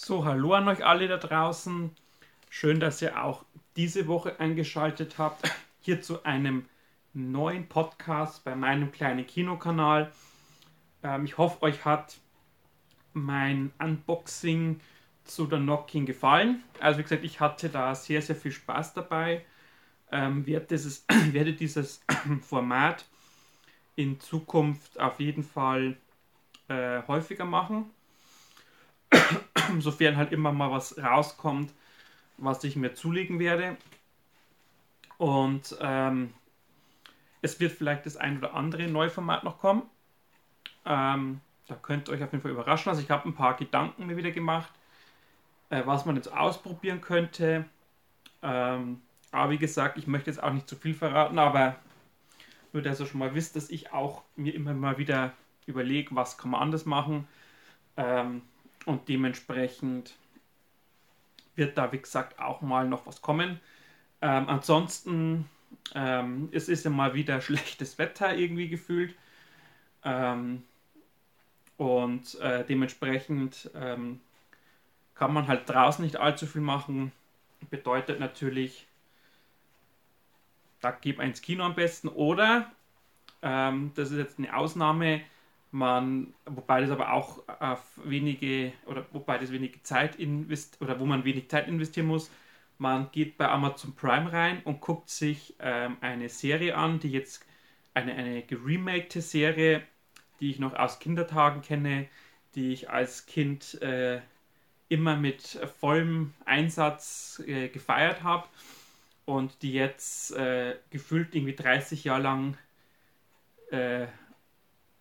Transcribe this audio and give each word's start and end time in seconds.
So, 0.00 0.24
hallo 0.24 0.54
an 0.54 0.68
euch 0.68 0.86
alle 0.86 1.08
da 1.08 1.16
draußen. 1.16 1.90
Schön, 2.50 2.78
dass 2.78 3.02
ihr 3.02 3.20
auch 3.20 3.44
diese 3.74 4.06
Woche 4.06 4.38
eingeschaltet 4.38 5.18
habt. 5.18 5.52
Hier 5.80 6.00
zu 6.00 6.22
einem 6.22 6.66
neuen 7.14 7.68
Podcast 7.68 8.44
bei 8.44 8.54
meinem 8.54 8.92
kleinen 8.92 9.26
Kinokanal. 9.26 10.12
Ähm, 11.02 11.24
ich 11.24 11.36
hoffe, 11.36 11.62
euch 11.62 11.84
hat 11.84 12.18
mein 13.12 13.72
Unboxing 13.80 14.80
zu 15.24 15.48
der 15.48 15.58
Knocking 15.58 16.06
gefallen. 16.06 16.62
Also 16.78 17.00
wie 17.00 17.02
gesagt, 17.02 17.24
ich 17.24 17.40
hatte 17.40 17.68
da 17.68 17.92
sehr, 17.96 18.22
sehr 18.22 18.36
viel 18.36 18.52
Spaß 18.52 18.94
dabei. 18.94 19.44
Ähm, 20.12 20.46
werde, 20.46 20.66
dieses, 20.66 21.06
werde 21.32 21.52
dieses 21.54 22.02
Format 22.42 23.04
in 23.96 24.20
Zukunft 24.20 25.00
auf 25.00 25.18
jeden 25.18 25.42
Fall 25.42 25.96
äh, 26.68 27.02
häufiger 27.08 27.44
machen. 27.44 27.90
Sofern 29.78 30.16
halt 30.16 30.32
immer 30.32 30.52
mal 30.52 30.70
was 30.70 30.98
rauskommt, 30.98 31.72
was 32.36 32.62
ich 32.64 32.76
mir 32.76 32.94
zulegen 32.94 33.38
werde. 33.38 33.76
Und 35.18 35.76
ähm, 35.80 36.32
es 37.42 37.60
wird 37.60 37.72
vielleicht 37.72 38.06
das 38.06 38.16
ein 38.16 38.38
oder 38.38 38.54
andere 38.54 38.88
neue 38.88 39.10
Format 39.10 39.44
noch 39.44 39.58
kommen. 39.58 39.82
Ähm, 40.86 41.40
da 41.66 41.74
könnt 41.74 42.08
ihr 42.08 42.14
euch 42.14 42.22
auf 42.22 42.32
jeden 42.32 42.42
Fall 42.42 42.52
überraschen. 42.52 42.88
Also 42.88 43.02
ich 43.02 43.10
habe 43.10 43.28
ein 43.28 43.34
paar 43.34 43.56
Gedanken 43.56 44.06
mir 44.06 44.16
wieder 44.16 44.30
gemacht, 44.30 44.72
äh, 45.70 45.82
was 45.84 46.06
man 46.06 46.16
jetzt 46.16 46.32
ausprobieren 46.32 47.00
könnte. 47.00 47.64
Ähm, 48.42 49.02
aber 49.30 49.50
wie 49.50 49.58
gesagt, 49.58 49.98
ich 49.98 50.06
möchte 50.06 50.30
jetzt 50.30 50.42
auch 50.42 50.52
nicht 50.52 50.68
zu 50.68 50.76
viel 50.76 50.94
verraten, 50.94 51.38
aber 51.38 51.76
nur, 52.72 52.82
dass 52.82 53.00
ihr 53.00 53.06
schon 53.06 53.20
mal 53.20 53.34
wisst, 53.34 53.56
dass 53.56 53.70
ich 53.70 53.92
auch 53.92 54.22
mir 54.36 54.54
immer 54.54 54.72
mal 54.72 54.98
wieder 54.98 55.32
überlege, 55.66 56.14
was 56.14 56.38
kann 56.38 56.50
man 56.50 56.62
anders 56.62 56.86
machen. 56.86 57.26
Ähm, 57.96 58.42
und 58.86 59.08
dementsprechend 59.08 60.14
wird 61.56 61.76
da, 61.76 61.92
wie 61.92 61.98
gesagt, 61.98 62.38
auch 62.38 62.60
mal 62.62 62.88
noch 62.88 63.06
was 63.06 63.20
kommen. 63.20 63.60
Ähm, 64.22 64.48
ansonsten, 64.48 65.48
ähm, 65.94 66.48
es 66.52 66.68
ist 66.68 66.84
ja 66.84 66.90
mal 66.90 67.14
wieder 67.14 67.40
schlechtes 67.42 67.98
Wetter 67.98 68.34
irgendwie 68.34 68.68
gefühlt. 68.68 69.14
Ähm, 70.04 70.62
und 71.76 72.34
äh, 72.40 72.64
dementsprechend 72.64 73.70
ähm, 73.74 74.20
kann 75.14 75.32
man 75.32 75.46
halt 75.48 75.68
draußen 75.68 76.04
nicht 76.04 76.16
allzu 76.16 76.46
viel 76.46 76.60
machen. 76.60 77.12
Bedeutet 77.70 78.20
natürlich, 78.20 78.86
da 80.80 80.92
man 81.18 81.28
ins 81.28 81.42
Kino 81.42 81.64
am 81.64 81.74
besten. 81.74 82.08
Oder, 82.08 82.70
ähm, 83.42 83.92
das 83.94 84.10
ist 84.10 84.18
jetzt 84.18 84.38
eine 84.38 84.56
Ausnahme, 84.56 85.22
man, 85.70 86.34
wobei 86.46 86.80
das 86.80 86.90
aber 86.90 87.12
auch 87.12 87.42
auf 87.60 87.82
wenige, 88.04 88.72
oder 88.86 89.06
wobei 89.12 89.38
das 89.38 89.52
wenige 89.52 89.82
Zeit 89.82 90.16
invest 90.16 90.80
oder 90.80 90.98
wo 91.00 91.06
man 91.06 91.24
wenig 91.24 91.48
Zeit 91.50 91.68
investieren 91.68 92.06
muss. 92.06 92.30
Man 92.78 93.10
geht 93.10 93.36
bei 93.36 93.48
Amazon 93.48 93.94
Prime 93.94 94.32
rein 94.32 94.62
und 94.64 94.80
guckt 94.80 95.10
sich 95.10 95.54
ähm, 95.58 95.96
eine 96.00 96.28
Serie 96.28 96.76
an, 96.76 97.00
die 97.00 97.10
jetzt 97.10 97.44
eine, 97.94 98.14
eine 98.14 98.42
geremakte 98.42 99.20
Serie, 99.20 99.82
die 100.40 100.50
ich 100.50 100.58
noch 100.58 100.74
aus 100.74 101.00
Kindertagen 101.00 101.62
kenne, 101.62 102.08
die 102.54 102.72
ich 102.72 102.88
als 102.88 103.26
Kind 103.26 103.80
äh, 103.82 104.20
immer 104.88 105.16
mit 105.16 105.42
vollem 105.80 106.34
Einsatz 106.44 107.42
äh, 107.46 107.68
gefeiert 107.68 108.22
habe 108.22 108.48
und 109.26 109.62
die 109.62 109.72
jetzt 109.72 110.32
äh, 110.32 110.76
gefühlt 110.90 111.34
irgendwie 111.34 111.54
30 111.54 112.04
Jahre 112.04 112.22
lang 112.22 112.58
äh, 113.70 114.06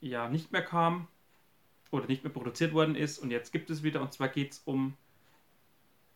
ja 0.02 0.30
nicht 0.30 0.52
mehr 0.52 0.64
kam 0.64 1.08
oder 1.92 2.08
nicht 2.08 2.24
mehr 2.24 2.34
produziert 2.34 2.74
worden 2.74 2.96
ist 2.96 3.20
und 3.20 3.32
jetzt 3.32 3.52
gibt 3.52 3.70
es 3.70 3.84
wieder 3.84 4.02
und 4.02 4.14
zwar 4.14 4.28
geht 4.28 4.54
es 4.54 4.62
um 4.66 4.96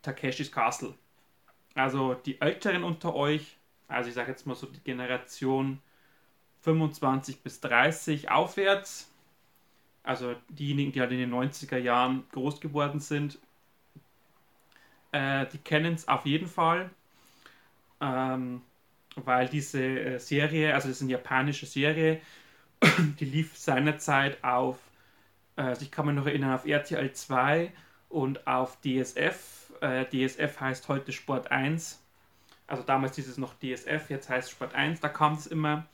Takeshis 0.02 0.52
Castle. 0.52 0.94
Also 1.76 2.16
die 2.16 2.42
Älteren 2.42 2.84
unter 2.84 3.16
euch, 3.16 3.58
also 3.88 4.10
ich 4.10 4.16
sage 4.16 4.32
jetzt 4.32 4.46
mal 4.46 4.56
so 4.56 4.68
die 4.68 4.82
Generation 4.82 5.80
25 6.61 7.42
bis 7.42 7.61
30 7.61 8.30
aufwärts, 8.30 9.10
also 10.04 10.36
diejenigen, 10.50 10.92
die 10.92 11.00
halt 11.00 11.11
in 11.11 11.20
den 11.20 11.34
90er 11.34 11.78
Jahren 11.78 12.23
groß 12.32 12.60
geworden 12.60 13.00
sind, 13.00 13.39
äh, 15.11 15.45
die 15.48 15.58
kennen 15.60 15.94
es 15.94 16.08
auf 16.08 16.26
jeden 16.26 16.48
Fall, 16.48 16.89
ähm, 18.00 18.61
weil 19.16 19.48
diese 19.48 19.84
äh, 19.84 20.20
Serie, 20.20 20.73
also 20.73 20.88
das 20.88 20.98
ist 20.98 21.04
eine 21.04 21.11
japanische 21.11 21.66
Serie, 21.66 22.22
die 23.19 23.25
lief 23.25 23.58
seinerzeit 23.58 24.43
auf, 24.43 24.77
äh, 25.55 25.61
also 25.61 25.83
ich 25.83 25.92
kann 25.92 26.05
mich 26.05 26.15
noch 26.15 26.25
erinnern, 26.25 26.53
auf 26.53 26.65
RTL 26.65 27.11
2 27.14 27.71
und 28.09 28.47
auf 28.47 28.77
DSF. 28.81 29.71
Äh, 29.81 30.05
DSF 30.05 30.59
heißt 30.59 30.87
heute 30.89 31.11
Sport 31.11 31.52
1. 31.52 31.99
Also 32.67 32.83
damals 32.83 33.15
hieß 33.15 33.27
es 33.27 33.37
noch 33.37 33.53
DSF, 33.55 34.09
jetzt 34.09 34.30
heißt 34.30 34.47
es 34.47 34.52
Sport 34.52 34.73
1, 34.73 35.02
da 35.02 35.09
kam 35.09 35.33
es 35.33 35.47
immer. 35.47 35.86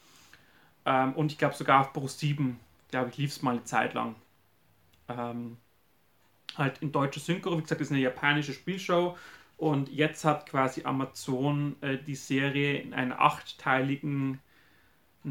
Ähm, 0.85 1.13
und 1.13 1.31
ich 1.31 1.37
glaube 1.37 1.55
sogar 1.55 1.81
auf 1.81 1.93
Pro 1.93 2.07
7, 2.07 2.59
glaube 2.91 3.09
ich, 3.09 3.17
lief 3.17 3.31
es 3.31 3.41
mal 3.41 3.51
eine 3.51 3.63
Zeit 3.63 3.93
lang. 3.93 4.15
Ähm, 5.09 5.57
halt 6.55 6.81
in 6.81 6.91
deutscher 6.91 7.19
Synchro, 7.19 7.57
wie 7.57 7.61
gesagt, 7.61 7.81
das 7.81 7.87
ist 7.87 7.91
eine 7.91 8.01
japanische 8.01 8.53
Spielshow. 8.53 9.17
Und 9.57 9.89
jetzt 9.89 10.23
hat 10.23 10.47
quasi 10.47 10.83
Amazon 10.83 11.75
äh, 11.81 11.97
die 11.97 12.15
Serie 12.15 12.79
in 12.79 12.93
einer 12.93 13.19
achtteiligen 13.19 14.39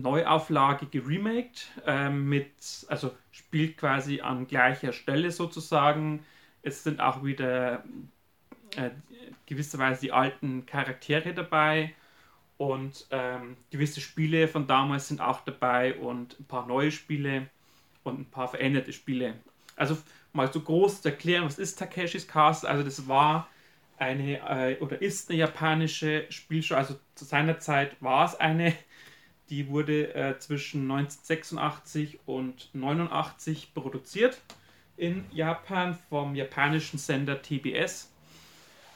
Neuauflage 0.02 0.86
geremaked, 0.86 1.68
ähm, 1.86 2.28
mit, 2.28 2.86
also 2.88 3.12
spielt 3.32 3.78
quasi 3.78 4.20
an 4.20 4.46
gleicher 4.46 4.92
Stelle 4.92 5.30
sozusagen. 5.30 6.24
Es 6.62 6.84
sind 6.84 7.00
auch 7.00 7.24
wieder 7.24 7.84
äh, 8.76 8.90
gewisserweise 9.46 10.02
die 10.02 10.12
alten 10.12 10.66
Charaktere 10.66 11.32
dabei 11.32 11.94
und 12.58 13.06
ähm, 13.10 13.56
gewisse 13.70 14.00
Spiele 14.00 14.48
von 14.48 14.66
damals 14.66 15.08
sind 15.08 15.20
auch 15.20 15.40
dabei 15.40 15.94
und 15.94 16.38
ein 16.40 16.44
paar 16.44 16.66
neue 16.66 16.90
Spiele 16.90 17.48
und 18.04 18.20
ein 18.20 18.26
paar 18.26 18.48
veränderte 18.48 18.92
Spiele. 18.92 19.34
Also 19.76 19.96
mal 20.32 20.52
so 20.52 20.60
groß 20.60 21.02
zu 21.02 21.08
erklären, 21.08 21.44
was 21.44 21.58
ist 21.58 21.78
Takeshis 21.78 22.26
Castle? 22.26 22.68
Also 22.68 22.82
das 22.82 23.08
war 23.08 23.48
eine 23.98 24.40
äh, 24.40 24.78
oder 24.80 25.00
ist 25.00 25.30
eine 25.30 25.38
japanische 25.38 26.26
Spielshow. 26.30 26.74
Also 26.74 26.98
zu 27.14 27.24
seiner 27.24 27.58
Zeit 27.58 27.96
war 28.00 28.26
es 28.26 28.34
eine 28.34 28.74
die 29.50 29.68
wurde 29.68 30.14
äh, 30.14 30.38
zwischen 30.38 30.82
1986 30.90 32.20
und 32.26 32.70
89 32.74 33.74
produziert 33.74 34.40
in 34.96 35.24
Japan 35.30 35.98
vom 36.08 36.34
japanischen 36.34 36.98
Sender 36.98 37.40
TBS. 37.42 38.12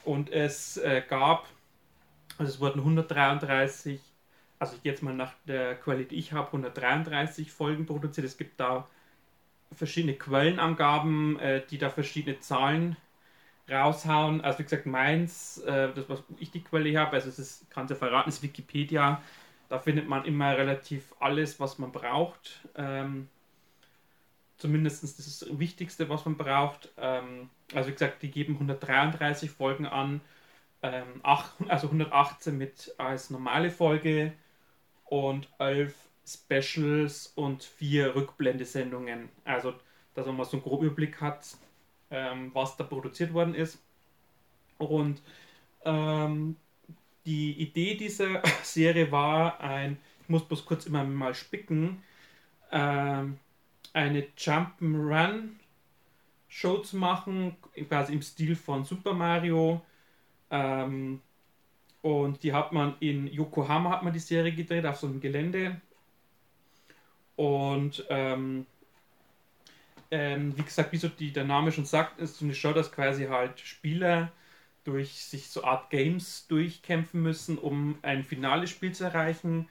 Und 0.05 0.31
es 0.31 0.77
äh, 0.78 1.03
gab, 1.09 1.47
also 2.39 2.53
es 2.53 2.60
wurden 2.60 2.81
133, 2.81 4.00
also 4.59 4.77
jetzt 4.83 5.03
mal 5.03 5.15
nach 5.15 5.33
der 5.47 5.75
Qualität, 5.77 6.19
ich 6.19 6.33
habe 6.33 6.49
133 6.49 7.53
Folgen 7.53 7.87
produziert. 7.87 8.27
Es 8.27 8.39
gibt 8.39 8.59
da 8.59 8.89
verschiedene 9.72 10.15
Quellenangaben, 10.15 11.39
äh, 11.39 11.62
die 11.71 11.78
da 11.78 11.91
verschiedene 11.91 12.41
Zahlen 12.41 12.97
raushauen. 13.71 14.41
Also 14.41 14.59
wie 14.59 14.65
gesagt, 14.65 14.87
meins, 14.87 15.59
äh, 15.59 15.93
das 15.94 16.09
was 16.09 16.22
ich 16.39 16.50
die 16.50 16.62
Quelle 16.62 16.99
habe, 16.99 17.12
also 17.12 17.28
es 17.28 17.39
ist, 17.39 17.71
kann 17.71 17.87
ja 17.87 17.94
verraten, 17.94 18.31
ist 18.31 18.43
Wikipedia 18.43 19.22
da 19.71 19.79
findet 19.79 20.09
man 20.09 20.25
immer 20.25 20.59
relativ 20.59 21.15
alles, 21.21 21.61
was 21.61 21.79
man 21.79 21.93
braucht. 21.93 22.69
Ähm, 22.75 23.29
zumindest 24.57 25.05
das 25.05 25.47
Wichtigste, 25.59 26.09
was 26.09 26.25
man 26.25 26.37
braucht. 26.37 26.91
Ähm, 26.99 27.51
also 27.73 27.89
wie 27.89 27.93
gesagt, 27.93 28.21
die 28.23 28.33
geben 28.33 28.55
133 28.55 29.49
Folgen 29.49 29.87
an, 29.87 30.23
ähm, 30.83 31.21
8, 31.23 31.71
also 31.71 31.87
118 31.87 32.59
mit 32.59 32.93
als 32.99 33.31
normale 33.31 33.71
Folge 33.71 34.33
und 35.05 35.49
11 35.61 35.95
Specials 36.27 37.29
und 37.37 37.63
4 37.63 38.17
Rückblendesendungen. 38.17 39.29
Also, 39.45 39.75
dass 40.15 40.27
man 40.27 40.37
mal 40.37 40.45
so 40.47 40.57
einen 40.57 40.63
groben 40.65 40.87
Überblick 40.87 41.21
hat, 41.21 41.47
ähm, 42.11 42.51
was 42.55 42.77
da 42.77 42.83
produziert 42.83 43.33
worden 43.33 43.55
ist. 43.55 43.78
Und 44.78 45.23
ähm, 45.84 46.57
die 47.30 47.53
Idee 47.60 47.94
dieser 47.94 48.42
Serie 48.65 49.12
war 49.12 49.60
ein, 49.60 49.98
ich 50.22 50.28
muss 50.28 50.42
bloß 50.42 50.65
kurz 50.65 50.86
immer 50.86 51.04
mal 51.04 51.34
spicken, 51.34 52.03
ähm, 52.72 53.38
eine 53.92 54.22
Jump'n'Run 54.36 55.50
Show 56.48 56.78
zu 56.78 56.97
machen, 56.97 57.56
quasi 57.88 58.12
im 58.12 58.22
Stil 58.22 58.56
von 58.56 58.84
Super 58.84 59.15
Mario. 59.15 59.80
Ähm, 60.50 61.21
und 62.03 62.42
die 62.42 62.53
hat 62.53 62.72
man 62.72 62.97
in 62.98 63.28
Yokohama 63.28 63.91
hat 63.91 64.03
man 64.03 64.12
die 64.12 64.18
Serie 64.18 64.53
gedreht, 64.53 64.84
auf 64.84 64.97
so 64.97 65.06
einem 65.06 65.21
Gelände. 65.21 65.80
Und 67.36 68.04
ähm, 68.09 68.66
ähm, 70.10 70.56
wie 70.56 70.62
gesagt, 70.62 70.91
wie 70.91 70.97
so 70.97 71.09
die, 71.09 71.32
der 71.32 71.44
Name 71.44 71.71
schon 71.71 71.84
sagt, 71.84 72.18
ist 72.18 72.38
so 72.38 72.44
eine 72.44 72.54
Show, 72.54 72.72
dass 72.72 72.91
quasi 72.91 73.27
halt 73.27 73.60
Spieler 73.60 74.32
durch 74.84 75.24
sich 75.24 75.48
so 75.48 75.65
Art 75.65 75.91
Games 75.91 76.47
durchkämpfen 76.48 77.22
müssen, 77.22 77.59
um 77.59 77.98
ein 78.03 78.24
finales 78.24 78.71
Spiel 78.71 78.92
zu 78.92 79.04
erreichen. 79.04 79.68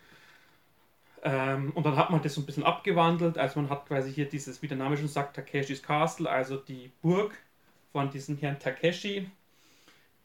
Ähm, 1.24 1.72
und 1.72 1.86
dann 1.86 1.96
hat 1.98 2.10
man 2.10 2.22
das 2.22 2.36
so 2.36 2.42
ein 2.42 2.46
bisschen 2.46 2.64
abgewandelt. 2.64 3.38
Also 3.38 3.60
man 3.60 3.70
hat 3.70 3.88
quasi 3.88 4.14
hier 4.14 4.30
dieses, 4.30 4.62
wie 4.62 4.68
der 4.68 4.78
Name 4.78 4.98
schon 4.98 5.08
sagt, 5.08 5.36
Takeshis 5.36 5.84
Castle, 5.84 6.30
also 6.30 6.58
die 6.58 6.92
Burg 7.02 7.34
von 7.92 8.10
diesem 8.10 8.38
Herrn 8.38 8.60
Takeshi. 8.60 9.30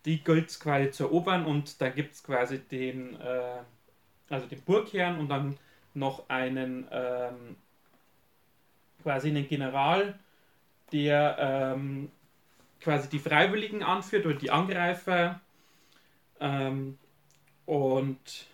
Die 0.04 0.22
gilt 0.22 0.50
es 0.50 0.60
quasi 0.60 0.90
zu 0.90 1.04
erobern 1.04 1.46
und 1.46 1.80
da 1.80 1.88
gibt 1.88 2.14
es 2.14 2.22
quasi 2.22 2.58
den, 2.58 3.18
äh, 3.20 3.62
also 4.28 4.46
den 4.46 4.60
Burgherrn 4.62 5.18
und 5.18 5.28
dann 5.28 5.56
noch 5.94 6.28
einen 6.28 6.86
ähm, 6.90 7.56
quasi 9.02 9.28
einen 9.28 9.48
General, 9.48 10.18
der 10.92 11.36
ähm, 11.38 12.10
quasi 12.84 13.08
die 13.08 13.18
Freiwilligen 13.18 13.82
anführt 13.82 14.26
oder 14.26 14.36
die 14.36 14.50
Angreifer. 14.50 15.40
Ähm, 16.38 16.98
und 17.66 18.46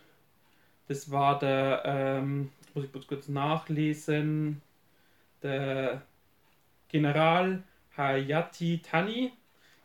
das 0.89 1.11
war 1.11 1.39
der, 1.39 1.83
ähm, 1.85 2.51
muss 2.75 2.85
ich 2.85 3.07
kurz 3.07 3.29
nachlesen, 3.29 4.63
der 5.43 6.03
General 6.89 7.63
Hayati 7.97 8.81
Tani. 8.83 9.33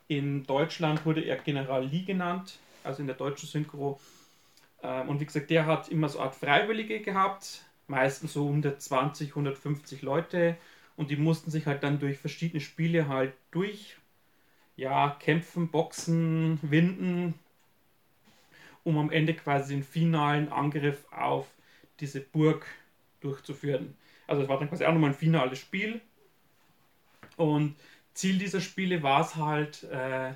In 0.08 0.44
Deutschland 0.46 1.06
wurde 1.06 1.22
er 1.22 1.38
General 1.38 1.84
Lee 1.84 2.04
genannt, 2.04 2.60
also 2.84 3.02
in 3.02 3.08
der 3.08 3.16
deutschen 3.16 3.50
Synchro. 3.50 4.00
Ähm, 4.84 5.10
und 5.10 5.20
wie 5.20 5.26
gesagt, 5.26 5.50
der 5.50 5.66
hat 5.66 5.90
immer 5.90 6.08
so 6.08 6.20
eine 6.20 6.28
Art 6.28 6.36
Freiwillige 6.36 7.00
gehabt, 7.02 7.66
meistens 7.88 8.34
so 8.34 8.46
120, 8.48 9.30
150 9.30 10.04
Leute. 10.04 10.58
Und 10.96 11.10
die 11.10 11.18
mussten 11.18 11.50
sich 11.50 11.66
halt 11.66 11.84
dann 11.84 12.00
durch 12.00 12.20
verschiedene 12.20 12.62
Spiele 12.62 13.08
halt 13.08 13.34
durch, 13.52 13.98
ja, 14.76 15.16
kämpfen, 15.20 15.70
boxen, 15.70 16.60
winden, 16.62 17.34
um 18.84 18.98
am 18.98 19.12
Ende 19.12 19.34
quasi 19.34 19.74
den 19.74 19.84
finalen 19.84 20.52
Angriff 20.52 21.06
auf 21.12 21.48
diese 22.00 22.22
Burg 22.22 22.66
durchzuführen. 23.22 23.96
Also 24.28 24.44
es 24.44 24.50
war 24.50 24.60
dann 24.60 24.70
quasi 24.70 24.86
auch 24.86 24.94
nochmal 24.94 25.12
ein 25.12 25.16
finales 25.16 25.60
Spiel. 25.60 26.02
Und 27.38 27.76
Ziel 28.14 28.38
dieser 28.38 28.62
Spiele 28.62 29.04
war 29.04 29.22
es 29.22 29.36
halt, 29.36 29.84
äh, 29.84 30.34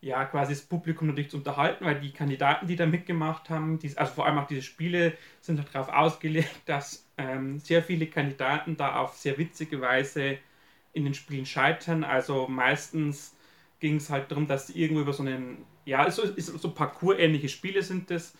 ja, 0.00 0.24
quasi 0.26 0.52
das 0.52 0.62
Publikum 0.62 1.08
natürlich 1.08 1.30
zu 1.30 1.38
unterhalten, 1.38 1.84
weil 1.84 2.00
die 2.00 2.12
Kandidaten, 2.12 2.66
die 2.66 2.76
da 2.76 2.86
mitgemacht 2.86 3.50
haben, 3.50 3.78
die, 3.78 3.96
also 3.96 4.12
vor 4.14 4.26
allem 4.26 4.38
auch 4.38 4.46
diese 4.46 4.62
Spiele, 4.62 5.16
sind 5.40 5.58
halt 5.58 5.74
darauf 5.74 5.88
ausgelegt, 5.88 6.54
dass 6.66 7.06
ähm, 7.16 7.58
sehr 7.58 7.82
viele 7.82 8.06
Kandidaten 8.06 8.76
da 8.76 8.96
auf 8.96 9.16
sehr 9.16 9.38
witzige 9.38 9.80
Weise 9.80 10.38
in 10.92 11.04
den 11.04 11.14
Spielen 11.14 11.46
scheitern. 11.46 12.04
Also 12.04 12.46
meistens 12.48 13.36
ging 13.80 13.96
es 13.96 14.10
halt 14.10 14.30
darum, 14.30 14.46
dass 14.46 14.68
sie 14.68 14.80
irgendwo 14.80 15.02
über 15.02 15.12
so 15.12 15.22
einen, 15.22 15.64
ja, 15.84 16.10
so, 16.10 16.22
so 16.36 16.70
Parcours-ähnliche 16.72 17.48
Spiele 17.48 17.82
sind 17.82 18.10
das. 18.10 18.34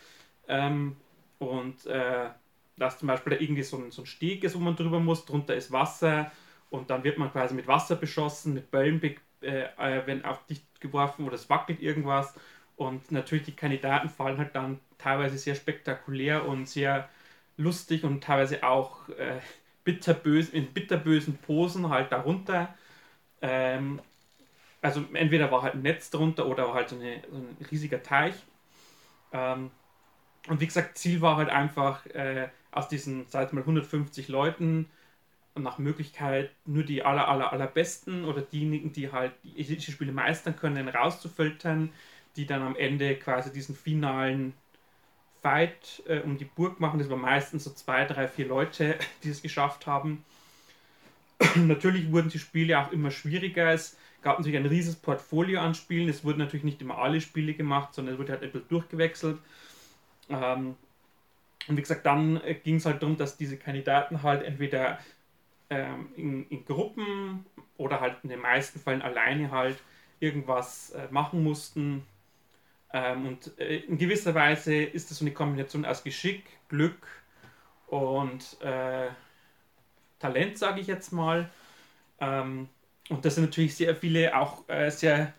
Ähm, 0.48 0.96
und 1.38 1.86
äh, 1.86 2.30
dass 2.76 2.98
zum 2.98 3.08
Beispiel 3.08 3.34
da 3.34 3.40
irgendwie 3.40 3.62
so 3.62 3.76
ein, 3.78 3.90
so 3.90 4.02
ein 4.02 4.06
Steg 4.06 4.44
ist, 4.44 4.54
wo 4.54 4.60
man 4.60 4.76
drüber 4.76 5.00
muss, 5.00 5.24
drunter 5.24 5.54
ist 5.54 5.72
Wasser 5.72 6.30
und 6.70 6.90
dann 6.90 7.04
wird 7.04 7.18
man 7.18 7.30
quasi 7.32 7.54
mit 7.54 7.66
Wasser 7.66 7.96
beschossen, 7.96 8.54
mit 8.54 8.70
Bällen 8.70 9.00
äh, 9.42 9.64
äh, 9.76 10.06
wenn 10.06 10.24
auf 10.24 10.44
dich 10.46 10.62
geworfen 10.80 11.24
oder 11.26 11.34
es 11.34 11.48
wackelt 11.50 11.80
irgendwas. 11.80 12.34
Und 12.76 13.10
natürlich 13.10 13.44
die 13.44 13.56
Kandidaten 13.56 14.08
fallen 14.08 14.38
halt 14.38 14.54
dann 14.54 14.80
teilweise 14.98 15.38
sehr 15.38 15.54
spektakulär 15.54 16.46
und 16.46 16.68
sehr 16.68 17.08
lustig 17.56 18.04
und 18.04 18.22
teilweise 18.22 18.62
auch 18.64 19.08
äh, 19.10 19.40
bitterbös, 19.84 20.50
in 20.50 20.72
bitterbösen 20.72 21.38
Posen 21.38 21.88
halt 21.88 22.12
darunter. 22.12 22.74
Ähm, 23.42 24.00
also 24.80 25.04
entweder 25.12 25.50
war 25.50 25.62
halt 25.62 25.74
ein 25.74 25.82
Netz 25.82 26.10
drunter 26.10 26.46
oder 26.46 26.68
war 26.68 26.74
halt 26.74 26.88
so, 26.88 26.96
eine, 26.96 27.22
so 27.30 27.36
ein 27.36 27.56
riesiger 27.70 28.02
Teich. 28.02 28.34
Ähm, 29.32 29.70
und 30.48 30.60
wie 30.60 30.66
gesagt, 30.66 30.98
Ziel 30.98 31.20
war 31.20 31.36
halt 31.36 31.50
einfach 31.50 32.06
äh, 32.06 32.48
aus 32.70 32.88
diesen, 32.88 33.26
sag 33.28 33.52
mal, 33.52 33.60
150 33.60 34.28
Leuten 34.28 34.88
nach 35.56 35.78
Möglichkeit 35.78 36.50
nur 36.66 36.84
die 36.84 37.02
aller, 37.02 37.28
aller, 37.28 37.52
allerbesten 37.52 38.24
oder 38.24 38.42
diejenigen, 38.42 38.92
die 38.92 39.10
halt 39.10 39.32
die 39.42 39.80
Spiele 39.80 40.12
meistern 40.12 40.54
können, 40.54 40.88
rauszufiltern, 40.88 41.90
die 42.36 42.46
dann 42.46 42.62
am 42.62 42.76
Ende 42.76 43.16
quasi 43.16 43.52
diesen 43.52 43.74
finalen 43.74 44.54
Fight 45.42 46.02
äh, 46.06 46.20
um 46.20 46.38
die 46.38 46.44
Burg 46.44 46.78
machen. 46.78 46.98
Das 46.98 47.10
waren 47.10 47.20
meistens 47.20 47.64
so 47.64 47.70
zwei, 47.70 48.04
drei, 48.04 48.28
vier 48.28 48.46
Leute, 48.46 48.96
die 49.24 49.30
es 49.30 49.42
geschafft 49.42 49.86
haben. 49.86 50.24
natürlich 51.56 52.10
wurden 52.12 52.30
die 52.30 52.38
Spiele 52.38 52.78
auch 52.78 52.92
immer 52.92 53.10
schwieriger. 53.10 53.72
Es 53.72 53.96
gab 54.22 54.38
natürlich 54.38 54.58
ein 54.58 54.66
riesiges 54.66 54.96
Portfolio 54.96 55.60
an 55.60 55.74
Spielen. 55.74 56.08
Es 56.08 56.24
wurden 56.24 56.38
natürlich 56.38 56.64
nicht 56.64 56.80
immer 56.82 56.98
alle 56.98 57.20
Spiele 57.20 57.54
gemacht, 57.54 57.94
sondern 57.94 58.14
es 58.14 58.20
wurde 58.20 58.32
halt 58.32 58.42
etwas 58.42 58.66
durchgewechselt. 58.68 59.38
Ähm, 60.28 60.76
und 61.68 61.76
wie 61.76 61.80
gesagt, 61.80 62.06
dann 62.06 62.40
äh, 62.42 62.54
ging 62.54 62.76
es 62.76 62.86
halt 62.86 63.02
darum, 63.02 63.16
dass 63.16 63.36
diese 63.36 63.56
Kandidaten 63.56 64.22
halt 64.22 64.42
entweder 64.42 64.98
ähm, 65.70 66.08
in, 66.16 66.48
in, 66.48 66.64
Gruppen 66.64 67.44
oder 67.76 68.00
halt 68.00 68.16
in 68.22 68.30
den 68.30 68.40
meisten 68.40 68.80
Fällen 68.80 69.02
alleine 69.02 69.50
halt 69.50 69.78
irgendwas 70.18 70.90
äh, 70.90 71.08
machen 71.10 71.42
mussten. 71.42 72.04
Ähm, 72.92 73.26
und 73.26 73.58
äh, 73.58 73.76
in 73.80 73.98
gewisser 73.98 74.34
Weise 74.34 74.74
ist 74.82 75.10
das 75.10 75.18
so 75.18 75.24
eine 75.24 75.34
Kombination 75.34 75.84
aus 75.84 76.02
Geschick, 76.02 76.44
Glück 76.68 77.06
und 77.86 78.60
äh, 78.62 79.08
Talent, 80.18 80.58
sage 80.58 80.80
ich 80.80 80.86
jetzt 80.86 81.12
mal. 81.12 81.50
Ähm, 82.20 82.68
und 83.10 83.24
das 83.24 83.36
sind 83.36 83.44
natürlich 83.44 83.76
sehr 83.76 83.94
viele 83.96 84.36
auch 84.36 84.68
äh, 84.68 84.90
sehr 84.90 85.32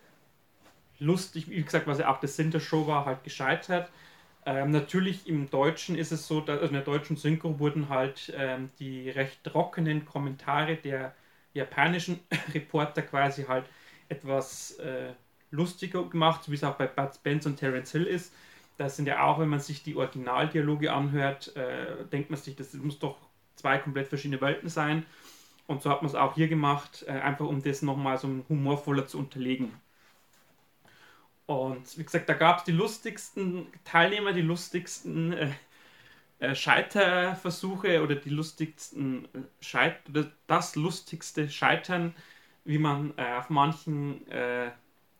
lustig, 1.00 1.50
wie 1.50 1.62
gesagt, 1.63 1.88
was 1.88 2.00
ja 2.00 2.12
auch 2.13 2.19
das 2.19 2.36
Center 2.36 2.60
Show 2.60 2.88
war, 2.88 3.06
halt 3.06 3.24
gescheitert. 3.24 3.89
Ähm, 4.45 4.71
natürlich 4.71 5.27
im 5.27 5.50
Deutschen 5.50 5.95
ist 5.98 6.12
es 6.12 6.27
so, 6.27 6.42
dass 6.42 6.57
also 6.60 6.68
in 6.68 6.74
der 6.74 6.83
deutschen 6.83 7.18
Synchro 7.18 7.60
wurden 7.60 7.89
halt 7.89 8.33
ähm, 8.36 8.69
die 8.80 9.10
recht 9.10 9.44
trockenen 9.44 10.06
Kommentare 10.06 10.75
der 10.77 11.13
japanischen 11.54 12.19
Reporter 12.54 13.01
quasi 13.01 13.44
halt 13.45 13.66
etwas 14.10 14.71
äh, 14.80 15.13
lustiger 15.51 16.04
gemacht, 16.10 16.50
wie 16.50 16.56
es 16.56 16.63
auch 16.63 16.75
bei 16.75 16.88
Bud 16.88 17.13
Spence 17.16 17.45
und 17.45 17.57
Terence 17.57 17.92
Hill 17.92 18.06
ist. 18.06 18.33
Das 18.77 18.95
sind 18.95 19.07
ja 19.07 19.24
auch, 19.24 19.39
wenn 19.39 19.50
man 19.50 19.60
sich 19.60 19.83
die 19.83 19.95
Originaldialoge 19.95 20.92
anhört, 20.94 21.56
äh, 21.56 22.06
denkt 22.12 22.30
man 22.30 22.39
sich, 22.39 22.56
das 22.56 22.74
muss 22.74 23.00
doch 23.00 23.18
zwei 23.56 23.77
komplett 23.77 24.07
verschiedene 24.07 24.42
Welten 24.42 24.69
sein. 24.69 25.06
Und 25.69 25.83
so 25.83 25.92
hat 25.92 26.01
man 26.01 26.10
es 26.10 26.16
auch 26.16 26.33
hier 26.33 26.48
gemacht, 26.48 27.06
äh, 27.07 27.12
einfach 27.12 27.45
um 27.45 27.62
das 27.62 27.83
nochmal 27.83 28.18
so 28.18 28.27
humorvoller 28.50 29.06
zu 29.07 29.19
unterlegen. 29.19 29.80
Und 31.45 31.98
wie 31.98 32.04
gesagt, 32.04 32.27
da 32.27 32.33
gab 32.33 32.60
es 32.60 32.63
die 32.63 32.71
lustigsten 32.71 33.68
Teilnehmer, 33.83 34.33
die 34.33 34.42
lustigsten 34.42 35.33
äh, 35.33 35.51
äh, 36.39 36.56
Scheiterversuche 36.56 38.04
oder 38.04 38.16
die 38.16 38.30
lustigsten 38.31 39.25
äh, 39.25 39.39
Scheit 39.62 40.10
oder 40.10 40.31
das 40.48 40.75
lustigste 40.75 41.50
Scheitern, 41.50 42.16
wie 42.66 42.80
man 42.80 43.13
äh, 43.18 43.36
auf 43.38 43.51
manchen 43.51 44.27
äh, 44.30 44.71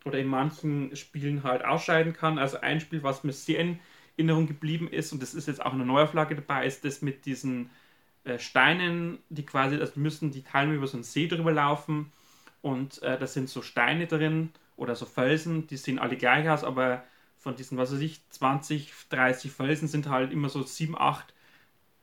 oder 0.06 0.20
in 0.20 0.28
manchen 0.28 0.96
Spielen 0.96 1.44
halt 1.44 1.64
ausscheiden 1.64 2.14
kann. 2.14 2.40
Also 2.40 2.62
ein 2.62 2.80
Spiel, 2.82 3.04
was 3.04 3.24
mir 3.24 3.34
sehr 3.34 3.60
in 3.60 3.80
Erinnerung 4.18 4.48
geblieben 4.48 4.88
ist, 4.90 5.14
und 5.14 5.22
das 5.22 5.36
ist 5.36 5.48
jetzt 5.48 5.64
auch 5.64 5.74
eine 5.74 5.86
Neuauflage 5.86 6.36
dabei, 6.36 6.66
ist 6.66 6.86
das 6.86 7.04
mit 7.04 7.26
diesen 7.26 7.70
äh, 8.24 8.40
Steinen, 8.40 9.20
die 9.30 9.46
quasi, 9.46 9.78
also 9.78 9.94
müssen 10.00 10.32
die 10.32 10.44
Teilnehmer 10.44 10.78
über 10.78 10.88
so 10.88 10.98
einen 10.98 11.04
See 11.04 11.28
drüber 11.28 11.52
laufen 11.52 12.12
und 12.62 13.02
da 13.02 13.26
sind 13.26 13.48
so 13.48 13.62
Steine 13.62 14.06
drin 14.06 14.52
oder 14.76 14.94
so 14.94 15.06
Felsen, 15.06 15.68
die 15.68 15.78
sehen 15.78 15.98
alle 15.98 16.18
gleich 16.18 16.50
aus, 16.50 16.66
aber 16.66 17.04
von 17.38 17.56
diesen, 17.56 17.78
was 17.78 17.94
weiß 17.94 18.02
ich, 18.02 18.22
20, 18.32 18.92
30 19.10 19.52
Felsen 19.52 19.88
sind 19.88 20.10
halt 20.10 20.32
immer 20.32 20.50
so 20.50 20.62
7, 20.62 20.98
8 20.98 21.34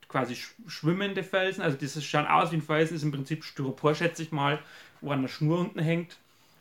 quasi 0.09 0.37
schwimmende 0.67 1.23
Felsen. 1.23 1.63
Also 1.63 1.77
das 1.77 2.03
schaut 2.05 2.29
aus 2.29 2.53
wie 2.53 2.57
ein 2.57 2.63
Felsen, 2.63 2.97
ist 2.97 3.03
im 3.03 3.13
Prinzip 3.13 3.45
Styropor, 3.45 3.95
schätze 3.95 4.23
ich 4.23 4.33
mal, 4.33 4.59
wo 5.01 5.11
an 5.11 5.23
der 5.23 5.29
Schnur 5.29 5.59
unten 5.59 5.79
hängt. 5.79 6.17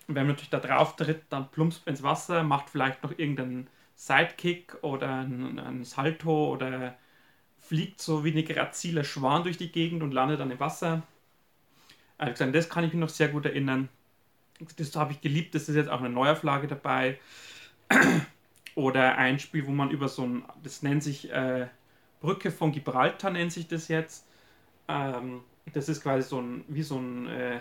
Und 0.07 0.15
wenn 0.15 0.23
man 0.23 0.35
natürlich 0.35 0.49
da 0.49 0.59
drauf 0.59 0.95
tritt, 0.95 1.23
dann 1.29 1.49
plumpst 1.49 1.87
ins 1.87 2.03
Wasser, 2.03 2.43
macht 2.43 2.69
vielleicht 2.69 3.01
noch 3.03 3.17
irgendeinen 3.17 3.67
Sidekick 3.95 4.75
oder 4.83 5.19
einen, 5.19 5.83
Salto 5.85 6.51
oder 6.51 6.97
fliegt 7.67 8.01
so 8.01 8.23
wie 8.23 8.31
eine 8.31 8.43
graziler 8.43 9.03
Schwan 9.03 9.43
durch 9.43 9.57
die 9.57 9.71
Gegend 9.71 10.03
und 10.03 10.11
landet 10.11 10.39
dann 10.39 10.51
im 10.51 10.59
Wasser. 10.59 11.03
Also 12.17 12.45
das 12.51 12.69
kann 12.69 12.83
ich 12.83 12.93
mich 12.93 12.99
noch 12.99 13.09
sehr 13.09 13.29
gut 13.29 13.45
erinnern. 13.45 13.89
Das 14.77 14.95
habe 14.95 15.11
ich 15.11 15.21
geliebt, 15.21 15.53
das 15.55 15.67
ist 15.67 15.75
jetzt 15.75 15.89
auch 15.89 15.99
eine 15.99 16.09
Neuauflage 16.09 16.67
dabei. 16.67 17.19
Oder 18.75 19.17
ein 19.17 19.39
Spiel, 19.39 19.65
wo 19.67 19.71
man 19.71 19.89
über 19.89 20.07
so 20.07 20.23
ein, 20.23 20.43
das 20.63 20.81
nennt 20.81 21.03
sich 21.03 21.31
äh, 21.31 21.67
Brücke 22.21 22.51
von 22.51 22.71
Gibraltar, 22.71 23.31
nennt 23.31 23.51
sich 23.51 23.67
das 23.67 23.87
jetzt. 23.87 24.27
Ähm, 24.87 25.41
das 25.73 25.89
ist 25.89 26.03
quasi 26.03 26.27
so 26.27 26.41
ein, 26.41 26.63
wie 26.67 26.83
so 26.83 26.97
ein, 26.97 27.27
äh, 27.27 27.59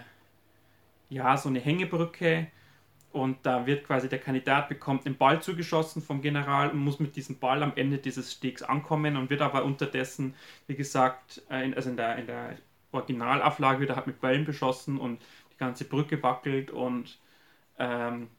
ja, 1.08 1.36
so 1.36 1.48
eine 1.48 1.60
Hängebrücke. 1.60 2.48
Und 3.14 3.46
da 3.46 3.64
wird 3.64 3.86
quasi 3.86 4.08
der 4.08 4.18
Kandidat 4.18 4.68
bekommt 4.68 5.06
den 5.06 5.16
Ball 5.16 5.40
zugeschossen 5.40 6.02
vom 6.02 6.20
General 6.20 6.70
und 6.70 6.78
muss 6.78 6.98
mit 6.98 7.14
diesem 7.14 7.38
Ball 7.38 7.62
am 7.62 7.72
Ende 7.76 7.98
dieses 7.98 8.32
Stegs 8.32 8.60
ankommen 8.60 9.16
und 9.16 9.30
wird 9.30 9.40
aber 9.40 9.64
unterdessen, 9.64 10.34
wie 10.66 10.74
gesagt, 10.74 11.40
äh, 11.48 11.72
also 11.76 11.90
in 11.90 11.96
der, 11.96 12.16
in 12.16 12.26
der 12.26 12.58
Originalauflage 12.90 13.78
wird 13.78 13.90
er 13.90 13.96
halt 13.96 14.08
mit 14.08 14.20
Bällen 14.20 14.44
beschossen 14.44 14.98
und 14.98 15.22
die 15.52 15.58
ganze 15.58 15.84
Brücke 15.84 16.20
wackelt 16.24 16.72
und 16.72 17.20
ähm, 17.78 18.30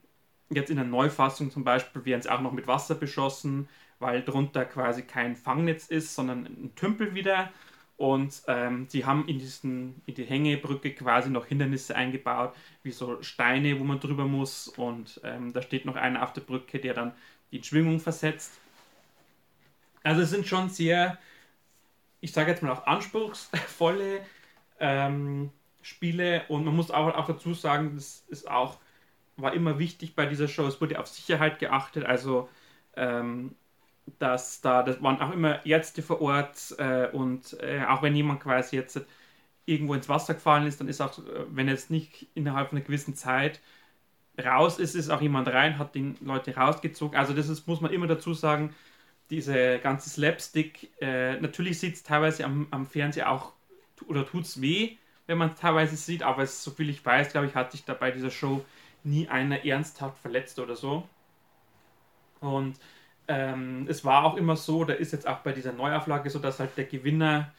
jetzt 0.50 0.68
in 0.68 0.76
der 0.76 0.84
Neufassung 0.84 1.50
zum 1.50 1.64
Beispiel 1.64 2.04
werden 2.04 2.20
sie 2.20 2.30
auch 2.30 2.42
noch 2.42 2.52
mit 2.52 2.66
Wasser 2.66 2.96
beschossen, 2.96 3.70
weil 3.98 4.22
drunter 4.22 4.66
quasi 4.66 5.04
kein 5.04 5.36
Fangnetz 5.36 5.86
ist, 5.86 6.14
sondern 6.14 6.44
ein 6.44 6.72
Tümpel 6.76 7.14
wieder 7.14 7.50
Und 7.96 8.42
ähm, 8.46 8.86
sie 8.88 9.06
haben 9.06 9.26
in, 9.26 9.38
diesen, 9.38 10.02
in 10.04 10.14
die 10.14 10.24
Hängebrücke 10.24 10.92
quasi 10.92 11.30
noch 11.30 11.46
Hindernisse 11.46 11.96
eingebaut, 11.96 12.54
wie 12.82 12.90
so 12.90 13.22
Steine, 13.22 13.80
wo 13.80 13.84
man 13.84 14.00
drüber 14.00 14.26
muss. 14.26 14.68
Und 14.68 15.20
ähm, 15.24 15.52
da 15.52 15.62
steht 15.62 15.86
noch 15.86 15.96
einer 15.96 16.22
auf 16.22 16.34
der 16.34 16.42
Brücke, 16.42 16.78
der 16.78 16.92
dann 16.92 17.12
die 17.52 17.62
Schwingung 17.62 18.00
versetzt. 18.00 18.52
Also 20.02 20.22
es 20.22 20.30
sind 20.30 20.46
schon 20.46 20.68
sehr, 20.68 21.18
ich 22.20 22.32
sage 22.32 22.50
jetzt 22.50 22.62
mal 22.62 22.72
auch 22.72 22.86
anspruchsvolle 22.86 24.20
ähm, 24.78 25.50
Spiele. 25.80 26.44
Und 26.48 26.66
man 26.66 26.76
muss 26.76 26.90
auch, 26.90 27.14
auch 27.14 27.26
dazu 27.26 27.54
sagen, 27.54 27.92
das 27.94 28.24
ist 28.28 28.50
auch, 28.50 28.78
war 29.38 29.54
immer 29.54 29.78
wichtig 29.78 30.14
bei 30.14 30.26
dieser 30.26 30.48
Show, 30.48 30.66
es 30.66 30.80
wurde 30.82 30.98
auf 30.98 31.06
Sicherheit 31.06 31.58
geachtet. 31.58 32.04
Also 32.04 32.48
ähm, 32.94 33.54
dass 34.18 34.60
da, 34.60 34.82
das 34.82 35.02
waren 35.02 35.20
auch 35.20 35.32
immer 35.32 35.64
Ärzte 35.66 36.02
vor 36.02 36.20
Ort 36.20 36.74
äh, 36.78 37.08
und 37.12 37.56
äh, 37.60 37.84
auch 37.86 38.02
wenn 38.02 38.14
jemand 38.16 38.40
quasi 38.40 38.76
jetzt 38.76 39.00
irgendwo 39.66 39.94
ins 39.94 40.08
Wasser 40.08 40.34
gefallen 40.34 40.66
ist, 40.66 40.80
dann 40.80 40.88
ist 40.88 41.00
auch, 41.00 41.18
wenn 41.50 41.68
er 41.68 41.74
jetzt 41.74 41.90
nicht 41.90 42.26
innerhalb 42.34 42.72
einer 42.72 42.82
gewissen 42.82 43.14
Zeit 43.16 43.60
raus 44.42 44.78
ist, 44.78 44.94
ist 44.94 45.10
auch 45.10 45.20
jemand 45.20 45.48
rein, 45.48 45.78
hat 45.78 45.94
die 45.94 46.14
Leute 46.20 46.54
rausgezogen. 46.54 47.18
Also 47.18 47.32
das 47.34 47.48
ist, 47.48 47.66
muss 47.66 47.80
man 47.80 47.92
immer 47.92 48.06
dazu 48.06 48.34
sagen, 48.34 48.74
diese 49.30 49.78
ganze 49.80 50.10
Slapstick, 50.10 50.90
äh, 51.00 51.40
natürlich 51.40 51.82
es 51.82 52.02
teilweise 52.02 52.44
am, 52.44 52.68
am 52.70 52.86
Fernseher 52.86 53.30
auch 53.30 53.52
oder 54.08 54.26
tut 54.26 54.44
es 54.44 54.60
weh, 54.60 54.96
wenn 55.26 55.38
man 55.38 55.50
es 55.50 55.58
teilweise 55.60 55.96
sieht, 55.96 56.22
aber 56.22 56.42
es, 56.42 56.62
so 56.62 56.70
viel 56.70 56.90
ich 56.90 57.04
weiß, 57.04 57.32
glaube 57.32 57.46
ich, 57.48 57.54
hat 57.54 57.72
sich 57.72 57.84
da 57.84 57.94
bei 57.94 58.10
dieser 58.10 58.30
Show 58.30 58.64
nie 59.04 59.28
einer 59.28 59.64
ernsthaft 59.64 60.18
verletzt 60.18 60.58
oder 60.58 60.76
so. 60.76 61.08
Und 62.40 62.76
ähm, 63.28 63.86
es 63.88 64.04
war 64.04 64.24
auch 64.24 64.36
immer 64.36 64.56
so, 64.56 64.84
da 64.84 64.94
ist 64.94 65.12
jetzt 65.12 65.26
auch 65.26 65.38
bei 65.38 65.52
dieser 65.52 65.72
Neuauflage 65.72 66.30
so, 66.30 66.38
dass 66.38 66.60
halt 66.60 66.76
der 66.76 66.84
Gewinner 66.84 67.52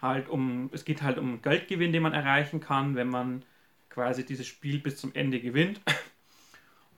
halt 0.00 0.28
um, 0.28 0.70
es 0.72 0.84
geht 0.84 1.02
halt 1.02 1.18
um 1.18 1.42
Geldgewinn, 1.42 1.92
den 1.92 2.02
man 2.02 2.12
erreichen 2.12 2.60
kann, 2.60 2.96
wenn 2.96 3.08
man 3.08 3.44
quasi 3.90 4.24
dieses 4.24 4.46
Spiel 4.46 4.80
bis 4.80 4.96
zum 4.98 5.14
Ende 5.14 5.40
gewinnt. 5.40 5.80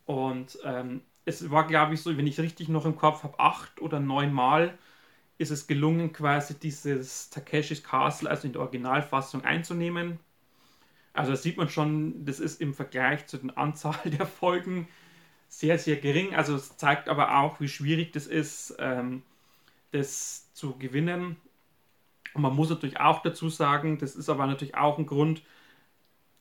Und 0.07 0.59
ähm, 0.65 1.03
es 1.25 1.51
war, 1.51 1.67
glaube 1.67 1.95
ich, 1.95 2.03
so, 2.03 2.17
wenn 2.17 2.27
ich 2.27 2.41
richtig 2.41 2.69
noch 2.69 2.87
im 2.87 2.97
Kopf 2.97 3.25
habe, 3.25 3.39
acht 3.41 3.81
oder 3.81 4.01
neun 4.01 4.33
Mal 4.33 4.79
ist 5.39 5.51
es 5.51 5.67
gelungen, 5.67 6.13
quasi 6.13 6.59
dieses 6.59 7.31
Takeshis 7.31 7.83
Castle, 7.83 8.31
also 8.31 8.47
in 8.47 8.53
der 8.55 8.63
Originalfassung, 8.63 9.45
einzunehmen. 9.45 10.19
Also 11.13 11.33
da 11.33 11.37
sieht 11.37 11.57
man 11.57 11.69
schon, 11.69 12.25
das 12.25 12.41
ist 12.41 12.61
im 12.61 12.75
Vergleich 12.75 13.27
zu 13.27 13.39
den 13.39 13.51
Anzahl 13.57 13.99
der 14.11 14.27
Folgen 14.27 14.89
sehr, 15.49 15.79
sehr 15.79 15.97
gering. 15.97 16.35
Also 16.35 16.57
es 16.57 16.77
zeigt 16.77 17.09
aber 17.09 17.39
auch, 17.39 17.61
wie 17.61 17.69
schwierig 17.69 18.13
das 18.13 18.27
ist, 18.27 18.77
ähm, 18.79 19.23
das 19.93 20.53
zu 20.53 20.77
gewinnen. 20.79 21.37
Und 22.35 22.43
man 22.43 22.55
muss 22.55 22.69
natürlich 22.69 23.01
auch 23.01 23.23
dazu 23.23 23.49
sagen, 23.49 23.99
das 23.99 24.17
ist 24.17 24.29
aber 24.29 24.47
natürlich 24.47 24.75
auch 24.75 24.99
ein 24.99 25.07
Grund, 25.07 25.43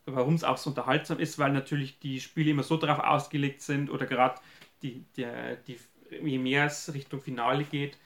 warum 0.06 0.36
es 0.36 0.44
auch 0.44 0.58
so 0.58 0.70
unterhaltsam 0.70 1.20
ist, 1.20 1.40
weil 1.40 1.52
natürlich 1.52 2.00
die 2.00 2.20
Spiele 2.20 2.52
immer 2.52 2.64
so 2.64 2.78
darauf 2.78 3.00
ausgelegt 3.00 3.62
sind 3.62 3.90
oder 3.90 4.06
gerade 4.06 4.40
die, 4.82 5.06
die, 5.16 5.26
die, 5.68 5.80
je 6.22 6.38
mehr 6.38 6.66
es 6.66 6.94
Richtung 6.94 7.22
Finale 7.22 7.64
geht, 7.64 7.98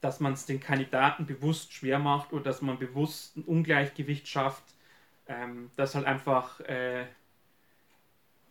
dass 0.00 0.20
man 0.20 0.34
es 0.34 0.46
den 0.46 0.60
Kandidaten 0.60 1.26
bewusst 1.26 1.72
schwer 1.72 1.98
macht 1.98 2.32
oder 2.32 2.44
dass 2.44 2.62
man 2.62 2.78
bewusst 2.78 3.36
ein 3.36 3.44
Ungleichgewicht 3.44 4.28
schafft, 4.28 4.64
ähm, 5.26 5.70
dass 5.76 5.94
halt 5.94 6.06
einfach 6.06 6.60
äh, 6.60 7.06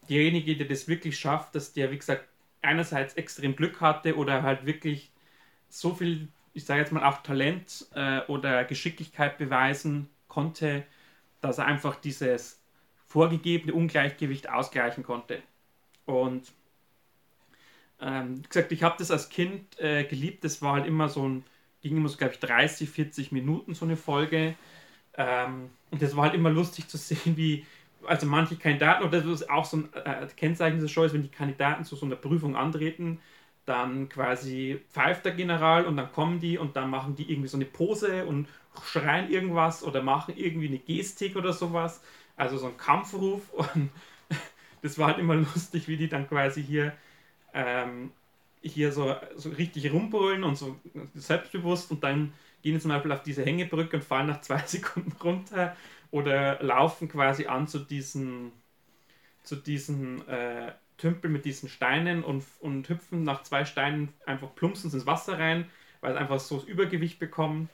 derjenige, 0.09 0.55
der 0.55 0.67
das 0.67 0.87
wirklich 0.87 1.19
schafft, 1.19 1.55
dass 1.55 1.73
der, 1.73 1.91
wie 1.91 1.97
gesagt, 1.97 2.27
einerseits 2.61 3.15
extrem 3.15 3.55
Glück 3.55 3.81
hatte 3.81 4.15
oder 4.17 4.43
halt 4.43 4.65
wirklich 4.65 5.11
so 5.69 5.93
viel, 5.93 6.27
ich 6.53 6.65
sage 6.65 6.81
jetzt 6.81 6.91
mal 6.91 7.03
auch 7.03 7.21
Talent 7.21 7.87
äh, 7.93 8.21
oder 8.27 8.63
Geschicklichkeit 8.65 9.37
beweisen 9.37 10.09
konnte, 10.27 10.83
dass 11.41 11.57
er 11.57 11.65
einfach 11.65 11.95
dieses 11.95 12.61
vorgegebene 13.07 13.73
Ungleichgewicht 13.73 14.49
ausgleichen 14.49 15.03
konnte. 15.03 15.41
Und 16.05 16.51
ähm, 18.01 18.37
wie 18.43 18.47
gesagt, 18.47 18.71
ich 18.71 18.83
habe 18.83 18.95
das 18.97 19.11
als 19.11 19.29
Kind 19.29 19.79
äh, 19.79 20.03
geliebt. 20.03 20.43
Das 20.43 20.61
war 20.61 20.73
halt 20.73 20.85
immer 20.85 21.09
so 21.09 21.27
ein, 21.27 21.43
ging 21.81 21.97
immer 21.97 22.09
so, 22.09 22.17
glaube 22.17 22.33
ich, 22.33 22.39
30, 22.39 22.89
40 22.89 23.31
Minuten 23.31 23.73
so 23.73 23.85
eine 23.85 23.95
Folge. 23.97 24.55
Ähm, 25.17 25.69
und 25.91 26.01
das 26.01 26.15
war 26.15 26.25
halt 26.25 26.33
immer 26.33 26.49
lustig 26.49 26.87
zu 26.87 26.97
sehen, 26.97 27.37
wie, 27.37 27.65
also 28.07 28.25
manche 28.27 28.55
Kandidaten, 28.55 29.03
oder 29.03 29.21
das 29.21 29.41
ist 29.41 29.49
auch 29.49 29.65
so 29.65 29.77
ein 29.77 29.93
äh, 29.93 30.27
Kennzeichen 30.35 30.77
dieser 30.77 30.89
Show, 30.89 31.03
ist, 31.03 31.13
wenn 31.13 31.23
die 31.23 31.29
Kandidaten 31.29 31.83
zu 31.85 31.95
so 31.95 32.05
einer 32.05 32.15
Prüfung 32.15 32.55
antreten, 32.55 33.19
dann 33.65 34.09
quasi 34.09 34.79
pfeift 34.91 35.25
der 35.25 35.33
General 35.33 35.85
und 35.85 35.97
dann 35.97 36.11
kommen 36.11 36.39
die 36.39 36.57
und 36.57 36.75
dann 36.75 36.89
machen 36.89 37.15
die 37.15 37.31
irgendwie 37.31 37.47
so 37.47 37.57
eine 37.57 37.65
Pose 37.65 38.25
und 38.25 38.47
schreien 38.83 39.29
irgendwas 39.31 39.83
oder 39.83 40.01
machen 40.03 40.35
irgendwie 40.37 40.67
eine 40.67 40.77
Gestik 40.79 41.35
oder 41.35 41.53
sowas. 41.53 42.01
Also 42.37 42.57
so 42.57 42.67
ein 42.67 42.77
Kampfruf 42.77 43.41
und 43.73 43.89
das 44.81 44.97
war 44.99 45.07
halt 45.07 45.19
immer 45.19 45.35
lustig, 45.35 45.87
wie 45.87 45.97
die 45.97 46.09
dann 46.09 46.27
quasi 46.27 46.63
hier, 46.63 46.93
ähm, 47.53 48.11
hier 48.61 48.91
so, 48.91 49.15
so 49.35 49.49
richtig 49.49 49.91
rumbrüllen 49.91 50.43
und 50.43 50.55
so 50.57 50.75
selbstbewusst 51.15 51.91
und 51.91 52.03
dann 52.03 52.33
gehen 52.61 52.79
zum 52.79 52.89
Beispiel 52.89 53.11
auf 53.11 53.23
diese 53.23 53.43
Hängebrücke 53.45 53.97
und 53.97 54.03
fallen 54.03 54.27
nach 54.27 54.41
zwei 54.41 54.59
Sekunden 54.65 55.13
runter 55.23 55.75
oder 56.15 56.63
laufen 56.63 57.09
quasi 57.09 57.47
an 57.47 57.67
zu 57.67 57.77
diesen, 57.77 58.53
zu 59.43 59.57
diesen 59.57 60.25
äh, 60.29 60.71
Tümpel 60.95 61.29
mit 61.29 61.43
diesen 61.43 61.67
Steinen 61.67 62.23
und, 62.23 62.45
und 62.61 62.87
hüpfen 62.87 63.23
nach 63.23 63.43
zwei 63.43 63.65
Steinen 63.65 64.13
einfach 64.25 64.55
plumpsens 64.55 64.93
ins 64.93 65.05
Wasser 65.05 65.37
rein, 65.37 65.65
weil 65.99 66.13
sie 66.13 66.19
einfach 66.19 66.39
so 66.39 66.55
das 66.55 66.63
Übergewicht 66.63 67.19
bekommen. 67.19 67.67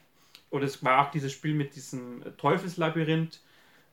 Oder 0.50 0.66
es 0.66 0.84
war 0.84 1.06
auch 1.06 1.12
dieses 1.12 1.32
Spiel 1.32 1.54
mit 1.54 1.76
diesem 1.76 2.24
Teufelslabyrinth, 2.38 3.42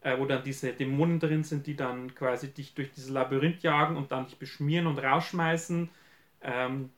äh, 0.00 0.18
wo 0.18 0.24
dann 0.24 0.42
diese 0.42 0.72
Dämonen 0.72 1.20
drin 1.20 1.44
sind, 1.44 1.66
die 1.66 1.76
dann 1.76 2.14
quasi 2.14 2.48
dich 2.48 2.72
durch 2.72 2.90
dieses 2.90 3.10
Labyrinth 3.10 3.62
jagen 3.62 3.98
und 3.98 4.12
dann 4.12 4.28
dich 4.28 4.38
beschmieren 4.38 4.86
und 4.86 4.98
rausschmeißen. 4.98 5.90
Ähm, 6.40 6.88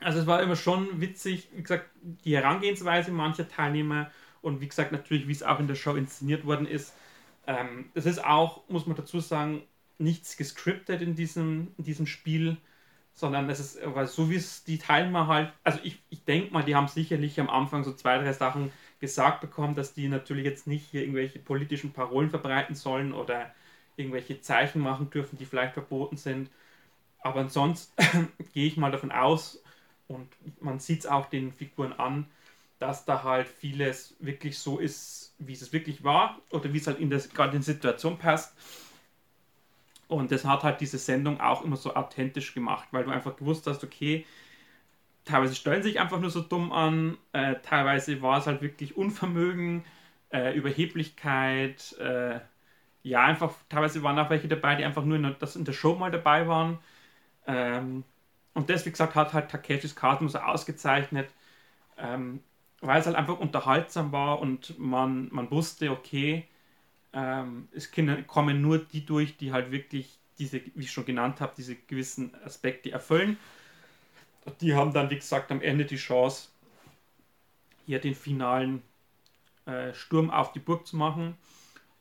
also 0.00 0.18
es 0.18 0.26
war 0.26 0.42
immer 0.42 0.56
schon 0.56 0.98
witzig, 1.02 1.46
wie 1.54 1.60
gesagt, 1.60 1.90
die 2.00 2.34
Herangehensweise 2.34 3.10
mancher 3.10 3.50
Teilnehmer 3.50 4.10
und 4.44 4.60
wie 4.60 4.68
gesagt, 4.68 4.92
natürlich, 4.92 5.26
wie 5.28 5.32
es 5.32 5.42
auch 5.42 5.58
in 5.58 5.68
der 5.68 5.74
Show 5.74 5.94
inszeniert 5.94 6.46
worden 6.46 6.66
ist. 6.66 6.94
Ähm, 7.46 7.90
es 7.94 8.06
ist 8.06 8.24
auch, 8.24 8.68
muss 8.68 8.86
man 8.86 8.96
dazu 8.96 9.20
sagen, 9.20 9.62
nichts 9.98 10.36
gescriptet 10.36 11.02
in 11.02 11.14
diesem, 11.14 11.68
in 11.78 11.84
diesem 11.84 12.06
Spiel, 12.06 12.58
sondern 13.14 13.48
es 13.48 13.60
ist, 13.60 13.78
weil 13.84 14.06
so 14.06 14.30
wie 14.30 14.36
es 14.36 14.64
die 14.64 14.78
Teilnehmer 14.78 15.26
halt, 15.28 15.52
also 15.62 15.78
ich, 15.82 16.02
ich 16.10 16.24
denke 16.24 16.52
mal, 16.52 16.64
die 16.64 16.74
haben 16.74 16.88
sicherlich 16.88 17.40
am 17.40 17.48
Anfang 17.50 17.84
so 17.84 17.92
zwei, 17.94 18.18
drei 18.18 18.32
Sachen 18.32 18.72
gesagt 19.00 19.40
bekommen, 19.40 19.74
dass 19.74 19.94
die 19.94 20.08
natürlich 20.08 20.44
jetzt 20.44 20.66
nicht 20.66 20.86
hier 20.90 21.02
irgendwelche 21.02 21.38
politischen 21.38 21.92
Parolen 21.92 22.30
verbreiten 22.30 22.74
sollen 22.74 23.12
oder 23.12 23.54
irgendwelche 23.96 24.40
Zeichen 24.40 24.80
machen 24.80 25.10
dürfen, 25.10 25.38
die 25.38 25.46
vielleicht 25.46 25.74
verboten 25.74 26.16
sind. 26.16 26.50
Aber 27.20 27.40
ansonsten 27.40 27.94
gehe 28.52 28.66
ich 28.66 28.76
mal 28.76 28.90
davon 28.90 29.12
aus, 29.12 29.62
und 30.06 30.28
man 30.60 30.80
sieht 30.80 31.00
es 31.00 31.06
auch 31.06 31.26
den 31.26 31.52
Figuren 31.52 31.92
an, 31.94 32.26
dass 32.84 33.06
da 33.06 33.22
halt 33.22 33.48
vieles 33.48 34.14
wirklich 34.20 34.58
so 34.58 34.78
ist, 34.78 35.34
wie 35.38 35.54
es 35.54 35.72
wirklich 35.72 36.04
war 36.04 36.38
oder 36.50 36.70
wie 36.74 36.76
es 36.76 36.86
halt 36.86 36.98
in 36.98 37.08
das, 37.08 37.30
gerade 37.30 37.56
in 37.56 37.62
Situation 37.62 38.18
passt. 38.18 38.54
Und 40.06 40.30
das 40.30 40.44
hat 40.44 40.64
halt 40.64 40.82
diese 40.82 40.98
Sendung 40.98 41.40
auch 41.40 41.64
immer 41.64 41.78
so 41.78 41.94
authentisch 41.94 42.52
gemacht, 42.52 42.88
weil 42.90 43.04
du 43.04 43.10
einfach 43.10 43.36
gewusst 43.36 43.66
hast, 43.66 43.82
okay, 43.84 44.26
teilweise 45.24 45.54
stellen 45.54 45.82
sich 45.82 45.98
einfach 45.98 46.20
nur 46.20 46.28
so 46.28 46.42
dumm 46.42 46.72
an, 46.72 47.16
äh, 47.32 47.54
teilweise 47.62 48.20
war 48.20 48.38
es 48.38 48.46
halt 48.46 48.60
wirklich 48.60 48.98
Unvermögen, 48.98 49.82
äh, 50.30 50.54
Überheblichkeit, 50.54 51.96
äh, 51.98 52.40
ja, 53.02 53.24
einfach, 53.24 53.54
teilweise 53.70 54.02
waren 54.02 54.18
auch 54.18 54.28
welche 54.28 54.48
dabei, 54.48 54.74
die 54.76 54.84
einfach 54.84 55.04
nur 55.04 55.16
in 55.16 55.22
der, 55.22 55.32
das 55.32 55.56
in 55.56 55.64
der 55.64 55.72
Show 55.72 55.94
mal 55.94 56.10
dabei 56.10 56.46
waren. 56.48 56.78
Ähm, 57.46 58.04
und 58.52 58.68
das, 58.68 58.84
wie 58.84 58.90
gesagt, 58.90 59.14
hat 59.14 59.32
halt 59.32 59.50
Takeshis 59.50 59.96
Karten 59.96 60.28
so 60.28 60.38
ausgezeichnet. 60.38 61.30
Ähm, 61.98 62.40
weil 62.86 63.00
es 63.00 63.06
halt 63.06 63.16
einfach 63.16 63.38
unterhaltsam 63.38 64.12
war 64.12 64.40
und 64.40 64.78
man, 64.78 65.28
man 65.32 65.50
wusste, 65.50 65.90
okay, 65.90 66.44
ähm, 67.12 67.68
es 67.72 67.90
kommen 68.26 68.60
nur 68.60 68.78
die 68.78 69.06
durch, 69.06 69.36
die 69.36 69.52
halt 69.52 69.70
wirklich 69.70 70.18
diese, 70.38 70.60
wie 70.74 70.84
ich 70.84 70.92
schon 70.92 71.06
genannt 71.06 71.40
habe, 71.40 71.54
diese 71.56 71.76
gewissen 71.76 72.34
Aspekte 72.44 72.90
erfüllen. 72.90 73.38
Die 74.60 74.74
haben 74.74 74.92
dann, 74.92 75.08
wie 75.10 75.16
gesagt, 75.16 75.50
am 75.50 75.62
Ende 75.62 75.84
die 75.84 75.96
Chance, 75.96 76.48
hier 77.86 78.00
den 78.00 78.14
finalen 78.14 78.82
äh, 79.66 79.94
Sturm 79.94 80.30
auf 80.30 80.52
die 80.52 80.58
Burg 80.58 80.86
zu 80.86 80.96
machen. 80.96 81.36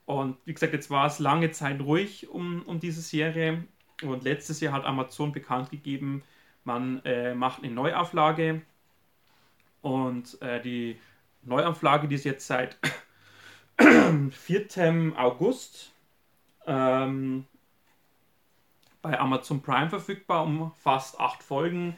Und 0.06 0.38
wie 0.46 0.54
gesagt, 0.54 0.74
jetzt 0.74 0.90
war 0.90 1.06
es 1.06 1.20
lange 1.20 1.52
Zeit 1.52 1.80
ruhig 1.80 2.30
um, 2.30 2.64
um 2.64 2.80
diese 2.80 3.02
Serie. 3.02 3.64
Und 4.02 4.24
letztes 4.24 4.60
Jahr 4.60 4.74
hat 4.74 4.86
Amazon 4.86 5.32
bekannt 5.32 5.70
gegeben, 5.70 6.24
man 6.66 7.02
äh, 7.06 7.36
macht 7.36 7.64
eine 7.64 7.74
Neuauflage 7.74 8.62
und 9.84 10.42
äh, 10.42 10.62
die 10.62 11.00
Neuauflage, 11.44 12.08
die 12.08 12.16
ist 12.16 12.24
jetzt 12.24 12.48
seit 12.48 12.78
4. 14.32 15.14
August 15.16 15.92
ähm, 16.66 17.46
bei 19.02 19.20
Amazon 19.20 19.62
Prime 19.62 19.90
verfügbar, 19.90 20.46
um 20.46 20.72
fast 20.80 21.20
acht 21.20 21.44
Folgen. 21.44 21.96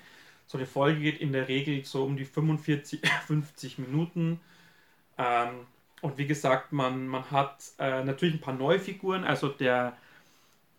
So 0.47 0.57
eine 0.57 0.67
Folge 0.67 0.99
geht 0.99 1.19
in 1.21 1.31
der 1.31 1.47
Regel 1.47 1.85
so 1.85 2.03
um 2.03 2.17
die 2.17 2.25
45, 2.25 3.01
50 3.27 3.77
Minuten. 3.77 4.39
Ähm, 5.17 5.67
und 6.01 6.17
wie 6.17 6.27
gesagt, 6.27 6.71
man, 6.71 7.07
man 7.07 7.29
hat 7.29 7.63
äh, 7.77 8.03
natürlich 8.03 8.35
ein 8.35 8.41
paar 8.41 8.55
neue 8.55 8.79
Figuren. 8.79 9.23
Also 9.23 9.49
der, 9.49 9.95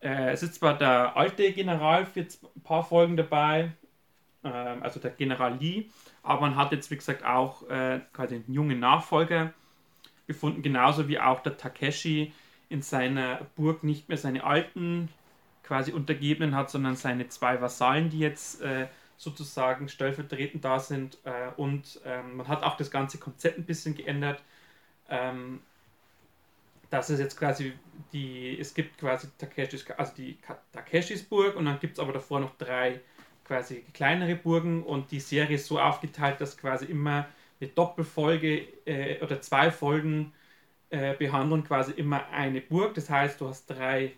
äh, 0.00 0.32
es 0.32 0.42
ist 0.42 0.56
zwar 0.56 0.76
der 0.76 1.16
alte 1.16 1.52
General 1.52 2.04
für 2.04 2.20
ein 2.20 2.62
paar 2.62 2.84
Folgen 2.84 3.16
dabei, 3.16 3.72
äh, 4.42 4.48
also 4.48 4.98
der 5.00 5.12
General 5.12 5.56
Lee, 5.56 5.86
aber 6.26 6.42
man 6.42 6.56
hat 6.56 6.72
jetzt, 6.72 6.90
wie 6.90 6.96
gesagt, 6.96 7.24
auch 7.24 7.68
äh, 7.68 8.00
quasi 8.12 8.36
einen 8.36 8.52
jungen 8.52 8.80
Nachfolger 8.80 9.52
gefunden, 10.26 10.62
genauso 10.62 11.08
wie 11.08 11.18
auch 11.18 11.40
der 11.40 11.56
Takeshi 11.56 12.32
in 12.68 12.82
seiner 12.82 13.46
Burg 13.56 13.84
nicht 13.84 14.08
mehr 14.08 14.18
seine 14.18 14.44
alten 14.44 15.08
quasi 15.62 15.92
Untergebenen 15.92 16.54
hat, 16.54 16.70
sondern 16.70 16.96
seine 16.96 17.28
zwei 17.28 17.60
Vasallen, 17.60 18.10
die 18.10 18.18
jetzt 18.18 18.60
äh, 18.62 18.88
sozusagen 19.16 19.88
stellvertretend 19.88 20.64
da 20.64 20.78
sind. 20.78 21.18
Äh, 21.24 21.50
und 21.56 22.00
ähm, 22.04 22.38
man 22.38 22.48
hat 22.48 22.62
auch 22.62 22.76
das 22.76 22.90
ganze 22.90 23.18
Konzept 23.18 23.58
ein 23.58 23.64
bisschen 23.64 23.94
geändert 23.94 24.42
ähm, 25.08 25.60
das 26.90 27.10
ist 27.10 27.18
jetzt 27.18 27.36
quasi 27.36 27.72
die, 28.12 28.58
es 28.58 28.72
gibt 28.74 28.98
quasi 28.98 29.28
Takeshis, 29.38 29.84
also 29.96 30.12
die 30.16 30.38
Takeshis 30.72 31.24
Burg 31.24 31.56
und 31.56 31.64
dann 31.64 31.80
gibt 31.80 31.94
es 31.94 31.98
aber 31.98 32.12
davor 32.12 32.40
noch 32.40 32.56
drei 32.56 33.00
quasi 33.46 33.84
kleinere 33.92 34.34
Burgen 34.34 34.82
und 34.82 35.10
die 35.10 35.20
Serie 35.20 35.56
ist 35.56 35.66
so 35.66 35.78
aufgeteilt, 35.80 36.40
dass 36.40 36.56
quasi 36.56 36.86
immer 36.86 37.26
eine 37.60 37.70
Doppelfolge 37.70 38.66
äh, 38.84 39.22
oder 39.22 39.40
zwei 39.40 39.70
Folgen 39.70 40.32
äh, 40.90 41.14
behandeln 41.14 41.64
quasi 41.64 41.92
immer 41.92 42.28
eine 42.28 42.60
Burg. 42.60 42.94
Das 42.94 43.08
heißt, 43.08 43.40
du 43.40 43.48
hast 43.48 43.66
drei 43.66 44.12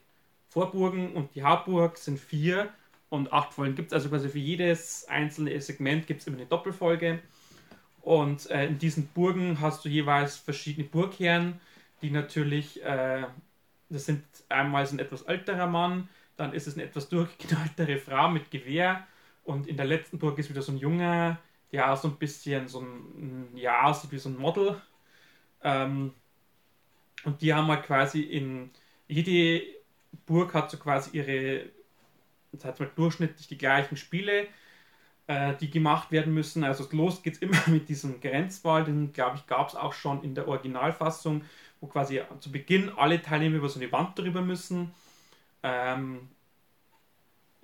Vorburgen 0.49 1.13
und 1.13 1.35
die 1.35 1.43
Hauptburg 1.43 1.99
sind 1.99 2.19
vier 2.19 2.71
und 3.11 3.33
acht 3.33 3.53
Folgen 3.53 3.75
gibt 3.75 3.89
es. 3.89 3.95
Also 3.95 4.09
quasi 4.09 4.29
für 4.29 4.39
jedes 4.39 5.07
einzelne 5.09 5.61
Segment 5.61 6.07
gibt 6.07 6.21
es 6.21 6.27
immer 6.27 6.39
eine 6.39 6.47
Doppelfolge. 6.47 7.21
Und 8.03 8.51
äh, 8.51 8.67
in 8.67 8.79
diesen 8.79 9.09
Burgen 9.09 9.61
hast 9.61 9.85
du 9.85 9.89
jeweils 9.89 10.37
verschiedene 10.37 10.87
Burgherren, 10.87 11.61
die 12.01 12.11
natürlich, 12.11 12.83
äh, 12.83 13.25
das 13.89 14.07
sind 14.07 14.25
einmal 14.49 14.87
ein 14.87 14.99
etwas 14.99 15.23
älterer 15.23 15.67
Mann, 15.67 16.09
dann 16.37 16.53
ist 16.53 16.67
es 16.67 16.75
eine 16.75 16.85
etwas 16.85 17.09
durchgeknalltere 17.09 17.99
Frau 17.99 18.31
mit 18.31 18.51
Gewehr 18.51 19.07
und 19.49 19.67
in 19.67 19.77
der 19.77 19.87
letzten 19.87 20.19
Burg 20.19 20.39
ist 20.39 20.51
wieder 20.51 20.63
so 20.63 20.73
ein 20.73 20.79
Junger, 20.79 21.39
der 21.73 21.93
auch 21.93 21.97
so 21.97 22.09
ein 22.09 22.17
bisschen 22.17 22.69
so 22.69 22.81
ein, 22.81 23.49
ja, 23.57 23.85
aussieht 23.85 24.13
wie 24.13 24.19
so 24.19 24.29
ein 24.29 24.37
Model. 24.39 24.81
Ähm, 25.63 26.15
und 27.25 27.43
die 27.43 27.53
haben 27.53 27.69
halt 27.69 27.85
quasi 27.85 28.23
in, 28.23 28.71
jede 29.09 29.65
Burg 30.27 30.55
hat 30.55 30.71
so 30.71 30.79
quasi 30.79 31.17
ihre, 31.19 31.67
das 32.53 32.65
heißt 32.65 32.81
mal 32.81 32.91
durchschnittlich 32.95 33.49
die 33.49 33.59
gleichen 33.59 33.97
Spiele 33.97 34.49
äh, 35.29 35.55
die 35.57 35.71
gemacht 35.71 36.11
werden 36.11 36.35
müssen. 36.35 36.65
Also 36.65 36.89
los 36.91 37.23
geht 37.23 37.35
es 37.35 37.39
immer 37.43 37.61
mit 37.69 37.89
diesem 37.89 38.21
Grenzwall, 38.21 38.85
den 38.85 39.13
glaube 39.13 39.37
ich 39.37 39.47
gab 39.47 39.69
es 39.69 39.77
auch 39.77 39.93
schon 39.93 40.25
in 40.25 40.35
der 40.35 40.49
Originalfassung, 40.49 41.45
wo 41.81 41.87
quasi 41.87 42.21
zu 42.41 42.51
Beginn 42.51 42.91
alle 42.97 43.23
Teilnehmer 43.23 43.57
über 43.57 43.69
so 43.69 43.79
eine 43.79 43.93
Wand 43.93 44.19
drüber 44.19 44.43
müssen. 44.43 44.91
Ähm, 45.63 46.29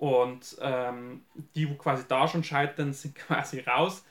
und 0.05 0.55
ähm, 0.61 1.23
die, 1.55 1.67
wo 1.67 1.73
quasi 1.73 2.03
da 2.07 2.27
schon 2.27 2.43
scheitern, 2.43 2.93
sind 2.93 3.15
quasi 3.27 3.61
raus. 3.61 4.05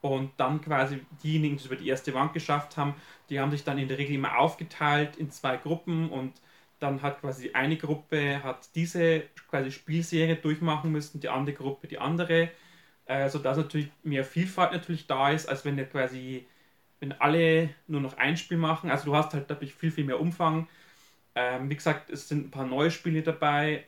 Und 0.00 0.32
dann 0.38 0.60
quasi 0.62 1.00
diejenigen, 1.22 1.56
die 1.56 1.60
es 1.60 1.66
über 1.66 1.76
die 1.76 1.88
erste 1.88 2.14
Wand 2.14 2.32
geschafft 2.32 2.76
haben, 2.78 2.94
die 3.28 3.38
haben 3.38 3.50
sich 3.50 3.62
dann 3.64 3.78
in 3.78 3.88
der 3.88 3.98
Regel 3.98 4.16
immer 4.16 4.38
aufgeteilt 4.38 5.16
in 5.16 5.30
zwei 5.30 5.56
Gruppen 5.58 6.08
und 6.08 6.32
dann 6.80 7.02
hat 7.02 7.20
quasi 7.20 7.52
eine 7.52 7.76
Gruppe 7.76 8.42
hat 8.42 8.74
diese 8.74 9.24
quasi 9.48 9.70
Spielserie 9.70 10.36
durchmachen 10.36 10.90
müssen, 10.90 11.20
die 11.20 11.28
andere 11.28 11.54
Gruppe 11.54 11.86
die 11.86 11.98
andere, 11.98 12.50
äh, 13.06 13.28
sodass 13.28 13.58
natürlich 13.58 13.90
mehr 14.02 14.24
Vielfalt 14.24 14.72
natürlich 14.72 15.06
da 15.06 15.30
ist, 15.30 15.46
als 15.48 15.64
wenn 15.64 15.76
der 15.76 15.86
quasi, 15.88 16.46
wenn 17.00 17.12
alle 17.12 17.70
nur 17.86 18.00
noch 18.00 18.16
ein 18.16 18.36
Spiel 18.36 18.56
machen. 18.58 18.90
Also 18.90 19.04
du 19.06 19.14
hast 19.16 19.34
halt 19.34 19.50
dadurch 19.50 19.74
viel, 19.74 19.92
viel 19.92 20.04
mehr 20.04 20.20
Umfang. 20.20 20.68
Ähm, 21.34 21.70
wie 21.70 21.76
gesagt, 21.76 22.10
es 22.10 22.28
sind 22.28 22.46
ein 22.48 22.50
paar 22.50 22.66
neue 22.66 22.90
Spiele 22.90 23.22
dabei. 23.22 23.84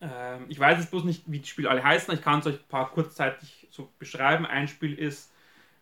Ähm, 0.00 0.46
ich 0.48 0.58
weiß 0.58 0.78
jetzt 0.78 0.90
bloß 0.90 1.04
nicht, 1.04 1.24
wie 1.26 1.40
die 1.40 1.48
Spiele 1.48 1.70
alle 1.70 1.82
heißen. 1.82 2.12
Ich 2.14 2.22
kann 2.22 2.40
es 2.40 2.46
euch 2.46 2.56
ein 2.56 2.68
paar 2.68 2.90
kurzzeitig 2.90 3.68
so 3.70 3.90
beschreiben. 3.98 4.46
Ein 4.46 4.68
Spiel 4.68 4.94
ist, 4.98 5.32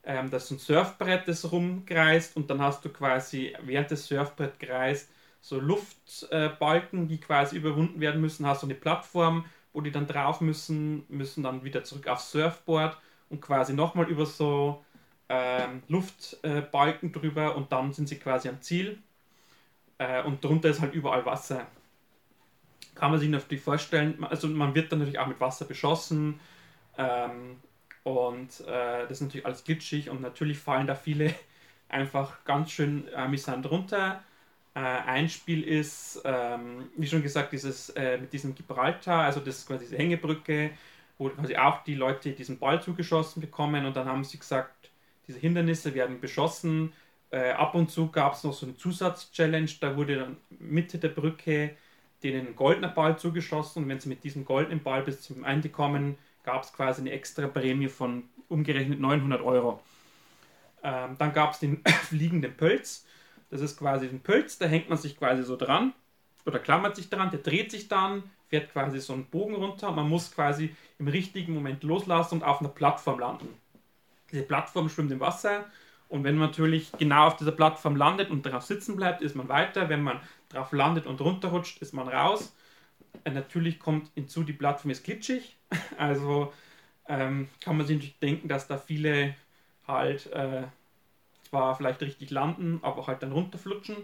ähm, 0.05 0.31
das 0.31 0.51
ein 0.51 0.59
Surfbrett, 0.59 1.27
das 1.29 1.51
rumkreist 1.51 2.37
und 2.37 2.51
dann 2.51 2.61
hast 2.61 2.85
du 2.85 2.91
quasi, 2.91 3.55
während 3.63 3.91
das 3.91 4.07
Surfbrett 4.07 4.61
kreist, 4.61 5.11
so 5.41 5.61
Luftbalken, 5.61 7.09
die 7.09 7.19
quasi 7.21 7.57
überwunden 7.57 8.01
werden 8.01 8.21
müssen, 8.21 8.47
hast 8.47 8.63
du 8.63 8.67
eine 8.67 8.75
Plattform, 8.75 9.45
wo 9.73 9.81
die 9.81 9.91
dann 9.91 10.07
drauf 10.07 10.41
müssen, 10.41 11.05
müssen 11.09 11.43
dann 11.43 11.65
wieder 11.65 11.85
zurück 11.85 12.09
aufs 12.09 12.31
Surfboard 12.31 12.97
und 13.29 13.41
quasi 13.43 13.75
nochmal 13.75 14.09
über 14.09 14.27
so 14.27 14.85
ähm, 15.29 15.83
Luftbalken 15.89 17.13
drüber 17.13 17.57
und 17.57 17.73
dann 17.73 17.93
sind 17.93 18.09
sie 18.09 18.19
quasi 18.19 18.49
am 18.49 18.61
Ziel. 18.63 18.99
Äh, 19.99 20.23
und 20.23 20.43
drunter 20.45 20.71
ist 20.71 20.81
halt 20.81 20.95
überall 20.95 21.25
Wasser. 21.27 21.67
Kann 22.95 23.11
man 23.11 23.21
sich 23.21 23.29
natürlich 23.29 23.63
vorstellen, 23.63 24.23
also 24.25 24.49
man 24.49 24.75
wird 24.75 24.93
dann 24.93 25.01
natürlich 25.01 25.19
auch 25.19 25.27
mit 25.27 25.41
Wasser 25.41 25.65
beschossen 25.65 26.41
ähm, 26.97 27.57
und 28.05 28.61
äh, 28.61 29.03
das 29.03 29.13
ist 29.13 29.21
natürlich 29.23 29.47
alles 29.47 29.65
glitschig 29.65 30.11
und 30.11 30.21
natürlich 30.21 30.59
fallen 30.59 30.87
da 30.87 30.95
viele 30.95 31.35
einfach 31.89 32.45
ganz 32.45 32.71
schön 32.71 33.13
amüsant 33.15 33.69
runter 33.71 34.23
äh, 34.75 34.81
ein 34.81 35.29
Spiel 35.29 35.63
ist, 35.63 36.21
ähm, 36.25 36.89
wie 36.97 37.07
schon 37.07 37.23
gesagt, 37.23 37.53
dieses 37.53 37.91
äh, 37.91 38.19
mit 38.19 38.33
diesem 38.33 38.55
Gibraltar, 38.55 39.25
also 39.25 39.41
das 39.41 39.59
ist 39.59 39.67
quasi 39.69 39.85
diese 39.85 39.97
Hängebrücke, 39.97 40.73
wo 41.19 41.29
quasi 41.29 41.57
auch 41.57 41.85
die 41.85 41.95
Leute 41.95 42.33
diesen 42.33 42.59
Ball 42.59 42.83
zugeschossen 42.83 43.41
bekommen 43.41 43.87
und 43.87 43.97
dann 43.97 44.07
haben 44.09 44.25
sie 44.25 44.39
gesagt, 44.39 44.91
diese 45.29 45.39
Hindernisse 45.39 45.95
werden 45.95 46.21
beschossen. 46.21 46.93
Äh, 47.31 47.53
ab 47.53 47.75
und 47.75 47.91
zu 47.91 48.11
gab 48.11 48.35
es 48.35 48.45
noch 48.45 48.53
so 48.53 48.67
eine 48.67 48.77
Zusatz-Challenge, 48.77 49.71
da 49.81 49.97
wurde 49.97 50.17
dann 50.17 50.37
Mitte 50.59 50.99
der 50.99 51.09
Brücke 51.09 51.77
denen 52.33 52.57
goldener 52.57 52.89
Ball 52.89 53.19
zugeschossen 53.19 53.83
und 53.83 53.89
wenn 53.89 54.01
sie 54.01 54.09
mit 54.09 54.25
diesem 54.25 54.45
goldenen 54.45 54.83
Ball 54.83 55.03
bis 55.03 55.21
zum 55.21 55.45
Ende 55.45 55.69
kommen, 55.69 56.17
gab 56.43 56.63
es 56.63 56.73
quasi 56.73 57.01
eine 57.01 57.13
extra 57.13 57.47
Prämie 57.47 57.89
von 57.89 58.25
umgerechnet 58.49 59.01
900 59.01 59.43
Euro. 59.43 59.81
Ähm, 60.83 61.17
dann 61.19 61.33
gab 61.33 61.53
es 61.53 61.61
den 61.61 61.83
fliegenden 62.09 62.57
Pölz. 62.57 63.07
Das 63.51 63.61
ist 63.61 63.79
quasi 63.79 64.07
ein 64.07 64.21
Pölz, 64.21 64.59
da 64.59 64.67
hängt 64.67 64.89
man 64.89 64.99
sich 64.99 65.17
quasi 65.17 65.43
so 65.43 65.57
dran 65.57 65.93
oder 66.47 66.59
klammert 66.59 66.97
sich 66.97 67.09
dran, 67.09 67.31
der 67.31 67.41
dreht 67.41 67.71
sich 67.71 67.89
dann, 67.89 68.23
fährt 68.49 68.73
quasi 68.73 69.01
so 69.01 69.13
einen 69.13 69.27
Bogen 69.27 69.55
runter. 69.55 69.91
Man 69.93 70.09
muss 70.09 70.33
quasi 70.33 70.75
im 70.99 71.09
richtigen 71.09 71.55
Moment 71.55 71.83
loslassen 71.83 72.37
und 72.37 72.43
auf 72.43 72.61
einer 72.61 72.69
Plattform 72.69 73.19
landen. 73.19 73.49
Diese 74.33 74.43
Plattform 74.43 74.89
schwimmt 74.89 75.13
im 75.13 75.21
Wasser 75.21 75.67
und 76.09 76.25
wenn 76.25 76.37
man 76.37 76.49
natürlich 76.49 76.93
genau 76.93 77.27
auf 77.27 77.37
dieser 77.37 77.53
Plattform 77.53 77.97
landet 77.97 78.31
und 78.31 78.45
darauf 78.45 78.63
sitzen 78.63 78.97
bleibt, 78.97 79.23
ist 79.23 79.35
man 79.35 79.49
weiter. 79.49 79.89
Wenn 79.89 80.03
man 80.03 80.21
drauf 80.55 80.73
landet 80.73 81.07
und 81.07 81.21
runterrutscht, 81.21 81.83
ist 81.83 81.93
man 81.95 82.09
raus. 82.09 82.55
Äh, 83.25 83.31
natürlich 83.31 83.79
kommt 83.79 84.11
hinzu, 84.15 84.43
die 84.43 84.53
Plattform 84.53 84.91
ist 84.91 85.05
glitschig. 85.05 85.57
Also 85.99 86.53
ähm, 87.09 87.49
kann 87.61 87.77
man 87.77 87.87
sich 87.87 88.19
denken, 88.19 88.49
dass 88.49 88.67
da 88.69 88.79
viele 88.79 89.35
halt 89.87 90.27
äh, 90.33 90.63
zwar 91.49 91.77
vielleicht 91.77 92.01
richtig 92.01 92.31
landen, 92.31 92.81
aber 92.83 93.07
halt 93.07 93.23
dann 93.23 93.33
runterflutschen. 93.33 93.97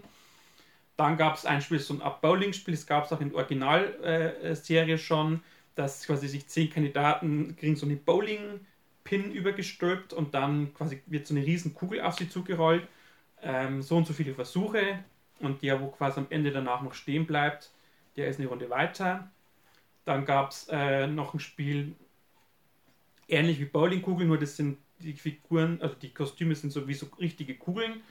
Dann 0.97 1.17
gab 1.17 1.35
es 1.35 1.45
ein 1.45 1.61
Spiel, 1.61 1.79
so 1.79 1.99
ein 1.99 2.11
Bowling-Spiel, 2.21 2.73
das 2.73 2.85
gab 2.85 3.05
es 3.05 3.13
auch 3.13 3.21
in 3.21 3.29
der 3.29 3.37
Originalserie 3.37 4.95
äh, 4.95 4.97
schon, 4.97 5.41
dass 5.75 6.05
quasi 6.05 6.27
sich 6.27 6.47
zehn 6.47 6.69
Kandidaten 6.69 7.55
kriegen 7.55 7.75
so 7.75 7.85
eine 7.85 7.95
Bowling-Pin 7.95 9.31
übergestülpt 9.31 10.13
und 10.13 10.33
dann 10.33 10.73
quasi 10.73 11.01
wird 11.07 11.25
so 11.25 11.33
eine 11.33 11.45
riesen 11.45 11.73
Kugel 11.73 12.01
auf 12.01 12.17
sie 12.17 12.29
zugerollt. 12.29 12.87
Ähm, 13.41 13.81
so 13.81 13.97
und 13.97 14.05
so 14.05 14.13
viele 14.13 14.35
Versuche 14.35 14.99
und 15.41 15.61
der, 15.61 15.81
wo 15.81 15.87
quasi 15.87 16.19
am 16.19 16.27
Ende 16.29 16.51
danach 16.51 16.81
noch 16.81 16.93
stehen 16.93 17.25
bleibt, 17.25 17.71
der 18.15 18.27
ist 18.27 18.39
eine 18.39 18.47
Runde 18.49 18.69
weiter. 18.69 19.29
Dann 20.05 20.25
gab 20.25 20.51
es 20.51 20.67
äh, 20.69 21.07
noch 21.07 21.33
ein 21.33 21.39
Spiel, 21.39 21.95
ähnlich 23.27 23.59
wie 23.59 23.65
Bowlingkugel, 23.65 24.27
nur 24.27 24.37
das 24.37 24.55
sind 24.57 24.77
die 24.99 25.13
Figuren, 25.13 25.79
also 25.81 25.95
die 25.95 26.13
Kostüme 26.13 26.55
sind 26.55 26.71
so 26.71 26.87
wie 26.87 26.93
so 26.93 27.07
richtige 27.19 27.55
Kugeln. 27.55 28.01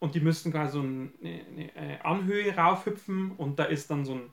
Und 0.00 0.14
die 0.14 0.20
müssen 0.20 0.52
quasi 0.52 0.74
so 0.74 0.80
eine, 0.80 1.10
eine 1.76 2.04
Anhöhe 2.04 2.54
raufhüpfen. 2.54 3.32
Und 3.32 3.58
da 3.58 3.64
ist 3.64 3.90
dann 3.90 4.04
so 4.04 4.14
ein 4.14 4.30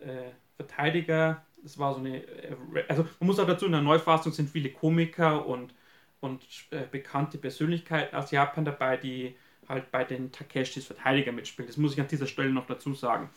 äh, 0.00 0.30
Verteidiger, 0.56 1.44
das 1.62 1.78
war 1.78 1.94
so 1.94 2.00
eine, 2.00 2.24
äh, 2.24 2.56
also 2.88 3.04
man 3.20 3.26
muss 3.26 3.38
auch 3.38 3.46
dazu, 3.46 3.66
in 3.66 3.72
der 3.72 3.80
Neufassung 3.80 4.32
sind 4.32 4.50
viele 4.50 4.70
Komiker 4.70 5.46
und, 5.46 5.74
und 6.20 6.42
äh, 6.70 6.82
bekannte 6.90 7.38
Persönlichkeiten 7.38 8.16
aus 8.16 8.30
Japan 8.30 8.64
dabei, 8.64 8.96
die 8.96 9.36
halt 9.68 9.90
bei 9.90 10.04
den 10.04 10.32
Takeshis 10.32 10.86
Verteidiger 10.86 11.32
mitspielen. 11.32 11.66
Das 11.66 11.76
muss 11.76 11.92
ich 11.92 12.00
an 12.00 12.08
dieser 12.08 12.26
Stelle 12.26 12.50
noch 12.50 12.66
dazu 12.66 12.94
sagen. 12.94 13.30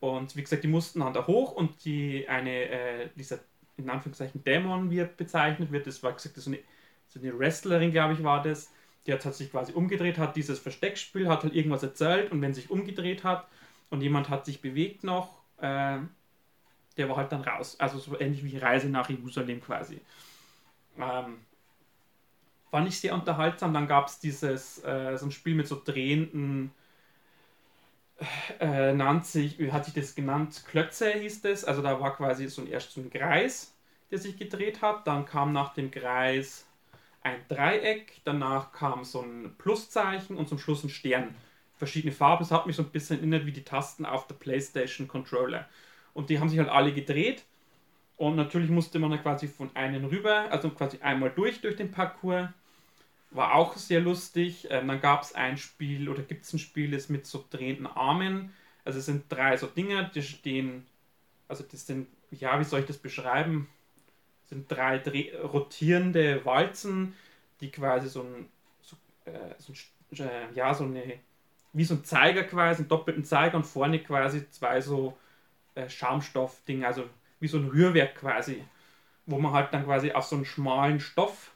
Und 0.00 0.34
wie 0.36 0.42
gesagt, 0.42 0.64
die 0.64 0.68
mussten 0.68 1.00
dann 1.00 1.14
da 1.14 1.26
hoch 1.26 1.52
und 1.52 1.84
die 1.84 2.28
eine, 2.28 2.68
äh, 2.68 3.08
dieser 3.14 3.38
in 3.76 3.88
Anführungszeichen 3.88 4.44
Dämon 4.44 4.90
wird 4.90 5.16
bezeichnet 5.16 5.72
wird, 5.72 5.86
das 5.86 6.02
war 6.02 6.12
gesagt, 6.12 6.36
das 6.36 6.46
eine 6.46 6.58
so 7.12 7.20
eine 7.20 7.38
Wrestlerin, 7.38 7.92
glaube 7.92 8.14
ich, 8.14 8.22
war 8.22 8.42
das, 8.42 8.70
die 9.06 9.12
hat, 9.12 9.24
hat 9.24 9.34
sich 9.34 9.50
quasi 9.50 9.72
umgedreht, 9.72 10.18
hat 10.18 10.36
dieses 10.36 10.58
Versteckspiel, 10.58 11.28
hat 11.28 11.42
halt 11.42 11.54
irgendwas 11.54 11.82
erzählt 11.82 12.32
und 12.32 12.40
wenn 12.40 12.54
sich 12.54 12.70
umgedreht 12.70 13.22
hat 13.22 13.46
und 13.90 14.00
jemand 14.00 14.30
hat 14.30 14.46
sich 14.46 14.62
bewegt 14.62 15.04
noch, 15.04 15.42
äh, 15.58 15.98
der 16.96 17.08
war 17.08 17.16
halt 17.16 17.32
dann 17.32 17.42
raus. 17.42 17.76
Also 17.78 17.98
so 17.98 18.18
ähnlich 18.18 18.44
wie 18.44 18.56
Reise 18.56 18.88
nach 18.88 19.10
Jerusalem 19.10 19.60
quasi. 19.60 20.00
Ähm, 20.98 21.38
Fand 22.72 22.88
ich 22.88 22.98
sehr 22.98 23.12
unterhaltsam. 23.12 23.74
Dann 23.74 23.86
gab 23.86 24.06
es 24.08 24.18
dieses, 24.18 24.82
äh, 24.82 25.18
so 25.18 25.26
ein 25.26 25.30
Spiel 25.30 25.54
mit 25.54 25.68
so 25.68 25.78
drehenden, 25.84 26.72
äh, 28.60 28.94
nannte 28.94 29.26
sich, 29.26 29.58
wie 29.58 29.70
hatte 29.72 29.88
ich 29.88 29.94
das 29.94 30.14
genannt? 30.14 30.64
Klötze 30.66 31.12
hieß 31.12 31.42
das. 31.42 31.64
Also 31.66 31.82
da 31.82 32.00
war 32.00 32.16
quasi 32.16 32.48
so 32.48 32.62
ein, 32.62 32.68
erst 32.68 32.92
so 32.92 33.02
ein 33.02 33.10
Kreis, 33.10 33.74
der 34.10 34.18
sich 34.18 34.38
gedreht 34.38 34.80
hat. 34.80 35.06
Dann 35.06 35.26
kam 35.26 35.52
nach 35.52 35.74
dem 35.74 35.90
Kreis 35.90 36.66
ein 37.22 37.36
Dreieck, 37.48 38.22
danach 38.24 38.72
kam 38.72 39.04
so 39.04 39.20
ein 39.20 39.54
Pluszeichen 39.58 40.38
und 40.38 40.48
zum 40.48 40.58
Schluss 40.58 40.82
ein 40.82 40.88
Stern. 40.88 41.34
Verschiedene 41.76 42.14
Farben. 42.14 42.42
Es 42.42 42.50
hat 42.50 42.66
mich 42.66 42.76
so 42.76 42.84
ein 42.84 42.88
bisschen 42.88 43.18
erinnert 43.18 43.44
wie 43.44 43.52
die 43.52 43.64
Tasten 43.64 44.06
auf 44.06 44.28
der 44.28 44.36
PlayStation 44.36 45.08
Controller. 45.08 45.68
Und 46.14 46.30
die 46.30 46.40
haben 46.40 46.48
sich 46.48 46.58
halt 46.58 46.70
alle 46.70 46.94
gedreht. 46.94 47.44
Und 48.16 48.36
natürlich 48.36 48.70
musste 48.70 48.98
man 48.98 49.10
dann 49.10 49.20
quasi 49.20 49.46
von 49.46 49.76
einem 49.76 50.06
rüber, 50.06 50.50
also 50.50 50.70
quasi 50.70 51.00
einmal 51.02 51.28
durch, 51.28 51.60
durch 51.60 51.76
den 51.76 51.90
Parcours. 51.90 52.48
War 53.32 53.54
auch 53.54 53.76
sehr 53.76 54.00
lustig. 54.00 54.68
Ähm, 54.70 54.88
dann 54.88 55.00
gab 55.00 55.22
es 55.22 55.34
ein 55.34 55.56
Spiel, 55.56 56.08
oder 56.08 56.22
gibt 56.22 56.44
es 56.44 56.52
ein 56.52 56.58
Spiel, 56.58 56.90
das 56.90 57.08
mit 57.08 57.26
so 57.26 57.44
drehenden 57.50 57.86
Armen. 57.86 58.52
Also 58.84 58.98
es 58.98 59.06
sind 59.06 59.24
drei 59.30 59.56
so 59.56 59.66
Dinger, 59.66 60.04
die 60.04 60.22
stehen, 60.22 60.86
also 61.48 61.64
das 61.70 61.86
sind, 61.86 62.08
ja, 62.30 62.58
wie 62.60 62.64
soll 62.64 62.80
ich 62.80 62.86
das 62.86 62.98
beschreiben? 62.98 63.68
Das 64.42 64.50
sind 64.50 64.70
drei 64.70 64.98
dreh 64.98 65.34
rotierende 65.36 66.44
Walzen, 66.44 67.14
die 67.60 67.70
quasi 67.70 68.08
so 68.08 68.22
ein, 68.22 68.48
so, 68.82 68.96
äh, 69.26 69.54
so 69.58 69.72
ein, 69.72 70.28
äh, 70.28 70.52
ja, 70.54 70.74
so 70.74 70.84
eine, 70.84 71.20
wie 71.72 71.84
so 71.84 71.94
ein 71.94 72.04
Zeiger 72.04 72.44
quasi, 72.44 72.82
einen 72.82 72.88
doppelten 72.88 73.24
Zeiger 73.24 73.56
und 73.56 73.64
vorne 73.66 74.00
quasi 74.02 74.48
zwei 74.50 74.80
so 74.80 75.16
äh, 75.74 75.88
Schaumstoffdinge, 75.88 76.86
also 76.86 77.04
wie 77.40 77.48
so 77.48 77.58
ein 77.58 77.68
Rührwerk 77.68 78.16
quasi, 78.16 78.64
wo 79.26 79.38
man 79.38 79.52
halt 79.52 79.72
dann 79.74 79.84
quasi 79.84 80.12
auf 80.12 80.24
so 80.26 80.36
einen 80.36 80.44
schmalen 80.46 81.00
Stoff 81.00 81.52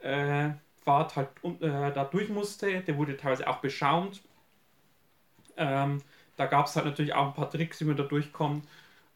äh, 0.00 0.50
Fahrt 0.84 1.16
halt 1.16 1.28
äh, 1.44 1.92
da 1.92 2.04
durch 2.04 2.28
musste. 2.28 2.80
Der 2.80 2.96
wurde 2.96 3.16
teilweise 3.16 3.48
auch 3.48 3.58
beschaumt. 3.58 4.22
Ähm, 5.56 6.02
da 6.36 6.46
gab 6.46 6.66
es 6.66 6.76
halt 6.76 6.86
natürlich 6.86 7.14
auch 7.14 7.28
ein 7.28 7.34
paar 7.34 7.50
Tricks, 7.50 7.80
wie 7.80 7.84
man 7.84 7.96
da 7.96 8.04
durchkommt. 8.04 8.66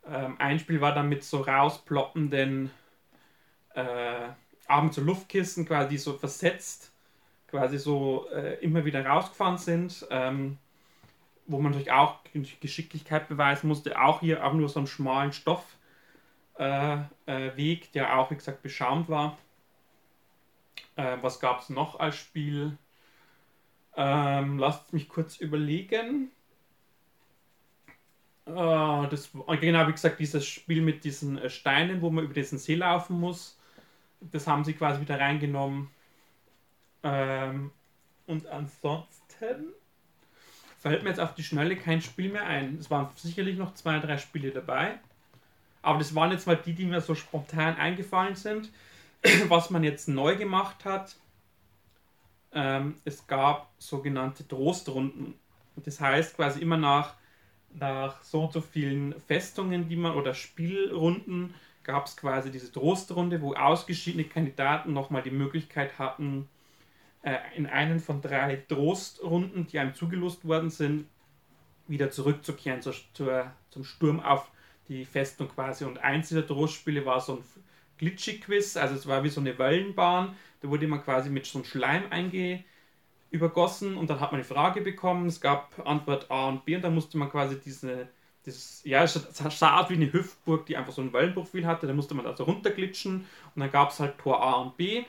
Ähm, 0.09 0.37
ein 0.38 0.59
Spiel 0.59 0.81
war 0.81 0.94
dann 0.94 1.09
mit 1.09 1.24
so 1.24 1.40
rausploppenden 1.40 2.70
äh, 3.74 4.29
Abend 4.66 4.94
so 4.94 5.00
Luftkissen, 5.00 5.66
quasi 5.66 5.90
die 5.90 5.98
so 5.98 6.14
versetzt, 6.14 6.92
quasi 7.48 7.79
so 7.79 8.29
äh, 8.33 8.55
immer 8.61 8.85
wieder 8.85 9.05
rausgefahren 9.05 9.59
sind. 9.59 10.07
Ähm, 10.11 10.59
wo 11.46 11.59
man 11.59 11.72
natürlich 11.72 11.92
auch 11.92 12.18
Geschicklichkeit 12.61 13.29
beweisen 13.29 13.68
musste. 13.68 14.00
Auch 14.00 14.20
hier 14.20 14.44
auch 14.44 14.52
nur 14.52 14.68
so 14.68 14.81
einen 14.81 14.87
schmalen 14.87 15.33
Stoffweg, 15.33 15.76
äh, 16.59 17.48
äh, 17.48 17.81
der 17.94 18.18
auch, 18.18 18.31
wie 18.31 18.37
gesagt, 18.37 18.62
beschaumt 18.62 19.09
war. 19.09 19.38
Äh, 20.96 21.18
was 21.20 21.40
gab 21.40 21.60
es 21.60 21.70
noch 21.70 21.98
als 22.00 22.16
Spiel? 22.16 22.76
Ähm, 23.96 24.58
lasst 24.58 24.92
mich 24.92 25.08
kurz 25.08 25.38
überlegen. 25.38 26.30
Uh, 28.48 29.06
das, 29.10 29.30
genau, 29.60 29.88
wie 29.88 29.92
gesagt, 29.92 30.20
dieses 30.20 30.46
Spiel 30.46 30.80
mit 30.80 31.02
diesen 31.02 31.36
äh, 31.36 31.50
Steinen, 31.50 32.00
wo 32.00 32.10
man 32.10 32.24
über 32.24 32.34
diesen 32.34 32.58
See 32.58 32.76
laufen 32.76 33.18
muss, 33.18 33.58
das 34.20 34.46
haben 34.46 34.64
sie 34.64 34.74
quasi 34.74 35.00
wieder 35.00 35.18
reingenommen. 35.18 35.90
Ähm, 37.02 37.72
und 38.26 38.46
ansonsten 38.46 39.72
fällt 40.78 41.02
mir 41.02 41.08
jetzt 41.08 41.20
auf 41.20 41.34
die 41.34 41.42
Schnelle 41.42 41.76
kein 41.76 42.00
Spiel 42.00 42.30
mehr 42.30 42.46
ein. 42.46 42.76
Es 42.78 42.90
waren 42.90 43.08
sicherlich 43.16 43.56
noch 43.56 43.74
zwei, 43.74 43.98
drei 43.98 44.18
Spiele 44.18 44.52
dabei. 44.52 44.98
Aber 45.82 45.98
das 45.98 46.14
waren 46.14 46.30
jetzt 46.32 46.46
mal 46.46 46.56
die, 46.56 46.72
die 46.74 46.84
mir 46.84 47.00
so 47.00 47.14
spontan 47.14 47.76
eingefallen 47.76 48.34
sind. 48.34 48.70
was 49.48 49.70
man 49.70 49.85
jetzt 49.85 50.09
neu 50.09 50.37
gemacht 50.37 50.85
hat, 50.85 51.16
ähm, 52.52 52.96
es 53.05 53.26
gab 53.26 53.72
sogenannte 53.79 54.46
Trostrunden. 54.46 55.35
Das 55.76 56.00
heißt 56.00 56.37
quasi 56.37 56.61
immer 56.61 56.76
nach, 56.76 57.14
nach 57.74 58.22
so 58.22 58.44
und 58.44 58.52
so 58.52 58.61
vielen 58.61 59.18
Festungen, 59.20 59.88
die 59.88 59.96
man 59.96 60.14
oder 60.14 60.35
Spielrunden 60.35 61.55
gab 61.83 62.07
es 62.07 62.16
quasi 62.16 62.50
diese 62.50 62.72
Trostrunde, 62.72 63.40
wo 63.40 63.55
ausgeschiedene 63.55 64.24
Kandidaten 64.24 64.92
nochmal 64.92 65.22
die 65.22 65.31
Möglichkeit 65.31 65.98
hatten, 65.98 66.48
äh, 67.22 67.37
in 67.55 67.66
einen 67.66 68.00
von 68.00 68.20
drei 68.22 68.57
Trostrunden, 68.57 69.66
die 69.66 69.79
einem 69.79 69.94
zugelost 69.94 70.46
worden 70.46 70.70
sind, 70.70 71.07
wieder 71.87 72.11
zurückzukehren 72.11 72.83
zur, 72.83 72.94
zur, 73.12 73.52
zum 73.70 73.85
Sturm 73.85 74.18
auf 74.18 74.50
die 74.88 75.05
Festung 75.05 75.48
quasi. 75.48 75.85
Und 75.85 75.98
eins 75.98 76.29
dieser 76.29 76.46
Trostspiele 76.46 77.07
war 77.07 77.20
so 77.20 77.37
ein 77.37 77.44
Glitchy-Quiz, 77.98 78.76
also 78.76 78.94
es 78.94 79.06
war 79.06 79.24
wie 79.24 79.28
so 79.28 79.40
eine 79.40 79.59
Wellenbahn, 79.59 80.37
da 80.61 80.68
wurde 80.68 80.87
man 80.87 81.02
quasi 81.02 81.30
mit 81.30 81.46
so 81.46 81.59
einem 81.59 81.64
Schleim 81.64 82.04
einge 82.11 82.64
übergossen 83.30 83.96
und 83.96 84.09
dann 84.11 84.20
hat 84.20 84.32
man 84.32 84.40
eine 84.40 84.48
Frage 84.48 84.80
bekommen, 84.80 85.26
es 85.26 85.40
gab 85.40 85.87
Antwort 85.87 86.30
A 86.30 86.48
und 86.48 86.64
B 86.64 86.76
und 86.76 86.82
dann 86.82 86.94
musste 86.94 87.18
man 87.18 87.30
quasi 87.30 87.59
diese, 87.59 88.09
dieses, 88.44 88.82
ja, 88.85 89.02
es 89.02 89.14
sah 89.14 89.80
aus 89.80 89.90
wie 89.90 89.94
eine 89.94 90.12
Hüftburg, 90.12 90.66
die 90.66 90.76
einfach 90.76 90.92
so 90.92 91.02
ein 91.02 91.12
Wellenprofil 91.12 91.66
hatte, 91.66 91.87
da 91.87 91.92
musste 91.92 92.14
man 92.14 92.26
also 92.26 92.44
runterglitschen 92.44 93.26
und 93.54 93.61
dann 93.61 93.70
gab 93.70 93.90
es 93.90 94.00
halt 94.00 94.18
Tor 94.18 94.42
A 94.42 94.54
und 94.54 94.76
B 94.76 95.04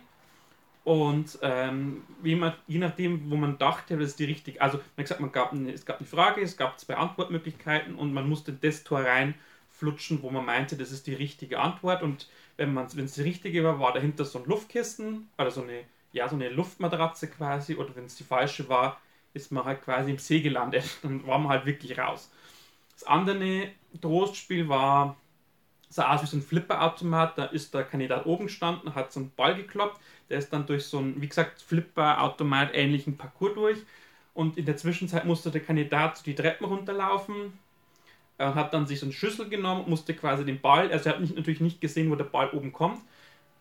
und 0.88 1.38
ähm, 1.42 2.04
man, 2.24 2.54
je 2.66 2.78
nachdem, 2.78 3.30
wo 3.30 3.36
man 3.36 3.58
dachte, 3.58 3.98
das 3.98 4.12
ist 4.12 4.20
die 4.20 4.24
richtige, 4.24 4.62
also 4.62 4.80
man 4.96 5.04
gesagt, 5.04 5.20
man 5.20 5.34
gab 5.34 5.52
eine, 5.52 5.74
es 5.74 5.86
gab 5.86 5.98
eine 5.98 6.08
Frage, 6.08 6.42
es 6.42 6.56
gab 6.56 6.80
zwei 6.80 6.96
Antwortmöglichkeiten 6.96 7.96
und 7.96 8.14
man 8.14 8.30
musste 8.30 8.54
das 8.54 8.86
Tor 8.86 9.02
reinflutschen, 9.02 10.22
wo 10.22 10.30
man 10.30 10.46
meinte, 10.46 10.78
das 10.78 10.94
ist 10.94 11.06
die 11.06 11.14
richtige 11.14 11.60
Antwort 11.60 12.04
und 12.04 12.30
wenn 12.58 12.76
wenn 12.76 13.06
es 13.06 13.14
die 13.14 13.22
richtige 13.22 13.64
war, 13.64 13.80
war 13.80 13.94
dahinter 13.94 14.26
so 14.26 14.40
ein 14.40 14.46
Luftkissen 14.46 15.30
oder 15.38 15.52
so 15.52 15.62
eine, 15.62 15.84
ja, 16.12 16.28
so 16.28 16.36
eine 16.36 16.50
Luftmatratze 16.50 17.30
quasi. 17.30 17.76
Oder 17.76 17.96
wenn 17.96 18.06
es 18.06 18.16
die 18.16 18.24
falsche 18.24 18.68
war, 18.70 19.00
ist 19.34 19.52
man 19.52 19.66
halt 19.66 19.84
quasi 19.84 20.12
im 20.12 20.18
See 20.18 20.42
gelandet. 20.42 20.86
Dann 21.04 21.26
war 21.28 21.38
man 21.40 21.50
halt 21.50 21.66
wirklich 21.66 21.98
raus. 21.98 22.32
Das 22.94 23.04
andere 23.06 23.70
Trostspiel 24.02 24.68
war, 24.70 25.18
sah 25.90 26.14
aus 26.14 26.24
wie 26.24 26.28
so 26.28 26.38
ein 26.38 26.42
Flipperautomat. 26.42 27.38
Da 27.38 27.46
ist 27.46 27.74
der 27.74 27.84
Kandidat 27.84 28.26
oben 28.26 28.46
gestanden, 28.48 28.96
hat 28.96 29.12
so 29.12 29.20
einen 29.20 29.32
Ball 29.36 29.56
gekloppt. 29.56 30.02
Der 30.30 30.40
ist 30.40 30.52
dann 30.52 30.66
durch 30.66 30.86
so 30.86 30.98
einen, 30.98 31.22
wie 31.22 31.28
gesagt, 31.28 31.62
Flipperautomat 31.62 32.74
ähnlichen 32.74 33.18
Parcours 33.18 33.54
durch. 33.54 33.78
Und 34.34 34.58
in 34.58 34.66
der 34.66 34.78
Zwischenzeit 34.78 35.26
musste 35.26 35.52
der 35.52 35.62
Kandidat 35.62 36.26
die 36.26 36.36
Treppen 36.36 36.66
runterlaufen 36.66 37.54
er 38.38 38.56
hat 38.56 38.74
dann 38.74 38.86
sich 38.86 39.00
so 39.00 39.06
eine 39.06 39.14
Schüssel 39.14 39.50
genommen, 39.50 39.86
musste 39.88 40.14
quasi 40.14 40.46
den 40.46 40.62
Ball, 40.62 40.92
also 40.92 41.10
er 41.10 41.16
hat 41.16 41.22
nicht, 41.22 41.36
natürlich 41.36 41.62
nicht 41.62 41.82
gesehen, 41.82 42.12
wo 42.12 42.16
der 42.16 42.26
Ball 42.26 42.50
oben 42.52 42.72
kommt. 42.72 43.02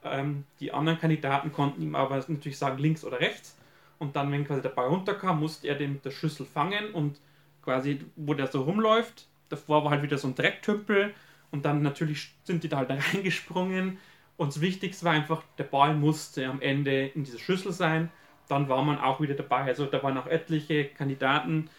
Ähm, 0.05 0.45
die 0.61 0.73
anderen 0.73 0.99
Kandidaten 0.99 1.53
konnten 1.53 1.83
ihm 1.83 1.95
aber 1.95 2.17
natürlich 2.17 2.59
sagen, 2.59 2.79
links 2.79 3.05
oder 3.05 3.21
rechts. 3.21 3.57
Und 3.99 4.15
dann, 4.17 4.31
wenn 4.31 4.47
quasi 4.47 4.63
der 4.63 4.69
Ball 4.69 4.89
runterkam, 4.89 5.41
musste 5.41 5.69
er 5.69 5.75
den 5.75 5.95
mit 5.95 6.05
der 6.05 6.11
Schüssel 6.11 6.45
fangen 6.45 6.91
und 6.93 7.19
quasi, 7.63 8.01
wo 8.17 8.35
der 8.35 8.47
so 8.49 8.63
rumläuft, 8.63 9.27
davor 9.49 9.85
war 9.85 9.91
halt 9.91 10.03
wieder 10.03 10.19
so 10.19 10.29
ein 10.29 10.35
Drecktümpel 10.35 11.15
und 11.51 11.65
dann 11.65 11.83
natürlich 11.83 12.35
sind 12.45 12.63
die 12.63 12.69
da 12.69 12.79
halt 12.79 12.91
reingesprungen. 13.15 13.99
Und 14.37 14.49
das 14.49 14.61
Wichtigste 14.61 15.07
war 15.07 15.13
einfach, 15.13 15.43
der 15.57 15.65
Ball 15.65 15.95
musste 15.95 16.47
am 16.47 16.61
Ende 16.61 17.07
in 17.07 17.25
dieser 17.25 17.39
Schüssel 17.39 17.73
sein. 17.73 18.11
Dann 18.49 18.69
war 18.69 18.83
man 18.83 18.99
auch 18.99 19.21
wieder 19.21 19.35
dabei. 19.35 19.63
Also 19.63 19.87
da 19.87 20.03
waren 20.03 20.19
auch 20.19 20.27
etliche 20.27 20.85
Kandidaten, 20.85 21.71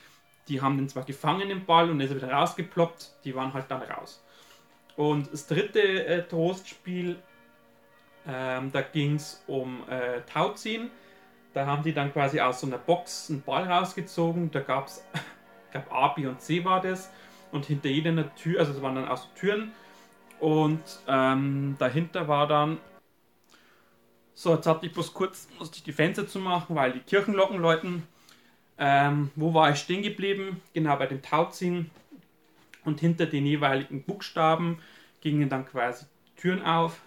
die 0.47 0.61
haben 0.61 0.77
den 0.77 0.89
zwar 0.89 1.03
gefangen 1.03 1.49
im 1.49 1.65
Ball 1.65 1.89
und 1.89 1.99
ist 1.99 2.15
wieder 2.15 2.31
rausgeploppt, 2.31 3.11
die 3.23 3.35
waren 3.35 3.53
halt 3.53 3.65
dann 3.69 3.81
raus. 3.81 4.23
Und 4.95 5.31
das 5.31 5.47
dritte 5.47 6.05
äh, 6.05 6.23
Trostspiel, 6.27 7.17
ähm, 8.27 8.71
da 8.71 8.81
ging 8.81 9.15
es 9.15 9.43
um 9.47 9.83
äh, 9.89 10.21
Tauziehen. 10.21 10.89
Da 11.53 11.65
haben 11.65 11.83
die 11.83 11.93
dann 11.93 12.11
quasi 12.11 12.39
aus 12.39 12.61
so 12.61 12.67
einer 12.67 12.77
Box 12.77 13.29
einen 13.29 13.41
Ball 13.41 13.63
rausgezogen. 13.63 14.51
Da 14.51 14.59
gab 14.61 14.87
es, 14.87 15.03
gab 15.71 15.91
A, 15.93 16.09
B 16.09 16.25
und 16.25 16.41
C 16.41 16.65
war 16.65 16.81
das. 16.81 17.11
Und 17.51 17.65
hinter 17.65 17.89
jeder 17.89 18.35
Tür, 18.35 18.59
also 18.59 18.73
es 18.73 18.81
waren 18.81 18.95
dann 18.95 19.07
auch 19.07 19.17
so 19.17 19.27
Türen. 19.35 19.71
Und 20.39 20.81
ähm, 21.07 21.75
dahinter 21.79 22.27
war 22.27 22.47
dann, 22.47 22.77
so 24.33 24.53
jetzt 24.53 24.67
hatte 24.67 24.85
ich 24.85 24.93
bloß 24.93 25.13
kurz, 25.13 25.47
musste 25.57 25.77
ich 25.77 25.83
die 25.83 25.93
Fenster 25.93 26.27
zu 26.27 26.39
machen, 26.39 26.75
weil 26.75 26.91
die 26.91 26.99
Kirchenglocken 26.99 27.59
läuten. 27.59 28.03
Ähm, 28.77 29.31
wo 29.35 29.53
war 29.53 29.71
ich 29.71 29.79
stehen 29.79 30.03
geblieben? 30.03 30.61
Genau 30.73 30.95
bei 30.97 31.07
dem 31.07 31.21
Tauziehen. 31.21 31.89
Und 32.85 32.99
hinter 32.99 33.25
den 33.25 33.45
jeweiligen 33.45 34.03
Buchstaben 34.03 34.79
gingen 35.21 35.49
dann 35.49 35.65
quasi 35.65 36.05
Türen 36.37 36.63
auf. 36.63 37.01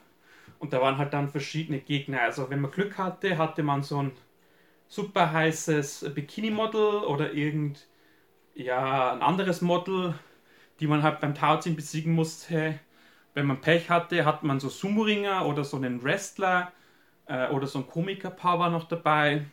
Und 0.58 0.72
da 0.72 0.80
waren 0.80 0.98
halt 0.98 1.12
dann 1.14 1.30
verschiedene 1.30 1.78
Gegner. 1.78 2.20
Also 2.22 2.50
wenn 2.50 2.60
man 2.60 2.70
Glück 2.70 2.98
hatte, 2.98 3.38
hatte 3.38 3.62
man 3.62 3.82
so 3.82 4.02
ein 4.02 4.12
super 4.88 5.32
heißes 5.32 6.12
Bikini-Model 6.14 7.04
oder 7.04 7.32
irgend 7.32 7.86
ja, 8.54 9.12
ein 9.12 9.22
anderes 9.22 9.62
Model, 9.62 10.14
die 10.80 10.86
man 10.86 11.02
halt 11.02 11.20
beim 11.20 11.34
Tauziehen 11.34 11.76
besiegen 11.76 12.12
musste. 12.12 12.78
Wenn 13.34 13.46
man 13.46 13.60
Pech 13.60 13.88
hatte, 13.90 14.24
hat 14.24 14.42
man 14.42 14.60
so 14.60 14.68
Sumo-Ringer 14.68 15.46
oder 15.46 15.64
so 15.64 15.76
einen 15.76 16.02
Wrestler 16.02 16.72
äh, 17.26 17.48
oder 17.48 17.66
so 17.66 17.78
ein 17.78 17.86
Komiker-Paar 17.86 18.58
war 18.58 18.70
noch 18.70 18.88
dabei. 18.88 19.46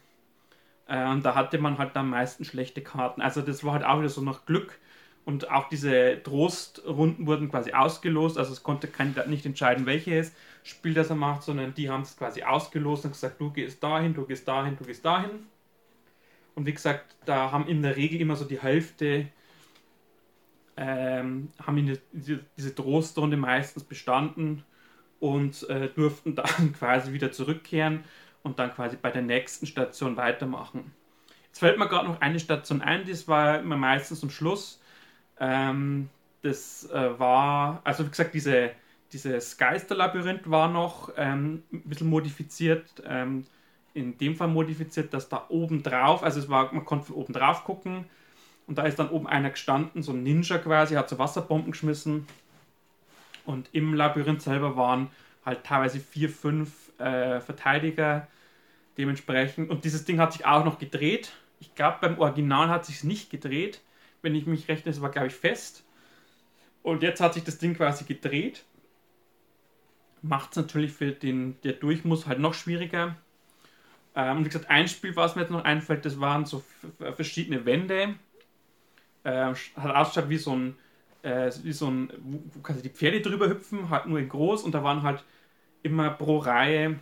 Äh, 0.88 1.10
und 1.10 1.23
da 1.26 1.36
hatte 1.36 1.58
man 1.58 1.78
halt 1.78 1.95
am 1.95 2.10
meisten 2.10 2.45
schlechte 2.45 2.82
Karten. 2.82 3.21
Also 3.21 3.41
das 3.41 3.63
war 3.63 3.73
halt 3.73 3.86
auch 3.86 4.00
wieder 4.00 4.10
so 4.10 4.21
nach 4.21 4.45
Glück. 4.45 4.80
Und 5.26 5.52
auch 5.52 5.67
diese 5.67 6.21
Trostrunden 6.23 7.28
wurden 7.28 7.50
quasi 7.50 7.73
ausgelost. 7.73 8.38
Also 8.38 8.54
es 8.54 8.63
konnte 8.63 8.88
Kandidat 8.88 9.28
nicht 9.28 9.45
entscheiden, 9.45 9.86
welches 9.86 10.34
Spiel 10.63 10.93
das 10.93 11.10
er 11.10 11.17
macht, 11.17 11.43
sondern 11.43 11.73
die 11.73 11.89
haben 11.89 12.04
es 12.04 12.15
quasi 12.15 12.43
ausgelost 12.43 13.04
und 13.06 13.12
gesagt, 13.12 13.41
du 13.41 13.52
gehst 13.52 13.84
dahin, 13.84 14.13
du 14.13 14.26
gehst 14.26 14.47
dahin, 14.47 14.78
du 14.78 14.86
gehst 14.86 15.04
dahin. 15.04 15.32
Und 16.56 16.65
wie 16.65 16.73
gesagt, 16.73 17.15
da 17.26 17.52
haben 17.52 17.67
in 17.67 17.82
der 17.82 17.97
Regel 17.97 18.21
immer 18.21 18.38
so 18.38 18.45
die 18.45 18.62
Hälfte, 18.62 19.28
ähm, 20.78 21.50
haben 21.62 21.78
in 21.78 22.00
die, 22.13 22.39
diese 22.56 22.73
Trostrunde 22.73 23.36
meistens 23.36 23.84
bestanden 23.84 24.63
und 25.19 25.67
äh, 25.69 25.89
durften 25.89 26.36
dann 26.36 26.73
quasi 26.73 27.12
wieder 27.12 27.32
zurückkehren 27.32 28.06
und 28.48 28.58
dann 28.60 28.74
quasi 28.74 28.96
bei 28.96 29.12
der 29.12 29.22
nächsten 29.22 29.68
Station 29.68 30.16
weitermachen. 30.16 30.94
Jetzt 31.48 31.60
fällt 31.60 31.78
mir 31.78 31.88
gerade 31.88 32.08
noch 32.08 32.22
eine 32.22 32.40
Station 32.40 32.82
ein, 32.82 33.06
das 33.06 33.28
war 33.28 33.60
immer 33.60 33.78
meistens 33.78 34.24
am 34.24 34.30
Schluss. 34.30 34.82
Ähm, 35.40 36.10
das 36.42 36.90
äh, 36.90 37.20
war, 37.20 37.82
also 37.84 38.06
wie 38.06 38.10
gesagt, 38.10 38.34
diese, 38.34 38.72
dieses 39.12 39.58
Geisterlabyrinth 39.58 40.50
war 40.50 40.70
noch 40.70 41.12
ähm, 41.18 41.64
ein 41.72 41.82
bisschen 41.84 42.10
modifiziert. 42.10 42.86
Ähm, 43.06 43.46
in 43.94 44.18
dem 44.18 44.36
Fall 44.36 44.48
modifiziert, 44.48 45.14
dass 45.14 45.28
da 45.28 45.46
oben 45.50 45.84
drauf, 45.84 46.24
also 46.24 46.40
es 46.40 46.50
war, 46.50 46.72
man 46.72 46.86
konnte 46.86 47.08
von 47.08 47.16
oben 47.16 47.34
drauf 47.34 47.64
gucken 47.64 48.06
und 48.68 48.78
da 48.78 48.84
ist 48.84 49.00
dann 49.00 49.10
oben 49.10 49.28
einer 49.28 49.50
gestanden, 49.50 50.04
so 50.04 50.14
ein 50.14 50.24
Ninja 50.24 50.60
quasi, 50.60 50.96
hat 50.96 51.10
so 51.10 51.18
Wasserbomben 51.18 51.72
geschmissen 51.72 52.28
und 53.46 53.70
im 53.72 53.96
Labyrinth 53.96 54.44
selber 54.44 54.78
waren 54.78 55.10
halt 55.44 55.64
teilweise 55.64 56.00
vier, 56.00 56.30
fünf 56.30 56.92
äh, 57.00 57.40
Verteidiger 57.42 58.28
dementsprechend 58.98 59.70
und 59.70 59.86
dieses 59.86 60.06
Ding 60.06 60.20
hat 60.20 60.34
sich 60.34 60.46
auch 60.46 60.66
noch 60.66 60.80
gedreht. 60.80 61.32
Ich 61.60 61.76
glaube, 61.76 61.98
beim 62.02 62.20
Original 62.20 62.70
hat 62.70 62.86
sich 62.86 63.04
nicht 63.04 63.30
gedreht 63.30 63.82
wenn 64.22 64.36
ich 64.36 64.46
mich 64.46 64.68
rechne, 64.68 64.92
es 64.92 65.02
war, 65.02 65.10
glaube 65.10 65.28
ich, 65.28 65.34
fest. 65.34 65.84
Und 66.84 67.04
jetzt 67.04 67.22
hat 67.22 67.34
sich 67.34 67.44
das 67.44 67.58
Ding 67.58 67.76
quasi 67.76 68.06
gedreht. 68.06 68.66
Macht 70.22 70.52
es 70.52 70.58
natürlich 70.58 70.92
für 70.92 71.12
den, 71.12 71.60
der 71.64 71.74
durch 71.74 72.04
muss, 72.04 72.28
halt 72.28 72.40
noch 72.40 72.54
schwieriger. 72.54 73.16
Ähm, 74.16 74.38
und 74.38 74.46
wie 74.46 74.50
gesagt, 74.50 74.70
ein 74.70 74.88
Spiel, 74.88 75.16
was 75.16 75.36
mir 75.36 75.44
jetzt 75.44 75.52
noch 75.52 75.64
einfällt, 75.64 76.06
das 76.06 76.20
waren 76.20 76.46
so 76.46 76.64
verschiedene 77.16 77.66
Wände. 77.66 78.16
Äh, 79.24 79.54
hat 79.76 79.96
ausgeschaut 79.96 80.30
wie 80.30 80.38
so 80.38 80.56
ein, 80.56 80.76
äh, 81.22 81.52
wie 81.64 81.74
so 81.74 81.90
ein, 81.90 82.12
wo 82.54 82.74
du 82.74 82.82
die 82.82 82.90
Pferde 82.90 83.22
drüber 83.22 83.50
hüpfen, 83.50 83.90
halt 83.90 84.08
nur 84.08 84.20
in 84.20 84.30
groß. 84.30 84.64
Und 84.64 84.74
da 84.74 84.84
waren 84.84 85.04
halt 85.04 85.24
immer 85.84 86.10
pro 86.10 86.38
Reihe, 86.38 87.00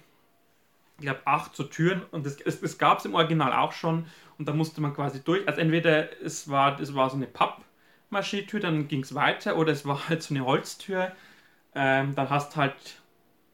ich 0.98 1.04
glaube, 1.04 1.22
acht 1.26 1.56
so 1.56 1.64
Türen. 1.64 2.04
Und 2.12 2.26
das, 2.26 2.38
das, 2.38 2.62
das 2.62 2.78
gab 2.78 3.00
es 3.00 3.06
im 3.06 3.16
Original 3.16 3.54
auch 3.54 3.72
schon 3.72 4.06
und 4.38 4.48
da 4.48 4.54
musste 4.54 4.82
man 4.82 4.94
quasi 4.94 5.24
durch. 5.24 5.48
Also 5.48 5.62
entweder 5.62 6.22
es 6.22 6.50
war, 6.50 6.80
es 6.80 6.94
war 6.96 7.10
so 7.10 7.16
eine 7.18 7.28
Pappmaschetür, 7.28 8.60
dann 8.60 8.88
ging 8.88 9.02
es 9.02 9.16
weiter, 9.16 9.58
oder 9.58 9.72
es 9.72 9.86
war 9.86 10.10
halt 10.10 10.24
so 10.24 10.34
eine 10.34 10.46
Holztür. 10.46 11.12
Ähm, 11.74 12.16
dann 12.16 12.30
hast 12.30 12.56
halt 12.56 12.76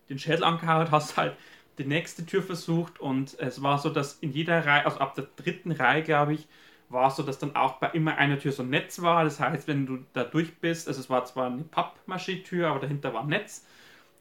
den 0.09 0.19
Schädel 0.19 0.43
angehauen, 0.43 0.91
hast 0.91 1.17
halt 1.17 1.35
die 1.77 1.85
nächste 1.85 2.25
Tür 2.25 2.43
versucht 2.43 2.99
und 2.99 3.39
es 3.39 3.63
war 3.63 3.79
so, 3.79 3.89
dass 3.89 4.15
in 4.19 4.31
jeder 4.31 4.65
Reihe, 4.65 4.85
also 4.85 4.99
ab 4.99 5.15
der 5.15 5.27
dritten 5.35 5.71
Reihe, 5.71 6.03
glaube 6.03 6.33
ich, 6.33 6.47
war 6.89 7.07
es 7.07 7.15
so, 7.15 7.23
dass 7.23 7.39
dann 7.39 7.55
auch 7.55 7.73
bei 7.79 7.87
immer 7.91 8.17
einer 8.17 8.37
Tür 8.37 8.51
so 8.51 8.63
ein 8.63 8.69
Netz 8.69 9.01
war. 9.01 9.23
Das 9.23 9.39
heißt, 9.39 9.67
wenn 9.67 9.85
du 9.85 9.99
da 10.13 10.23
durch 10.23 10.57
bist, 10.59 10.87
also 10.87 10.99
es 10.99 11.09
war 11.09 11.25
zwar 11.25 11.47
eine 11.47 11.63
Pappmaschetür, 11.63 12.67
aber 12.67 12.79
dahinter 12.79 13.13
war 13.13 13.23
ein 13.23 13.29
Netz. 13.29 13.65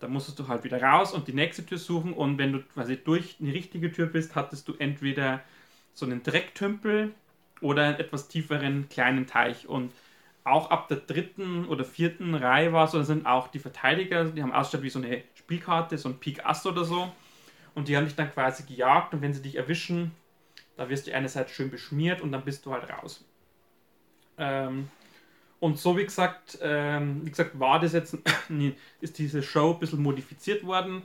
Da 0.01 0.09
musstest 0.09 0.39
du 0.39 0.49
halt 0.49 0.65
wieder 0.65 0.83
raus 0.83 1.13
und 1.13 1.29
die 1.29 1.33
nächste 1.33 1.65
Tür 1.65 1.79
suchen 1.79 2.15
und 2.15 2.39
wenn 2.39 2.53
du 2.53 2.63
quasi 2.63 2.97
durch 2.97 3.37
eine 3.41 3.53
richtige 3.53 3.93
Tür 3.93 4.07
bist, 4.07 4.35
hattest 4.35 4.67
du 4.67 4.75
entweder 4.79 5.41
so 5.93 6.07
einen 6.07 6.23
Drecktümpel 6.23 7.13
oder 7.61 7.85
einen 7.85 7.99
etwas 7.99 8.29
tieferen 8.29 8.89
kleinen 8.89 9.27
Teich. 9.27 9.69
Und 9.69 9.93
auch 10.45 10.71
ab 10.71 10.89
der 10.89 10.99
dritten 10.99 11.67
oder 11.67 11.85
vierten 11.85 12.35
Reihe 12.35 12.73
war 12.73 12.89
so, 12.89 12.99
da 12.99 13.05
sind 13.05 13.27
auch 13.27 13.49
die 13.49 13.59
Verteidiger, 13.59 14.25
die 14.25 14.43
haben 14.43 14.53
ausgestattet 14.53 14.85
wie 14.85 14.91
so 14.91 14.99
eine 14.99 15.23
Spielkarte, 15.35 15.99
so 15.99 16.09
ein 16.09 16.19
Pik 16.19 16.47
Ass 16.47 16.67
oder 16.67 16.85
so. 16.85 17.13
Und 17.75 17.89
die 17.89 17.97
haben 17.97 18.07
dich 18.07 18.17
dann 18.17 18.33
quasi 18.33 18.65
gejagt 18.65 19.13
und 19.13 19.23
wenn 19.23 19.35
sie 19.35 19.43
dich 19.43 19.57
erwischen, 19.57 20.13
da 20.77 20.89
wirst 20.89 21.07
du 21.07 21.15
einerseits 21.15 21.53
schön 21.53 21.71
beschmiert 21.71 22.23
und 22.23 22.33
dann 22.33 22.43
bist 22.43 22.65
du 22.65 22.73
halt 22.73 22.91
raus. 22.91 23.23
Ähm, 24.39 24.89
und 25.61 25.79
so 25.79 25.97
wie 25.97 26.05
gesagt, 26.05 26.59
ähm, 26.63 27.21
wie 27.25 27.31
gesagt, 27.31 27.59
war 27.61 27.79
das 27.79 27.93
jetzt, 27.93 28.17
ist 29.01 29.19
diese 29.19 29.43
Show 29.43 29.73
ein 29.75 29.79
bisschen 29.79 30.03
modifiziert 30.03 30.65
worden. 30.65 31.03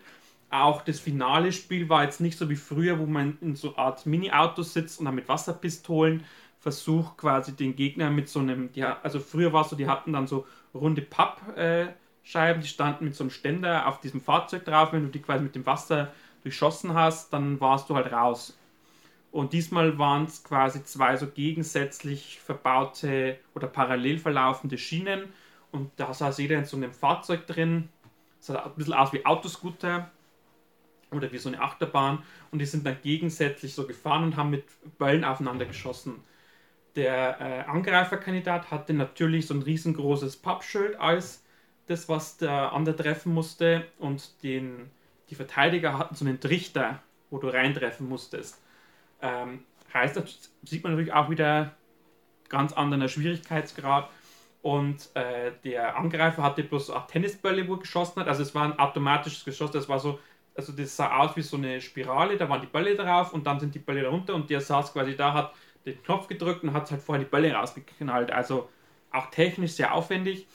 Auch 0.50 0.82
das 0.82 1.00
finale 1.00 1.52
Spiel 1.52 1.90
war 1.90 2.04
jetzt 2.04 2.22
nicht 2.22 2.38
so 2.38 2.50
wie 2.50 2.56
früher, 2.56 2.98
wo 2.98 3.06
man 3.06 3.38
in 3.42 3.56
so 3.56 3.76
Art 3.76 4.06
Mini-Autos 4.06 4.74
sitzt 4.74 5.00
und 5.00 5.06
dann 5.06 5.16
mit 5.16 5.28
Wasserpistolen 5.28 6.24
versucht 6.60 7.18
quasi 7.18 7.56
den 7.56 7.76
Gegner 7.76 8.10
mit 8.10 8.30
so 8.30 8.40
einem, 8.40 8.72
die, 8.72 8.84
also 8.84 9.20
früher 9.20 9.54
war 9.54 9.64
es 9.64 9.70
so, 9.70 9.76
die 9.76 9.88
hatten 9.88 10.14
dann 10.14 10.26
so 10.26 10.48
runde 10.74 11.02
Pappscheiben, 11.02 12.62
die 12.62 12.68
standen 12.68 13.06
mit 13.06 13.16
so 13.16 13.24
einem 13.24 13.32
Ständer 13.32 13.88
auf 13.88 14.00
diesem 14.00 14.22
Fahrzeug 14.22 14.66
drauf. 14.66 14.94
Wenn 14.94 15.04
du 15.04 15.10
die 15.10 15.22
quasi 15.22 15.44
mit 15.44 15.56
dem 15.56 15.66
Wasser 15.66 16.12
durchschossen 16.44 16.94
hast, 16.94 17.34
dann 17.34 17.60
warst 17.60 17.90
du 17.90 17.96
halt 17.96 18.12
raus. 18.12 18.58
Und 19.36 19.52
diesmal 19.52 19.98
waren 19.98 20.24
es 20.24 20.46
quasi 20.46 20.82
zwei 20.86 21.18
so 21.18 21.28
gegensätzlich 21.28 22.40
verbaute 22.40 23.38
oder 23.54 23.68
parallel 23.68 24.18
verlaufende 24.18 24.78
Schienen. 24.78 25.26
Und 25.74 25.92
da 25.98 26.14
saß 26.14 26.38
jeder 26.38 26.58
in 26.58 26.64
so 26.64 26.78
einem 26.78 26.94
Fahrzeug 26.94 27.46
drin. 27.46 27.90
Es 28.40 28.46
sah 28.46 28.64
ein 28.64 28.72
bisschen 28.76 28.94
aus 28.94 29.12
wie 29.12 29.26
Autoscooter 29.26 30.10
oder 31.12 31.30
wie 31.34 31.38
so 31.38 31.50
eine 31.50 31.60
Achterbahn 31.60 32.24
und 32.52 32.60
die 32.60 32.66
sind 32.66 32.86
dann 32.86 32.96
gegensätzlich 33.04 33.74
so 33.74 33.86
gefahren 33.86 34.24
und 34.24 34.38
haben 34.38 34.52
mit 34.52 34.64
Bällen 34.98 35.26
aufeinander 35.26 35.66
geschossen. 35.66 36.24
Der 36.96 37.42
äh, 37.42 37.70
Angreiferkandidat 37.70 38.72
hatte 38.72 38.94
natürlich 38.94 39.48
so 39.48 39.54
ein 39.54 39.64
riesengroßes 39.64 40.38
Pappschild 40.38 40.98
als 40.98 41.44
das, 41.88 42.08
was 42.08 42.38
der 42.38 42.72
andere 42.72 42.96
treffen 42.96 43.34
musste 43.34 43.86
und 44.00 44.42
den, 44.44 44.90
die 45.30 45.36
Verteidiger 45.36 45.98
hatten 45.98 46.16
so 46.16 46.24
einen 46.24 46.40
Trichter, 46.40 47.04
wo 47.30 47.38
du 47.38 47.50
reintreffen 47.50 48.08
musstest. 48.08 48.62
Ähm, 49.26 49.60
heißt, 49.94 50.18
das 50.18 50.52
sieht 50.64 50.84
man 50.84 50.94
natürlich 50.94 51.14
auch 51.14 51.30
wieder 51.30 51.76
ganz 52.50 52.74
anderer 52.74 53.08
Schwierigkeitsgrad. 53.08 54.10
Und 54.62 55.10
äh, 55.16 55.52
der 55.64 55.98
Angreifer 55.98 56.44
hatte 56.44 56.64
bloß 56.64 56.88
so 56.88 57.00
Tennisbälle, 57.08 57.68
wo 57.68 57.74
er 57.74 57.80
geschossen 57.80 58.22
hat. 58.22 58.28
Also 58.28 58.42
es 58.42 58.56
war 58.56 58.64
ein 58.64 58.80
automatisches 58.80 59.46
Geschoss, 59.46 59.72
das 59.72 59.88
war 59.88 60.00
so 60.00 60.20
also 60.56 60.72
das 60.72 60.96
sah 60.96 61.18
aus 61.18 61.36
wie 61.36 61.42
so 61.42 61.58
eine 61.58 61.82
Spirale, 61.82 62.38
da 62.38 62.48
waren 62.48 62.62
die 62.62 62.68
Bälle 62.68 62.96
drauf 62.96 63.34
und 63.34 63.46
dann 63.46 63.60
sind 63.60 63.76
die 63.76 63.80
Bälle 63.80 64.04
darunter 64.04 64.34
und 64.34 64.50
der 64.50 64.62
saß 64.62 64.94
quasi 64.94 65.16
da, 65.16 65.34
hat 65.34 65.54
den 65.86 66.02
Knopf 66.02 66.28
gedrückt 66.28 66.64
und 66.64 66.74
hat 66.74 66.90
halt 66.90 67.02
vorher 67.02 67.24
die 67.24 67.30
Bälle 67.30 67.54
rausgeknallt. 67.54 68.32
Also 68.32 68.70
auch 69.12 69.30
technisch 69.30 69.74
sehr 69.74 69.94
aufwendig. 69.94 70.48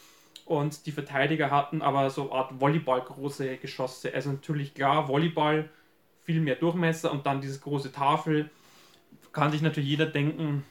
Und 0.47 0.87
die 0.87 0.91
Verteidiger 0.91 1.51
hatten 1.51 1.81
aber 1.81 2.11
so 2.11 2.31
eine 2.31 2.41
Art 2.41 2.61
Volleyball 2.61 3.03
große 3.03 3.59
Geschosse. 3.59 4.13
Also 4.13 4.33
natürlich 4.33 4.75
klar, 4.75 5.07
Volleyball, 5.07 5.69
viel 6.25 6.41
mehr 6.41 6.57
Durchmesser 6.57 7.13
und 7.13 7.27
dann 7.27 7.41
diese 7.41 7.61
große 7.61 7.93
Tafel. 7.93 8.51
Kann 9.33 9.53
sich 9.53 9.63
natürlich 9.63 9.91
jeder 9.91 10.07
denken, 10.07 10.65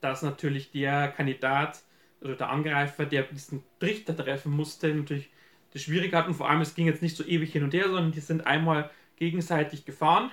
dass 0.00 0.22
natürlich 0.22 0.70
der 0.70 1.08
Kandidat 1.08 1.82
oder 2.20 2.36
der 2.36 2.50
Angreifer, 2.50 3.06
der 3.06 3.22
diesen 3.24 3.62
Trichter 3.80 4.16
treffen 4.16 4.52
musste, 4.52 4.94
natürlich 4.94 5.30
das 5.72 5.82
Schwierige 5.82 6.16
hatten. 6.16 6.34
Vor 6.34 6.48
allem, 6.48 6.60
es 6.60 6.74
ging 6.74 6.86
jetzt 6.86 7.02
nicht 7.02 7.16
so 7.16 7.24
ewig 7.24 7.52
hin 7.52 7.64
und 7.64 7.74
her, 7.74 7.84
sondern 7.84 8.12
die 8.12 8.20
sind 8.20 8.46
einmal 8.46 8.90
gegenseitig 9.16 9.84
gefahren. 9.84 10.30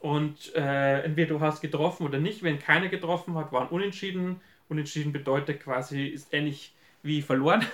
Und 0.00 0.54
äh, 0.54 1.02
entweder 1.02 1.34
du 1.34 1.40
hast 1.40 1.60
getroffen 1.60 2.06
oder 2.06 2.18
nicht. 2.18 2.42
Wenn 2.42 2.58
keiner 2.58 2.88
getroffen 2.88 3.34
hat, 3.36 3.52
waren 3.52 3.68
unentschieden. 3.68 4.40
Unentschieden 4.68 5.12
bedeutet 5.12 5.60
quasi, 5.60 6.06
ist 6.06 6.32
ähnlich 6.34 6.74
wie 7.02 7.22
verloren. 7.22 7.64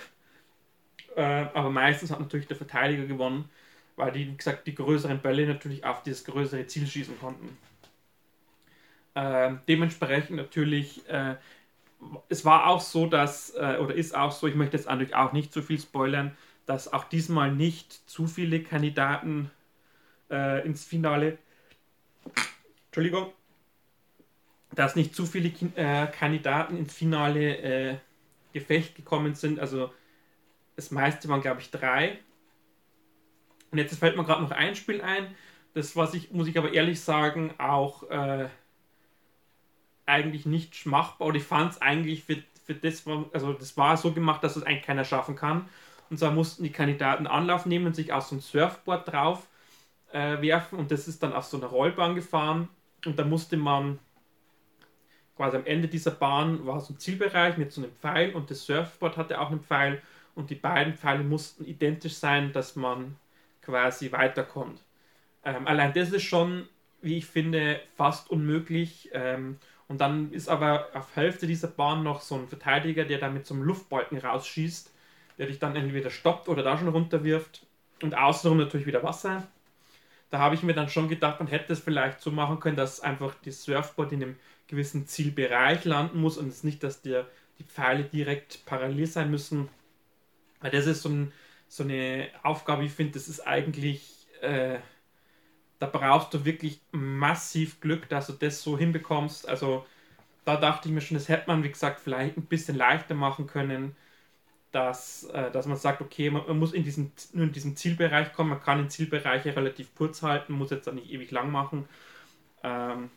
äh, 1.16 1.22
aber 1.22 1.70
meistens 1.70 2.10
hat 2.10 2.20
natürlich 2.20 2.46
der 2.46 2.56
Verteidiger 2.56 3.06
gewonnen, 3.06 3.48
weil 3.96 4.12
die, 4.12 4.28
wie 4.28 4.36
gesagt, 4.36 4.66
die 4.66 4.74
größeren 4.74 5.20
Bälle 5.20 5.46
natürlich 5.46 5.84
auf 5.84 6.02
dieses 6.02 6.24
größere 6.24 6.66
Ziel 6.66 6.86
schießen 6.86 7.18
konnten. 7.18 7.56
Äh, 9.18 9.56
dementsprechend 9.66 10.36
natürlich, 10.36 11.08
äh, 11.08 11.34
es 12.28 12.44
war 12.44 12.68
auch 12.68 12.80
so, 12.80 13.06
dass, 13.06 13.52
äh, 13.56 13.78
oder 13.80 13.94
ist 13.94 14.14
auch 14.14 14.30
so, 14.30 14.46
ich 14.46 14.54
möchte 14.54 14.76
jetzt 14.76 14.86
natürlich 14.86 15.16
auch 15.16 15.32
nicht 15.32 15.52
zu 15.52 15.60
viel 15.60 15.80
spoilern, 15.80 16.36
dass 16.66 16.92
auch 16.92 17.02
diesmal 17.02 17.50
nicht 17.50 18.08
zu 18.08 18.28
viele 18.28 18.62
Kandidaten 18.62 19.50
äh, 20.30 20.64
ins 20.64 20.84
Finale, 20.84 21.38
Entschuldigung, 22.86 23.32
dass 24.76 24.94
nicht 24.94 25.16
zu 25.16 25.26
viele 25.26 25.48
äh, 25.74 26.06
Kandidaten 26.06 26.76
ins 26.76 26.94
finale 26.94 27.56
äh, 27.56 27.96
Gefecht 28.52 28.94
gekommen 28.94 29.34
sind. 29.34 29.58
Also 29.58 29.92
das 30.76 30.92
meiste 30.92 31.28
waren, 31.28 31.40
glaube 31.40 31.60
ich, 31.60 31.72
drei. 31.72 32.18
Und 33.72 33.78
jetzt 33.78 33.98
fällt 33.98 34.16
mir 34.16 34.24
gerade 34.24 34.42
noch 34.42 34.52
ein 34.52 34.76
Spiel 34.76 35.00
ein, 35.00 35.34
das, 35.74 35.96
was 35.96 36.14
ich, 36.14 36.30
muss 36.30 36.46
ich 36.46 36.56
aber 36.56 36.72
ehrlich 36.72 37.00
sagen, 37.00 37.52
auch 37.58 38.08
äh, 38.10 38.48
eigentlich 40.08 40.46
nicht 40.46 40.86
machbar. 40.86 41.28
Und 41.28 41.34
ich 41.34 41.44
fand 41.44 41.72
es 41.72 41.82
eigentlich 41.82 42.24
für, 42.24 42.36
für 42.64 42.74
das, 42.74 43.04
also 43.32 43.52
das 43.52 43.76
war 43.76 43.96
so 43.96 44.12
gemacht, 44.12 44.42
dass 44.44 44.56
es 44.56 44.62
eigentlich 44.62 44.84
keiner 44.84 45.04
schaffen 45.04 45.36
kann. 45.36 45.68
Und 46.10 46.18
zwar 46.18 46.30
mussten 46.30 46.62
die 46.62 46.72
Kandidaten 46.72 47.26
Anlauf 47.26 47.66
nehmen, 47.66 47.92
sich 47.92 48.12
auf 48.12 48.26
so 48.26 48.36
ein 48.36 48.40
Surfboard 48.40 49.12
drauf 49.12 49.46
äh, 50.12 50.40
werfen 50.40 50.78
und 50.78 50.90
das 50.90 51.06
ist 51.08 51.22
dann 51.22 51.32
auf 51.32 51.44
so 51.44 51.58
einer 51.58 51.66
Rollbahn 51.66 52.14
gefahren 52.14 52.68
und 53.04 53.18
da 53.18 53.24
musste 53.24 53.56
man 53.56 53.98
quasi 55.36 55.56
am 55.56 55.66
Ende 55.66 55.88
dieser 55.88 56.10
Bahn 56.10 56.66
war 56.66 56.80
so 56.80 56.94
ein 56.94 56.98
Zielbereich 56.98 57.56
mit 57.58 57.72
so 57.72 57.82
einem 57.82 57.92
Pfeil 57.92 58.34
und 58.34 58.50
das 58.50 58.64
Surfboard 58.66 59.16
hatte 59.16 59.40
auch 59.40 59.50
einen 59.50 59.60
Pfeil 59.60 60.02
und 60.34 60.50
die 60.50 60.54
beiden 60.54 60.94
Pfeile 60.94 61.22
mussten 61.24 61.64
identisch 61.64 62.14
sein, 62.14 62.52
dass 62.52 62.74
man 62.74 63.16
quasi 63.62 64.10
weiterkommt. 64.12 64.82
Ähm, 65.44 65.66
allein 65.66 65.92
das 65.92 66.10
ist 66.10 66.24
schon, 66.24 66.68
wie 67.02 67.18
ich 67.18 67.26
finde, 67.26 67.80
fast 67.96 68.30
unmöglich. 68.30 69.10
Ähm, 69.12 69.58
und 69.88 70.00
dann 70.00 70.32
ist 70.32 70.48
aber 70.48 70.88
auf 70.92 71.16
Hälfte 71.16 71.46
dieser 71.46 71.68
Bahn 71.68 72.02
noch 72.02 72.20
so 72.20 72.34
ein 72.34 72.46
Verteidiger, 72.46 73.04
der 73.04 73.18
da 73.18 73.30
mit 73.30 73.46
so 73.46 73.54
einem 73.54 73.62
Luftbalken 73.64 74.18
rausschießt, 74.18 74.92
der 75.38 75.46
dich 75.46 75.58
dann 75.58 75.76
entweder 75.76 76.10
stoppt 76.10 76.48
oder 76.48 76.62
da 76.62 76.76
schon 76.76 76.88
runterwirft. 76.88 77.66
Und 78.02 78.16
außenrum 78.16 78.58
natürlich 78.58 78.86
wieder 78.86 79.02
Wasser. 79.02 79.48
Da 80.30 80.38
habe 80.38 80.54
ich 80.54 80.62
mir 80.62 80.74
dann 80.74 80.90
schon 80.90 81.08
gedacht, 81.08 81.40
man 81.40 81.48
hätte 81.48 81.72
es 81.72 81.80
vielleicht 81.80 82.20
so 82.20 82.30
machen 82.30 82.60
können, 82.60 82.76
dass 82.76 83.00
einfach 83.00 83.34
das 83.44 83.62
Surfboard 83.64 84.12
in 84.12 84.22
einem 84.22 84.36
gewissen 84.68 85.06
Zielbereich 85.06 85.84
landen 85.84 86.20
muss 86.20 86.36
und 86.36 86.48
es 86.48 86.62
nicht, 86.62 86.82
dass 86.82 87.00
dir 87.00 87.26
die 87.58 87.64
Pfeile 87.64 88.04
direkt 88.04 88.64
parallel 88.66 89.06
sein 89.06 89.30
müssen. 89.30 89.68
Weil 90.60 90.70
das 90.70 90.86
ist 90.86 91.02
so, 91.02 91.08
ein, 91.08 91.32
so 91.66 91.82
eine 91.82 92.28
Aufgabe, 92.42 92.84
ich 92.84 92.92
finde, 92.92 93.14
das 93.14 93.26
ist 93.26 93.40
eigentlich, 93.40 94.28
äh, 94.42 94.78
da 95.78 95.86
brauchst 95.86 96.34
du 96.34 96.44
wirklich 96.44 96.80
massiv 96.90 97.80
Glück, 97.80 98.08
dass 98.08 98.26
du 98.26 98.32
das 98.32 98.62
so 98.62 98.76
hinbekommst. 98.76 99.48
Also 99.48 99.86
da 100.44 100.56
dachte 100.56 100.88
ich 100.88 100.94
mir 100.94 101.00
schon, 101.00 101.16
das 101.16 101.28
hätte 101.28 101.48
man, 101.48 101.62
wie 101.62 101.70
gesagt, 101.70 102.00
vielleicht 102.00 102.36
ein 102.36 102.46
bisschen 102.46 102.76
leichter 102.76 103.14
machen 103.14 103.46
können, 103.46 103.94
dass, 104.72 105.24
äh, 105.24 105.50
dass 105.50 105.66
man 105.66 105.76
sagt, 105.76 106.00
okay, 106.00 106.30
man, 106.30 106.46
man, 106.46 106.58
muss 106.58 106.72
in 106.72 106.84
diesen, 106.84 107.12
nur 107.32 107.46
in 107.46 107.52
diesen 107.52 107.76
Zielbereich 107.76 108.32
kommen, 108.32 108.50
man 108.50 108.62
kann 108.62 108.78
den 108.78 108.90
Zielbereich 108.90 109.44
relativ 109.46 109.94
kurz 109.94 110.22
halten, 110.22 110.52
muss 110.52 110.70
jetzt 110.70 110.88
auch 110.88 110.92
nicht 110.92 111.10
ewig 111.10 111.30
lang 111.30 111.50
machen. 111.50 111.88
Ähm, 112.62 113.10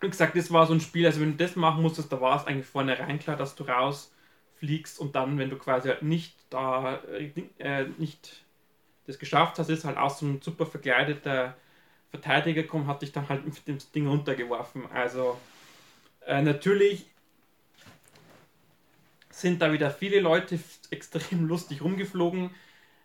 wie 0.00 0.10
gesagt, 0.10 0.36
das 0.36 0.52
war 0.52 0.66
so 0.66 0.74
ein 0.74 0.80
Spiel, 0.80 1.06
also 1.06 1.20
wenn 1.20 1.36
du 1.36 1.44
das 1.44 1.56
machen 1.56 1.82
musstest, 1.82 2.12
da 2.12 2.20
war 2.20 2.36
es 2.36 2.46
eigentlich 2.46 2.66
vornherein 2.66 3.18
klar, 3.18 3.36
dass 3.36 3.54
du 3.56 3.64
rausfliegst 3.64 5.00
und 5.00 5.14
dann, 5.16 5.38
wenn 5.38 5.50
du 5.50 5.56
quasi 5.56 5.88
halt 5.88 6.02
nicht 6.02 6.36
da, 6.50 7.00
äh, 7.58 7.84
nicht 7.98 8.45
das 9.06 9.18
geschafft 9.18 9.58
hast, 9.58 9.70
ist 9.70 9.84
halt 9.84 9.96
aus 9.96 10.18
so 10.18 10.26
ein 10.26 10.42
super 10.42 10.66
verkleideter 10.66 11.56
Verteidiger 12.10 12.62
gekommen, 12.62 12.86
hat 12.86 13.02
dich 13.02 13.12
dann 13.12 13.28
halt 13.28 13.44
mit 13.44 13.66
dem 13.66 13.78
Ding 13.94 14.06
runtergeworfen. 14.06 14.90
Also 14.92 15.38
äh, 16.24 16.42
natürlich 16.42 17.06
sind 19.30 19.60
da 19.60 19.72
wieder 19.72 19.90
viele 19.90 20.20
Leute 20.20 20.58
extrem 20.90 21.46
lustig 21.46 21.82
rumgeflogen. 21.82 22.50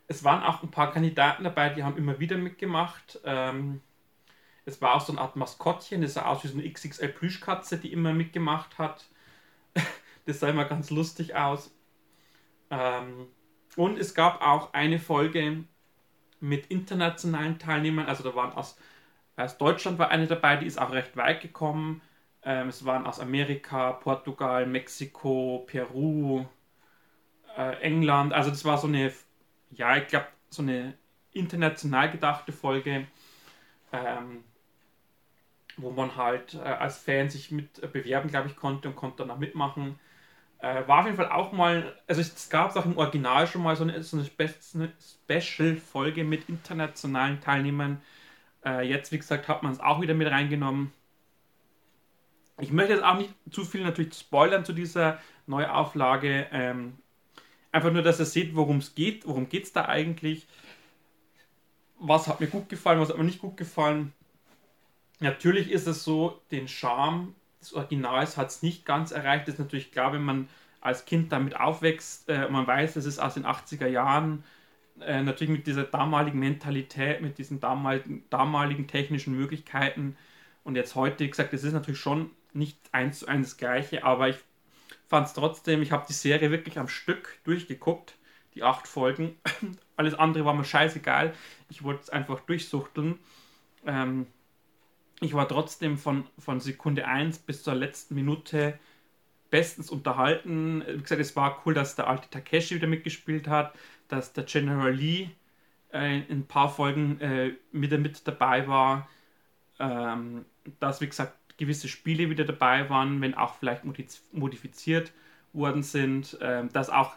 Es 0.08 0.24
waren 0.24 0.42
auch 0.42 0.62
ein 0.62 0.70
paar 0.70 0.92
Kandidaten 0.92 1.44
dabei, 1.44 1.70
die 1.70 1.84
haben 1.84 1.96
immer 1.96 2.18
wieder 2.18 2.36
mitgemacht. 2.36 3.20
Ähm, 3.24 3.80
es 4.64 4.80
war 4.80 4.94
auch 4.94 5.00
so 5.00 5.12
eine 5.12 5.20
Art 5.20 5.36
Maskottchen, 5.36 6.02
das 6.02 6.14
sah 6.14 6.26
aus 6.26 6.44
wie 6.44 6.48
so 6.48 6.58
eine 6.58 6.70
XXL 6.70 7.08
Plüschkatze, 7.08 7.78
die 7.78 7.92
immer 7.92 8.12
mitgemacht 8.12 8.78
hat. 8.78 9.06
das 10.26 10.40
sah 10.40 10.48
immer 10.48 10.64
ganz 10.64 10.90
lustig 10.90 11.34
aus. 11.34 11.74
Ähm, 12.70 13.26
und 13.76 13.98
es 13.98 14.14
gab 14.14 14.42
auch 14.42 14.72
eine 14.74 14.98
Folge 14.98 15.64
mit 16.42 16.66
internationalen 16.66 17.58
Teilnehmern, 17.58 18.06
also 18.06 18.22
da 18.24 18.34
waren 18.34 18.52
aus, 18.52 18.76
aus 19.36 19.58
Deutschland 19.58 19.98
war 19.98 20.10
eine 20.10 20.26
dabei, 20.26 20.56
die 20.56 20.66
ist 20.66 20.78
auch 20.78 20.92
recht 20.92 21.16
weit 21.16 21.40
gekommen. 21.40 22.02
Ähm, 22.44 22.68
es 22.68 22.84
waren 22.84 23.06
aus 23.06 23.20
Amerika, 23.20 23.92
Portugal, 23.92 24.66
Mexiko, 24.66 25.64
Peru, 25.66 26.44
äh, 27.56 27.80
England. 27.82 28.32
Also 28.32 28.50
das 28.50 28.64
war 28.64 28.78
so 28.78 28.88
eine, 28.88 29.12
ja, 29.70 29.96
ich 29.96 30.08
glaube, 30.08 30.26
so 30.50 30.62
eine 30.62 30.94
international 31.32 32.10
gedachte 32.10 32.52
Folge. 32.52 33.06
Ähm, 33.92 34.44
wo 35.76 35.90
man 35.90 36.16
halt 36.16 36.54
äh, 36.54 36.58
als 36.58 36.98
Fan 36.98 37.30
sich 37.30 37.50
mit 37.50 37.82
äh, 37.82 37.86
bewerben, 37.86 38.28
glaube 38.30 38.48
ich, 38.48 38.56
konnte 38.56 38.88
und 38.88 38.96
konnte 38.96 39.18
danach 39.18 39.38
mitmachen. 39.38 39.98
Äh, 40.62 40.86
war 40.86 41.00
auf 41.00 41.06
jeden 41.06 41.16
Fall 41.16 41.30
auch 41.30 41.50
mal, 41.50 41.92
also 42.06 42.20
es 42.20 42.48
gab 42.48 42.76
auch 42.76 42.86
im 42.86 42.96
Original 42.96 43.48
schon 43.48 43.64
mal 43.64 43.74
so 43.74 43.82
eine, 43.82 44.00
so 44.04 44.16
eine, 44.16 44.24
Spe 44.24 44.48
Special-Folge 45.24 46.22
mit 46.22 46.48
internationalen 46.48 47.40
Teilnehmern. 47.40 48.00
Äh, 48.64 48.88
jetzt, 48.88 49.10
wie 49.10 49.18
gesagt, 49.18 49.48
hat 49.48 49.64
man 49.64 49.72
es 49.72 49.80
auch 49.80 50.00
wieder 50.00 50.14
mit 50.14 50.30
reingenommen. 50.30 50.92
Ich 52.60 52.70
möchte 52.70 52.92
jetzt 52.92 53.02
auch 53.02 53.16
nicht 53.16 53.34
zu 53.50 53.64
viel 53.64 53.82
natürlich 53.82 54.14
spoilern 54.14 54.64
zu 54.64 54.72
dieser 54.72 55.18
Neuauflage. 55.48 56.46
Ähm, 56.52 56.96
einfach 57.72 57.90
nur, 57.90 58.02
dass 58.02 58.20
ihr 58.20 58.26
seht, 58.26 58.54
worum 58.54 58.78
es 58.78 58.94
geht. 58.94 59.26
Worum 59.26 59.48
geht 59.48 59.64
es 59.64 59.72
da 59.72 59.86
eigentlich? 59.86 60.46
Was 61.98 62.28
hat 62.28 62.38
mir 62.38 62.46
gut 62.46 62.68
gefallen, 62.68 63.00
was 63.00 63.08
hat 63.08 63.18
mir 63.18 63.24
nicht 63.24 63.40
gut 63.40 63.56
gefallen? 63.56 64.12
Natürlich 65.18 65.72
ist 65.72 65.88
es 65.88 66.04
so, 66.04 66.40
den 66.52 66.68
Charme 66.68 67.34
des 67.62 67.72
Originals 67.72 68.36
hat 68.36 68.50
es 68.50 68.62
nicht 68.62 68.84
ganz 68.84 69.10
erreicht. 69.10 69.48
Das 69.48 69.54
ist 69.54 69.60
natürlich 69.60 69.92
klar, 69.92 70.12
wenn 70.12 70.24
man 70.24 70.48
als 70.80 71.04
Kind 71.04 71.32
damit 71.32 71.56
aufwächst, 71.56 72.28
äh, 72.28 72.48
man 72.48 72.66
weiß, 72.66 72.96
es 72.96 73.06
ist 73.06 73.18
aus 73.18 73.34
den 73.34 73.46
80er 73.46 73.86
Jahren, 73.86 74.44
äh, 75.00 75.22
natürlich 75.22 75.52
mit 75.52 75.66
dieser 75.66 75.84
damaligen 75.84 76.38
Mentalität, 76.38 77.22
mit 77.22 77.38
diesen 77.38 77.60
damaligen, 77.60 78.24
damaligen 78.30 78.86
technischen 78.88 79.34
Möglichkeiten. 79.34 80.16
Und 80.64 80.76
jetzt 80.76 80.94
heute, 80.94 81.26
gesagt, 81.26 81.54
es 81.54 81.64
ist 81.64 81.72
natürlich 81.72 82.00
schon 82.00 82.30
nicht 82.52 82.78
eins 82.92 83.20
zu 83.20 83.28
eins 83.28 83.50
das 83.50 83.56
gleiche, 83.56 84.04
aber 84.04 84.28
ich 84.28 84.36
fand 85.08 85.26
es 85.26 85.32
trotzdem, 85.34 85.82
ich 85.82 85.92
habe 85.92 86.04
die 86.08 86.12
Serie 86.12 86.50
wirklich 86.50 86.78
am 86.78 86.88
Stück 86.88 87.38
durchgeguckt, 87.44 88.14
die 88.54 88.62
acht 88.62 88.86
Folgen. 88.86 89.36
Alles 89.96 90.14
andere 90.14 90.44
war 90.44 90.54
mir 90.54 90.64
scheißegal. 90.64 91.32
Ich 91.70 91.82
wollte 91.82 92.02
es 92.02 92.10
einfach 92.10 92.40
durchsuchteln. 92.40 93.18
Ähm, 93.86 94.26
ich 95.22 95.34
war 95.34 95.48
trotzdem 95.48 95.98
von, 95.98 96.24
von 96.38 96.60
Sekunde 96.60 97.06
1 97.06 97.38
bis 97.40 97.62
zur 97.62 97.74
letzten 97.74 98.14
Minute 98.14 98.78
bestens 99.50 99.90
unterhalten. 99.90 100.82
Wie 100.86 101.02
gesagt, 101.02 101.20
es 101.20 101.36
war 101.36 101.62
cool, 101.64 101.74
dass 101.74 101.94
der 101.94 102.08
alte 102.08 102.28
Takeshi 102.30 102.74
wieder 102.74 102.86
mitgespielt 102.86 103.48
hat, 103.48 103.74
dass 104.08 104.32
der 104.32 104.44
General 104.44 104.92
Lee 104.92 105.28
äh, 105.92 106.20
in 106.22 106.40
ein 106.40 106.46
paar 106.46 106.68
Folgen 106.68 107.20
äh, 107.20 107.52
mit, 107.70 107.90
mit 108.00 108.26
dabei 108.26 108.66
war, 108.66 109.08
ähm, 109.78 110.44
dass, 110.80 111.00
wie 111.00 111.06
gesagt, 111.06 111.36
gewisse 111.58 111.88
Spiele 111.88 112.30
wieder 112.30 112.44
dabei 112.44 112.88
waren, 112.88 113.20
wenn 113.20 113.34
auch 113.34 113.54
vielleicht 113.54 113.84
modifiziert 114.32 115.12
worden 115.52 115.82
sind, 115.82 116.40
äh, 116.40 116.66
dass 116.72 116.88
auch 116.88 117.14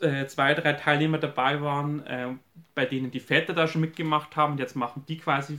äh, 0.00 0.26
zwei, 0.26 0.54
drei 0.54 0.72
Teilnehmer 0.72 1.18
dabei 1.18 1.62
waren, 1.62 2.04
äh, 2.06 2.34
bei 2.74 2.84
denen 2.84 3.10
die 3.10 3.20
Väter 3.20 3.54
da 3.54 3.68
schon 3.68 3.80
mitgemacht 3.80 4.36
haben. 4.36 4.58
Jetzt 4.58 4.74
machen 4.74 5.04
die 5.06 5.18
quasi 5.18 5.58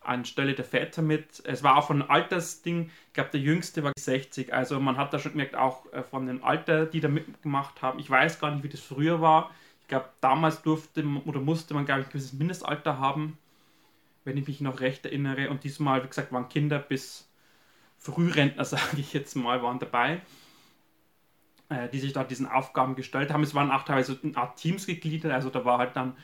anstelle 0.00 0.54
der 0.54 0.64
Väter 0.64 1.02
mit. 1.02 1.42
Es 1.44 1.62
war 1.62 1.76
auch 1.76 1.86
von 1.86 2.02
Altersding, 2.02 2.90
ich 3.08 3.12
glaube, 3.12 3.30
der 3.30 3.40
jüngste 3.40 3.82
war 3.84 3.92
60. 3.98 4.52
Also 4.52 4.80
man 4.80 4.96
hat 4.96 5.12
da 5.12 5.18
schon 5.18 5.32
gemerkt, 5.32 5.56
auch 5.56 5.90
äh, 5.92 6.02
von 6.02 6.26
dem 6.26 6.42
Alter, 6.44 6.86
die 6.86 7.00
da 7.00 7.08
mitgemacht 7.08 7.82
haben. 7.82 7.98
Ich 7.98 8.10
weiß 8.10 8.40
gar 8.40 8.50
nicht, 8.50 8.64
wie 8.64 8.68
das 8.68 8.80
früher 8.80 9.20
war. 9.20 9.50
Ich 9.82 9.88
glaube, 9.88 10.08
damals 10.20 10.62
durfte 10.62 11.04
oder 11.24 11.40
musste 11.40 11.74
man, 11.74 11.84
glaube 11.84 12.02
ich, 12.02 12.06
ein 12.06 12.12
gewisses 12.12 12.32
Mindestalter 12.32 12.98
haben, 12.98 13.38
wenn 14.24 14.36
ich 14.36 14.46
mich 14.46 14.60
noch 14.60 14.80
recht 14.80 15.04
erinnere. 15.04 15.50
Und 15.50 15.64
diesmal, 15.64 16.02
wie 16.02 16.08
gesagt, 16.08 16.32
waren 16.32 16.48
Kinder 16.48 16.78
bis 16.78 17.28
Frührentner, 17.98 18.64
sage 18.66 18.98
ich 18.98 19.12
jetzt 19.12 19.34
mal, 19.36 19.62
waren 19.62 19.78
dabei, 19.78 20.22
äh, 21.68 21.88
die 21.88 21.98
sich 21.98 22.12
da 22.12 22.24
diesen 22.24 22.46
Aufgaben 22.46 22.94
gestellt 22.94 23.30
haben. 23.32 23.42
Es 23.42 23.54
waren 23.54 23.70
auch 23.70 23.84
teilweise 23.84 24.18
eine 24.22 24.36
Art 24.36 24.56
Teams 24.56 24.86
gegliedert. 24.86 25.32
Also 25.32 25.50
da 25.50 25.64
war 25.64 25.78
halt 25.78 25.96
dann 25.96 26.16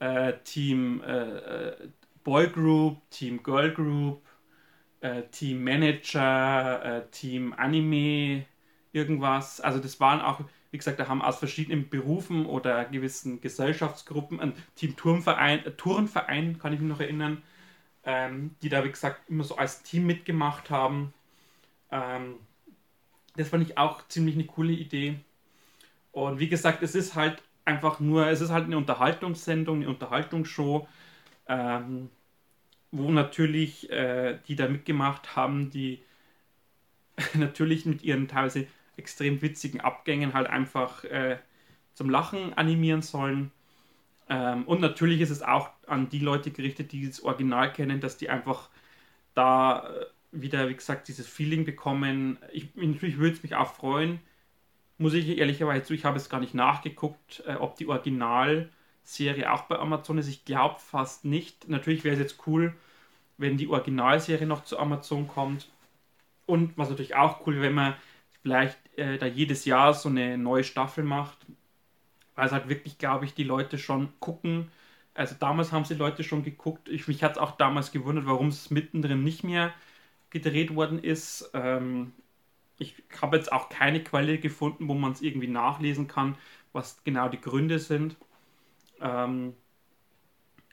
äh, 0.00 0.34
Team 0.44 1.02
äh 1.02 1.72
Boy 2.24 2.48
Group, 2.48 2.98
Team 3.10 3.42
Girl 3.42 3.72
Group, 3.72 4.22
äh, 5.00 5.22
Team 5.30 5.64
Manager, 5.64 6.84
äh, 6.84 7.10
Team 7.10 7.54
Anime, 7.54 8.46
irgendwas. 8.92 9.60
Also 9.60 9.78
das 9.80 10.00
waren 10.00 10.20
auch, 10.20 10.40
wie 10.70 10.78
gesagt, 10.78 11.00
da 11.00 11.08
haben 11.08 11.22
aus 11.22 11.38
verschiedenen 11.38 11.88
Berufen 11.88 12.46
oder 12.46 12.84
gewissen 12.86 13.40
Gesellschaftsgruppen 13.40 14.40
ein 14.40 14.54
Team 14.74 14.96
Turnverein, 14.96 15.64
äh, 15.64 15.72
Turnverein, 15.72 16.58
kann 16.58 16.72
ich 16.72 16.80
mich 16.80 16.88
noch 16.88 17.00
erinnern, 17.00 17.42
ähm, 18.04 18.56
die 18.62 18.68
da, 18.68 18.84
wie 18.84 18.90
gesagt, 18.90 19.28
immer 19.30 19.44
so 19.44 19.56
als 19.56 19.82
Team 19.82 20.06
mitgemacht 20.06 20.70
haben. 20.70 21.14
Ähm, 21.90 22.36
das 23.36 23.48
fand 23.48 23.64
ich 23.68 23.78
auch 23.78 24.06
ziemlich 24.08 24.34
eine 24.34 24.46
coole 24.46 24.72
Idee. 24.72 25.20
Und 26.12 26.38
wie 26.40 26.48
gesagt, 26.48 26.82
es 26.82 26.94
ist 26.94 27.14
halt 27.14 27.42
einfach 27.64 28.00
nur, 28.00 28.26
es 28.28 28.40
ist 28.40 28.50
halt 28.50 28.64
eine 28.64 28.76
Unterhaltungssendung, 28.76 29.76
eine 29.78 29.88
Unterhaltungsshow 29.88 30.88
ähm, 31.50 32.10
wo 32.92 33.10
natürlich 33.10 33.90
äh, 33.90 34.38
die 34.46 34.56
da 34.56 34.68
mitgemacht 34.68 35.36
haben, 35.36 35.70
die 35.70 36.02
natürlich 37.34 37.84
mit 37.86 38.02
ihren 38.02 38.28
teilweise 38.28 38.66
extrem 38.96 39.42
witzigen 39.42 39.80
Abgängen 39.80 40.32
halt 40.32 40.46
einfach 40.46 41.04
äh, 41.04 41.38
zum 41.94 42.08
Lachen 42.08 42.54
animieren 42.54 43.02
sollen. 43.02 43.50
Ähm, 44.28 44.64
und 44.64 44.80
natürlich 44.80 45.20
ist 45.20 45.30
es 45.30 45.42
auch 45.42 45.70
an 45.86 46.08
die 46.08 46.20
Leute 46.20 46.52
gerichtet, 46.52 46.92
die 46.92 47.06
das 47.06 47.22
Original 47.22 47.72
kennen, 47.72 48.00
dass 48.00 48.16
die 48.16 48.30
einfach 48.30 48.70
da 49.34 49.88
äh, 49.88 50.06
wieder, 50.32 50.68
wie 50.68 50.74
gesagt, 50.74 51.08
dieses 51.08 51.26
Feeling 51.26 51.64
bekommen. 51.64 52.38
Ich, 52.52 52.74
natürlich 52.76 53.18
würde 53.18 53.34
es 53.36 53.42
mich 53.42 53.56
auch 53.56 53.74
freuen, 53.74 54.20
muss 54.98 55.14
ich 55.14 55.38
ehrlicherweise 55.38 55.84
zu, 55.84 55.94
ich 55.94 56.04
habe 56.04 56.16
es 56.16 56.28
gar 56.28 56.40
nicht 56.40 56.54
nachgeguckt, 56.54 57.42
äh, 57.46 57.54
ob 57.54 57.76
die 57.76 57.88
Original- 57.88 58.70
Serie 59.02 59.52
auch 59.52 59.62
bei 59.62 59.78
Amazon 59.78 60.18
ist. 60.18 60.28
Ich 60.28 60.44
glaube 60.44 60.80
fast 60.80 61.24
nicht. 61.24 61.68
Natürlich 61.68 62.04
wäre 62.04 62.14
es 62.14 62.20
jetzt 62.20 62.46
cool, 62.46 62.74
wenn 63.38 63.56
die 63.56 63.68
Originalserie 63.68 64.46
noch 64.46 64.64
zu 64.64 64.78
Amazon 64.78 65.28
kommt. 65.28 65.68
und 66.46 66.76
was 66.78 66.90
natürlich 66.90 67.14
auch 67.16 67.46
cool, 67.46 67.60
wenn 67.62 67.74
man 67.74 67.94
vielleicht 68.42 68.78
äh, 68.98 69.18
da 69.18 69.26
jedes 69.26 69.64
Jahr 69.66 69.94
so 69.94 70.08
eine 70.08 70.38
neue 70.38 70.64
Staffel 70.64 71.04
macht, 71.04 71.38
weil 72.34 72.46
es 72.46 72.52
halt 72.52 72.68
wirklich, 72.68 72.98
glaube 72.98 73.24
ich, 73.24 73.34
die 73.34 73.44
Leute 73.44 73.78
schon 73.78 74.12
gucken. 74.20 74.70
Also 75.14 75.34
damals 75.38 75.72
haben 75.72 75.84
sie 75.84 75.94
Leute 75.94 76.24
schon 76.24 76.42
geguckt. 76.44 76.88
Ich, 76.88 77.08
mich 77.08 77.22
hat 77.22 77.32
es 77.32 77.38
auch 77.38 77.52
damals 77.52 77.92
gewundert, 77.92 78.26
warum 78.26 78.48
es 78.48 78.70
mittendrin 78.70 79.22
nicht 79.24 79.44
mehr 79.44 79.74
gedreht 80.30 80.74
worden 80.74 80.98
ist. 81.02 81.50
Ähm, 81.54 82.12
ich 82.78 82.96
habe 83.22 83.36
jetzt 83.36 83.52
auch 83.52 83.68
keine 83.70 84.02
Quelle 84.04 84.38
gefunden, 84.38 84.88
wo 84.88 84.94
man 84.94 85.12
es 85.12 85.22
irgendwie 85.22 85.48
nachlesen 85.48 86.08
kann, 86.08 86.36
was 86.72 87.04
genau 87.04 87.28
die 87.28 87.40
Gründe 87.40 87.78
sind. 87.78 88.16
Ähm, 89.00 89.54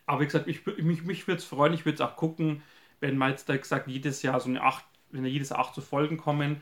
aber 0.05 0.21
wie 0.21 0.25
gesagt, 0.25 0.47
ich, 0.47 0.65
mich, 0.65 1.03
mich 1.03 1.28
würde 1.28 1.39
es 1.39 1.45
freuen, 1.45 1.73
ich 1.73 1.86
würde 1.86 1.95
es 1.95 2.01
auch 2.01 2.15
gucken, 2.15 2.63
wenn 2.99 3.17
man 3.17 3.32
jetzt 3.32 3.49
da 3.49 3.57
gesagt 3.57 3.88
jedes 3.88 4.21
Jahr 4.23 4.39
so 4.39 4.49
eine 4.49 4.61
acht, 4.61 4.86
wenn 5.11 5.23
da 5.23 5.30
jedes 5.30 5.49
Jahr 5.49 5.59
acht 5.59 5.75
so 5.75 5.82
Folgen 5.82 6.17
kommen. 6.17 6.61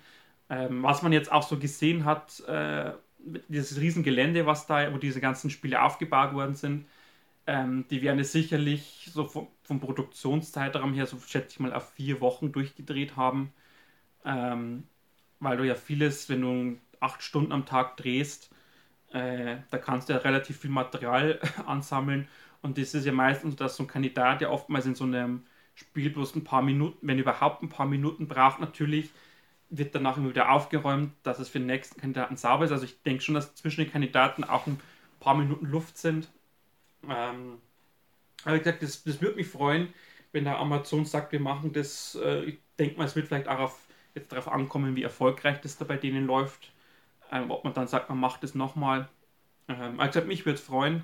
Ähm, 0.50 0.84
was 0.84 1.02
man 1.02 1.14
jetzt 1.14 1.32
auch 1.32 1.44
so 1.44 1.58
gesehen 1.58 2.06
hat, 2.06 2.42
äh, 2.42 2.94
dieses 3.48 3.80
Riesengelände, 3.80 4.46
was 4.46 4.68
da, 4.68 4.94
wo 4.94 4.98
diese 4.98 5.22
ganzen 5.22 5.50
Spiele 5.50 5.82
aufgebaut 5.82 6.34
worden 6.34 6.56
sind, 6.56 6.86
ähm, 7.48 7.86
die 7.90 8.02
werden 8.02 8.20
es 8.20 8.32
sicherlich 8.32 9.10
so 9.14 9.26
vom, 9.26 9.48
vom, 9.64 9.80
Produktionszeitraum 9.80 10.94
her, 10.94 11.06
so 11.08 11.20
schätze 11.20 11.50
ich 11.52 11.60
mal, 11.60 11.74
auf 11.74 11.94
vier 11.94 12.22
Wochen 12.22 12.52
durchgedreht 12.52 13.16
haben. 13.16 13.54
Ähm, 14.26 14.84
weil 15.40 15.58
du 15.58 15.66
ja 15.66 15.76
vieles, 15.76 16.30
wenn 16.30 16.42
du 16.42 16.78
acht 17.00 17.24
Stunden 17.24 17.52
am 17.52 17.66
Tag 17.66 17.98
drehst, 17.98 18.52
äh, 19.16 19.58
da 19.72 19.78
kannst 19.78 20.10
du 20.10 20.14
ja 20.14 20.20
relativ 20.20 20.60
viel 20.60 20.70
Material 20.70 21.40
ansammeln. 21.66 22.28
Und 22.62 22.78
das 22.78 22.94
ist 22.94 23.06
ja 23.06 23.14
meistens, 23.14 23.56
dass 23.56 23.78
so 23.78 23.84
ein 23.84 23.88
Kandidat 23.88 24.42
ja 24.42 24.50
oftmals 24.50 24.86
in 24.86 24.96
so 24.96 25.06
einem 25.06 25.44
Spiel 25.74 26.10
bloß 26.10 26.36
ein 26.36 26.44
paar 26.44 26.62
Minuten, 26.62 27.08
wenn 27.08 27.20
überhaupt 27.20 27.64
ein 27.64 27.70
paar 27.70 27.86
Minuten 27.86 28.28
braucht, 28.28 28.60
natürlich 28.60 29.12
wird 29.70 29.96
danach 29.96 30.18
immer 30.18 30.30
wieder 30.30 30.52
aufgeräumt, 30.52 31.12
dass 31.24 31.40
es 31.40 31.50
für 31.50 31.60
den 31.60 31.68
nächsten 31.68 32.00
Kandidaten 32.00 32.38
sauber 32.38 32.66
ist. 32.66 32.72
Also 32.72 32.86
ich 32.86 33.02
denke 33.04 33.22
schon, 33.22 33.36
dass 33.36 33.56
zwischen 33.56 33.82
den 33.82 33.92
Kandidaten 33.92 34.44
auch 34.44 34.68
ein 34.68 34.80
paar 35.20 35.36
Minuten 35.36 35.66
Luft 35.66 35.98
sind. 35.98 36.30
Ähm, 37.10 37.58
aber 38.44 38.56
wie 38.56 38.60
gesagt, 38.60 38.84
das, 38.84 39.04
das 39.04 39.22
würde 39.22 39.38
mich 39.38 39.48
freuen, 39.48 39.94
wenn 40.32 40.44
der 40.44 40.60
Amazon 40.60 41.06
sagt, 41.06 41.32
wir 41.32 41.40
machen 41.40 41.74
das. 41.74 42.16
Äh, 42.22 42.44
ich 42.46 42.58
denke 42.78 42.98
mal, 42.98 43.06
es 43.06 43.16
wird 43.16 43.28
vielleicht 43.28 43.48
auch 43.48 43.60
auf, 43.60 43.80
jetzt 44.14 44.32
darauf 44.32 44.48
ankommen, 44.50 44.96
wie 44.96 45.04
erfolgreich 45.04 45.62
das 45.62 45.78
da 45.78 45.86
bei 45.86 45.98
denen 45.98 46.26
läuft. 46.26 46.72
Ähm, 47.32 47.52
ob 47.52 47.64
man 47.64 47.74
dann 47.74 47.88
sagt, 47.88 48.10
man 48.10 48.20
macht 48.20 48.44
das 48.44 48.56
nochmal. 48.56 49.10
Ähm, 49.68 50.00
also 50.00 50.22
mich 50.22 50.46
würde 50.46 50.60
es 50.60 50.66
freuen. 50.66 51.04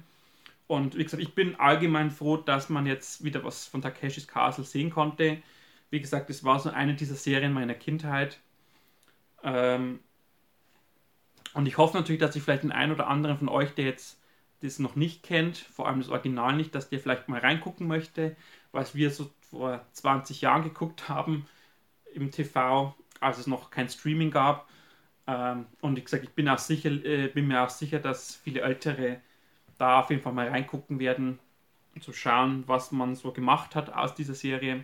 Und 0.68 0.98
wie 0.98 1.04
gesagt, 1.04 1.22
ich 1.22 1.36
bin 1.36 1.56
allgemein 1.56 2.12
froh, 2.12 2.38
dass 2.38 2.70
man 2.70 2.86
jetzt 2.86 3.24
wieder 3.24 3.44
was 3.44 3.68
von 3.68 3.82
Takeshis 3.82 4.28
Castle 4.28 4.64
sehen 4.64 4.90
konnte. 4.90 5.42
Wie 5.90 6.00
gesagt, 6.00 6.30
es 6.30 6.44
war 6.44 6.60
so 6.60 6.70
eine 6.70 6.94
dieser 6.94 7.16
Serien 7.16 7.54
meiner 7.54 7.74
Kindheit. 7.74 8.40
Ähm, 9.44 10.00
und 11.54 11.66
ich 11.66 11.78
hoffe 11.78 11.98
natürlich, 11.98 12.22
dass 12.22 12.36
ich 12.36 12.44
vielleicht 12.44 12.64
den 12.64 12.72
einen 12.72 12.94
oder 12.94 13.08
anderen 13.08 13.38
von 13.38 13.50
euch, 13.50 13.74
der 13.74 13.86
jetzt 13.86 14.22
das 14.62 14.80
noch 14.80 14.96
nicht 14.96 15.24
kennt, 15.24 15.58
vor 15.58 15.88
allem 15.88 16.00
das 16.00 16.10
Original 16.10 16.56
nicht, 16.56 16.74
dass 16.76 16.90
der 16.90 17.00
vielleicht 17.00 17.28
mal 17.28 17.40
reingucken 17.40 17.88
möchte, 17.88 18.36
was 18.72 18.96
wir 18.96 19.10
so 19.12 19.30
vor 19.50 19.86
20 19.92 20.42
Jahren 20.42 20.64
geguckt 20.64 21.10
haben 21.10 21.46
im 22.14 22.32
TV, 22.32 22.96
als 23.20 23.40
es 23.40 23.48
noch 23.48 23.72
kein 23.72 23.90
Streaming 23.90 24.32
gab. 24.32 24.70
Ähm, 25.28 25.66
und 25.82 25.96
wie 25.96 26.04
gesagt, 26.04 26.24
ich 26.24 26.32
bin, 26.32 26.50
auch 26.50 26.58
sicher, 26.58 26.90
äh, 26.90 27.28
bin 27.28 27.48
mir 27.48 27.64
auch 27.64 27.70
sicher, 27.70 28.00
dass 28.00 28.36
viele 28.36 28.62
Ältere 28.62 29.22
da 29.78 30.00
auf 30.02 30.10
jeden 30.10 30.22
Fall 30.22 30.34
mal 30.34 30.48
reingucken 30.48 31.00
werden, 31.00 31.40
um 31.96 32.02
zu 32.02 32.14
schauen, 32.14 32.64
was 32.68 32.92
man 32.92 33.16
so 33.16 33.32
gemacht 33.32 33.76
hat 33.76 33.94
aus 33.94 34.16
dieser 34.16 34.36
Serie. 34.36 34.84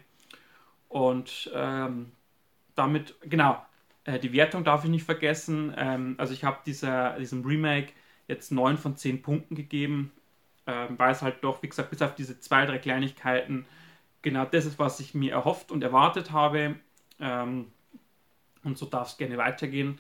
Und 0.90 1.52
ähm, 1.54 2.12
damit, 2.76 3.16
genau, 3.22 3.64
äh, 4.06 4.20
die 4.20 4.34
Wertung 4.34 4.64
darf 4.64 4.84
ich 4.84 4.90
nicht 4.90 5.06
vergessen. 5.06 5.74
Ähm, 5.78 6.16
also 6.18 6.34
ich 6.34 6.44
habe 6.44 6.60
diesem 6.66 7.46
Remake 7.46 7.94
jetzt 8.28 8.52
9 8.52 8.78
von 8.78 8.96
10 8.96 9.22
Punkten 9.22 9.56
gegeben, 9.56 10.12
ähm, 10.66 10.98
weil 10.98 11.12
es 11.12 11.22
halt 11.22 11.44
doch, 11.44 11.62
wie 11.64 11.70
gesagt, 11.70 11.90
bis 11.90 12.02
auf 12.02 12.16
diese 12.16 12.40
zwei, 12.40 12.66
drei 12.66 12.78
Kleinigkeiten 12.78 13.66
genau 14.22 14.46
das 14.46 14.66
ist, 14.66 14.80
was 14.80 15.00
ich 15.00 15.14
mir 15.14 15.32
erhofft 15.34 15.72
und 15.72 15.84
erwartet 15.84 16.32
habe. 16.32 16.76
Ähm, 17.20 17.68
und 18.64 18.78
so 18.78 18.86
darf 18.86 19.10
es 19.10 19.18
gerne 19.18 19.38
weitergehen. 19.38 20.00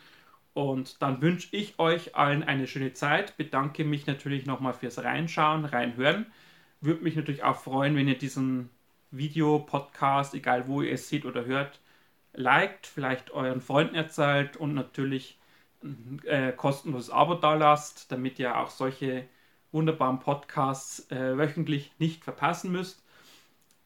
Und 0.58 1.04
dann 1.04 1.22
wünsche 1.22 1.56
ich 1.56 1.78
euch 1.78 2.16
allen 2.16 2.42
eine 2.42 2.66
schöne 2.66 2.92
Zeit. 2.92 3.38
Bedanke 3.38 3.84
mich 3.84 4.08
natürlich 4.08 4.48
nochmal 4.48 4.74
fürs 4.74 4.98
Reinschauen, 5.04 5.66
Reinhören. 5.66 6.26
Würde 6.82 7.04
mich 7.04 7.16
natürlich 7.16 7.44
auch 7.44 7.58
freuen, 7.58 7.96
wenn 7.96 8.08
ihr 8.08 8.18
diesen 8.18 8.72
Video, 9.12 9.60
Podcast, 9.60 10.34
egal 10.34 10.68
wo 10.68 10.82
ihr 10.82 10.94
es 10.94 11.10
seht 11.10 11.26
oder 11.26 11.46
hört, 11.46 11.80
liked, 12.34 12.88
vielleicht 12.88 13.30
euren 13.30 13.62
Freunden 13.62 13.94
erzählt 13.94 14.58
und 14.58 14.74
natürlich 14.74 15.38
äh, 16.26 16.54
kostenloses 16.54 17.12
Abo 17.12 17.36
da 17.36 17.54
lasst, 17.54 18.12
damit 18.12 18.40
ihr 18.40 18.58
auch 18.58 18.72
solche 18.72 19.28
wunderbaren 19.72 20.20
Podcasts 20.20 21.12
äh, 21.12 21.38
wöchentlich 21.38 21.92
nicht 22.00 22.24
verpassen 22.24 22.72
müsst. 22.72 23.04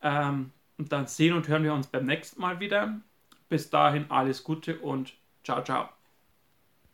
Ähm, 0.02 0.52
und 0.78 0.94
dann 0.94 1.08
sehen 1.08 1.34
und 1.34 1.50
hören 1.50 1.66
wir 1.66 1.74
uns 1.74 1.88
beim 1.88 2.06
nächsten 2.06 2.40
Mal 2.40 2.62
wieder. 2.62 3.02
Bis 3.50 3.70
dahin 3.70 4.10
alles 4.10 4.46
Gute 4.46 4.80
und 4.80 5.14
ciao, 5.44 5.62
ciao. 5.66 6.01